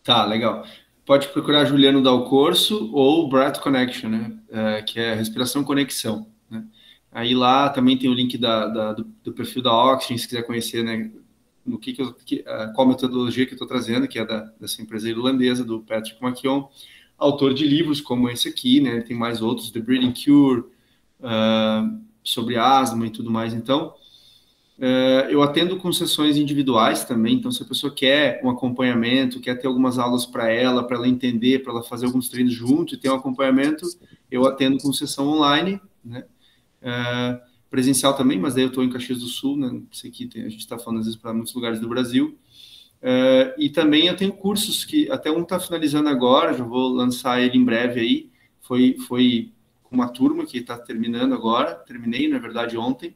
Tá, 0.04 0.26
legal. 0.26 0.66
Pode 1.06 1.30
procurar 1.30 1.66
Juliano 1.66 2.04
Dal 2.04 2.26
Corso 2.26 2.91
ou 2.93 3.28
Breath 3.30 3.60
Connection, 3.60 4.10
né? 4.10 4.38
É, 4.50 4.82
que 4.82 5.00
é 5.00 5.14
respiração 5.14 5.64
conexão. 5.64 6.28
Né? 6.50 6.64
Aí 7.12 7.34
lá 7.34 7.70
também 7.70 7.98
tem 7.98 8.10
o 8.10 8.14
link 8.14 8.38
da, 8.38 8.68
da 8.68 8.93
do, 8.93 9.04
do, 9.24 9.34
perfil 9.34 9.62
da 9.62 9.74
Oxygen, 9.74 10.18
se 10.18 10.28
quiser 10.28 10.43
conhecer, 10.43 10.84
né? 10.84 11.10
No 11.66 11.78
que, 11.78 11.93
que, 11.93 12.02
eu, 12.02 12.14
que 12.14 12.41
uh, 12.41 12.74
qual 12.74 12.88
metodologia 12.88 13.45
que 13.45 13.54
eu 13.54 13.56
estou 13.56 13.68
trazendo, 13.68 14.08
que 14.08 14.20
é 14.20 14.26
da, 14.26 14.52
dessa 14.60 14.82
empresa 14.82 15.10
irlandesa, 15.10 15.66
do 15.66 15.82
Patrick 15.82 16.24
McKeown, 16.24 16.70
autor 17.18 17.53
de 17.53 17.65
livros 17.65 17.99
como 17.99 18.30
esse 18.30 18.47
aqui, 18.47 18.80
né? 18.80 19.01
Tem 19.01 19.15
mais 19.15 19.41
outros, 19.41 19.72
The 19.72 19.80
Breathing 19.80 20.13
Cure, 20.13 20.61
uh, 21.20 22.01
sobre 22.24 22.57
asma 22.57 23.07
e 23.07 23.09
tudo 23.09 23.32
mais. 23.32 23.53
Então, 23.53 23.93
é, 24.80 25.28
eu 25.32 25.41
atendo 25.41 25.78
com 25.78 25.91
sessões 25.91 26.38
individuais 26.38 27.03
também, 27.03 27.36
então 27.36 27.51
se 27.51 27.63
a 27.63 27.65
pessoa 27.65 27.91
quer 27.91 28.39
um 28.43 28.49
acompanhamento, 28.49 29.39
quer 29.39 29.55
ter 29.55 29.65
algumas 29.65 29.97
aulas 29.97 30.24
para 30.24 30.51
ela, 30.51 30.84
para 30.84 30.97
ela 30.97 31.07
entender, 31.07 31.63
para 31.63 31.74
ela 31.74 31.84
fazer 31.84 32.05
alguns 32.05 32.30
treinos 32.30 32.53
junto 32.53 32.93
e 32.93 32.97
ter 32.97 33.09
um 33.09 33.15
acompanhamento, 33.15 33.88
eu 34.30 34.45
atendo 34.45 34.78
com 34.78 34.93
sessão 34.93 35.28
online, 35.30 35.82
né? 36.05 36.24
É, 36.80 37.41
presencial 37.72 38.13
também, 38.13 38.39
mas 38.39 38.53
daí 38.53 38.63
eu 38.63 38.70
estou 38.70 38.84
em 38.84 38.89
Caxias 38.89 39.20
do 39.20 39.26
Sul, 39.26 39.57
né? 39.57 39.82
Sei 39.91 40.11
que 40.11 40.28
tem, 40.28 40.43
a 40.43 40.49
gente 40.49 40.59
está 40.59 40.78
falando 40.78 40.99
às 40.99 41.05
vezes 41.05 41.20
para 41.20 41.34
muitos 41.34 41.55
lugares 41.55 41.80
do 41.80 41.89
Brasil. 41.89 42.38
É, 43.02 43.56
e 43.58 43.70
também 43.70 44.08
eu 44.08 44.16
tenho 44.16 44.34
cursos 44.34 44.84
que 44.84 45.10
até 45.12 45.32
um 45.32 45.43
está 45.43 45.60
finalizando 45.60 46.10
agora, 46.10 46.54
já 46.54 46.64
vou 46.64 46.89
lançar 46.89 47.41
ele 47.41 47.58
em 47.58 47.64
breve 47.64 48.00
aí. 48.00 48.30
Foi, 48.62 48.98
foi 49.08 49.52
uma 49.89 50.10
turma 50.10 50.45
que 50.45 50.58
está 50.58 50.78
terminando 50.78 51.34
agora, 51.34 51.76
terminei 51.76 52.28
na 52.28 52.39
verdade 52.39 52.78
ontem 52.78 53.16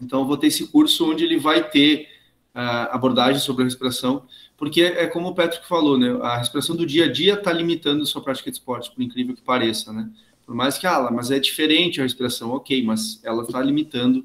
então, 0.00 0.26
vou 0.26 0.36
ter 0.36 0.46
esse 0.46 0.66
curso 0.68 1.10
onde 1.10 1.24
ele 1.24 1.38
vai 1.38 1.68
ter 1.68 2.08
uh, 2.54 2.88
abordagem 2.90 3.40
sobre 3.40 3.62
a 3.62 3.66
respiração, 3.66 4.24
porque 4.56 4.82
é 4.82 5.06
como 5.06 5.28
o 5.28 5.34
Patrick 5.34 5.66
falou, 5.68 5.98
né? 5.98 6.18
A 6.22 6.38
respiração 6.38 6.74
do 6.74 6.86
dia 6.86 7.04
a 7.04 7.12
dia 7.12 7.34
está 7.34 7.52
limitando 7.52 8.02
a 8.02 8.06
sua 8.06 8.22
prática 8.22 8.50
de 8.50 8.56
esporte, 8.56 8.90
por 8.90 9.02
incrível 9.02 9.34
que 9.34 9.42
pareça, 9.42 9.92
né? 9.92 10.10
Por 10.44 10.54
mais 10.54 10.78
que, 10.78 10.86
ah, 10.86 11.10
mas 11.12 11.30
é 11.30 11.38
diferente 11.38 12.00
a 12.00 12.02
respiração, 12.02 12.50
ok, 12.50 12.82
mas 12.82 13.20
ela 13.22 13.42
está 13.42 13.62
limitando 13.62 14.24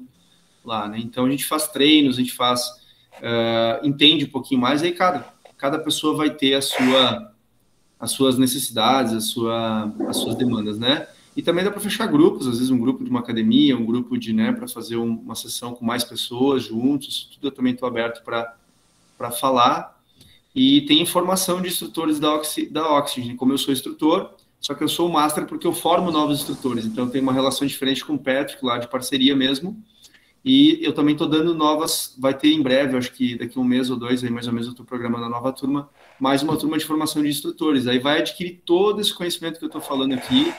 lá, 0.64 0.88
né? 0.88 0.98
Então, 0.98 1.26
a 1.26 1.30
gente 1.30 1.44
faz 1.44 1.68
treinos, 1.68 2.16
a 2.16 2.20
gente 2.20 2.32
faz, 2.32 2.62
uh, 3.18 3.86
entende 3.86 4.24
um 4.24 4.30
pouquinho 4.30 4.60
mais, 4.60 4.82
aí 4.82 4.92
cada, 4.92 5.32
cada 5.56 5.78
pessoa 5.78 6.16
vai 6.16 6.30
ter 6.30 6.54
a 6.54 6.62
sua, 6.62 7.32
as 7.98 8.10
suas 8.10 8.38
necessidades, 8.38 9.12
a 9.12 9.20
sua, 9.20 9.92
as 10.08 10.16
suas 10.16 10.34
demandas, 10.34 10.78
né? 10.78 11.06
E 11.36 11.42
também 11.42 11.62
dá 11.62 11.70
para 11.70 11.80
fechar 11.80 12.06
grupos, 12.06 12.46
às 12.46 12.54
vezes 12.54 12.70
um 12.70 12.78
grupo 12.78 13.04
de 13.04 13.10
uma 13.10 13.20
academia, 13.20 13.76
um 13.76 13.84
grupo 13.84 14.16
de, 14.16 14.32
né, 14.32 14.52
para 14.52 14.66
fazer 14.66 14.96
um, 14.96 15.16
uma 15.16 15.34
sessão 15.34 15.74
com 15.74 15.84
mais 15.84 16.02
pessoas 16.02 16.62
juntos, 16.64 17.28
tudo 17.34 17.48
eu 17.48 17.52
também 17.52 17.74
estou 17.74 17.86
aberto 17.86 18.24
para 18.24 19.30
falar. 19.30 20.00
E 20.54 20.80
tem 20.82 21.02
informação 21.02 21.60
de 21.60 21.68
instrutores 21.68 22.18
da, 22.18 22.34
Oxy, 22.34 22.66
da 22.66 22.90
Oxygen, 22.96 23.36
como 23.36 23.52
eu 23.52 23.58
sou 23.58 23.74
instrutor, 23.74 24.30
só 24.58 24.72
que 24.72 24.82
eu 24.82 24.88
sou 24.88 25.10
o 25.10 25.12
master 25.12 25.44
porque 25.44 25.66
eu 25.66 25.74
formo 25.74 26.10
novos 26.10 26.40
instrutores, 26.40 26.86
então 26.86 27.06
tem 27.10 27.20
uma 27.20 27.34
relação 27.34 27.66
diferente 27.66 28.02
com 28.02 28.14
o 28.14 28.18
Patrick 28.18 28.64
lá 28.64 28.78
de 28.78 28.88
parceria 28.88 29.36
mesmo. 29.36 29.76
E 30.46 30.78
eu 30.80 30.92
também 30.92 31.12
estou 31.12 31.28
dando 31.28 31.52
novas, 31.56 32.14
vai 32.16 32.32
ter 32.32 32.52
em 32.52 32.62
breve, 32.62 32.96
acho 32.96 33.10
que 33.10 33.34
daqui 33.36 33.58
um 33.58 33.64
mês 33.64 33.90
ou 33.90 33.96
dois, 33.96 34.22
aí 34.22 34.30
mais 34.30 34.46
ou 34.46 34.52
menos 34.52 34.68
eu 34.68 34.70
estou 34.70 34.86
programando 34.86 35.24
a 35.24 35.28
nova 35.28 35.52
turma, 35.52 35.90
mais 36.20 36.40
uma 36.40 36.56
turma 36.56 36.78
de 36.78 36.84
formação 36.84 37.20
de 37.20 37.28
instrutores. 37.28 37.88
Aí 37.88 37.98
vai 37.98 38.20
adquirir 38.20 38.62
todo 38.64 39.00
esse 39.00 39.12
conhecimento 39.12 39.58
que 39.58 39.64
eu 39.64 39.66
estou 39.66 39.80
falando 39.80 40.12
aqui, 40.12 40.54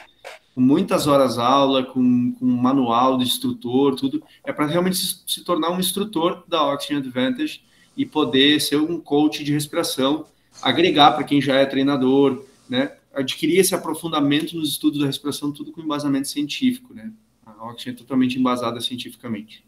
com 0.54 0.60
muitas 0.60 1.06
horas 1.06 1.38
aula, 1.38 1.84
com, 1.84 2.34
com 2.34 2.44
manual 2.44 3.16
do 3.16 3.22
instrutor, 3.22 3.94
tudo. 3.94 4.22
É 4.44 4.52
para 4.52 4.66
realmente 4.66 4.98
se, 4.98 5.22
se, 5.26 5.42
tornar 5.42 5.70
um 5.70 5.80
instrutor 5.80 6.44
da 6.46 6.70
Oxygen 6.70 6.98
Advantage 6.98 7.62
e 7.96 8.04
poder 8.04 8.60
ser 8.60 8.76
um 8.76 9.00
coach 9.00 9.42
de 9.42 9.54
respiração, 9.54 10.26
agregar 10.60 11.12
para 11.12 11.24
quem 11.24 11.40
já 11.40 11.54
é 11.54 11.64
treinador, 11.64 12.44
né? 12.68 12.94
Adquirir 13.14 13.58
esse 13.58 13.74
aprofundamento 13.74 14.54
nos 14.54 14.68
estudos 14.68 15.00
da 15.00 15.06
respiração, 15.06 15.50
tudo 15.50 15.72
com 15.72 15.80
embasamento 15.80 16.28
científico, 16.28 16.92
né? 16.92 17.10
A 17.46 17.70
Oxygen 17.70 17.94
é 17.94 17.96
totalmente 17.96 18.38
embasada 18.38 18.82
cientificamente. 18.82 19.66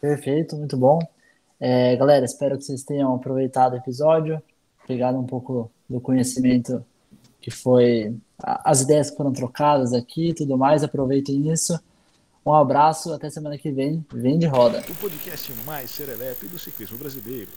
Perfeito, 0.00 0.56
muito 0.56 0.76
bom. 0.76 0.98
É, 1.60 1.96
galera, 1.96 2.24
espero 2.24 2.56
que 2.56 2.64
vocês 2.64 2.84
tenham 2.84 3.14
aproveitado 3.14 3.72
o 3.72 3.76
episódio, 3.76 4.40
pegado 4.86 5.18
um 5.18 5.26
pouco 5.26 5.70
do 5.88 6.00
conhecimento 6.00 6.84
que 7.40 7.50
foi, 7.50 8.14
as 8.38 8.82
ideias 8.82 9.10
que 9.10 9.16
foram 9.16 9.32
trocadas 9.32 9.92
aqui 9.92 10.30
e 10.30 10.34
tudo 10.34 10.56
mais. 10.56 10.84
Aproveitem 10.84 11.50
isso. 11.50 11.78
Um 12.44 12.52
abraço, 12.52 13.12
até 13.12 13.28
semana 13.28 13.58
que 13.58 13.70
vem. 13.70 14.04
Vem 14.12 14.38
de 14.38 14.46
roda. 14.46 14.82
O 14.88 14.94
podcast 14.96 15.52
mais 15.66 15.90
serelepe 15.90 16.46
do 16.46 16.58
ciclismo 16.58 16.98
brasileiro. 16.98 17.50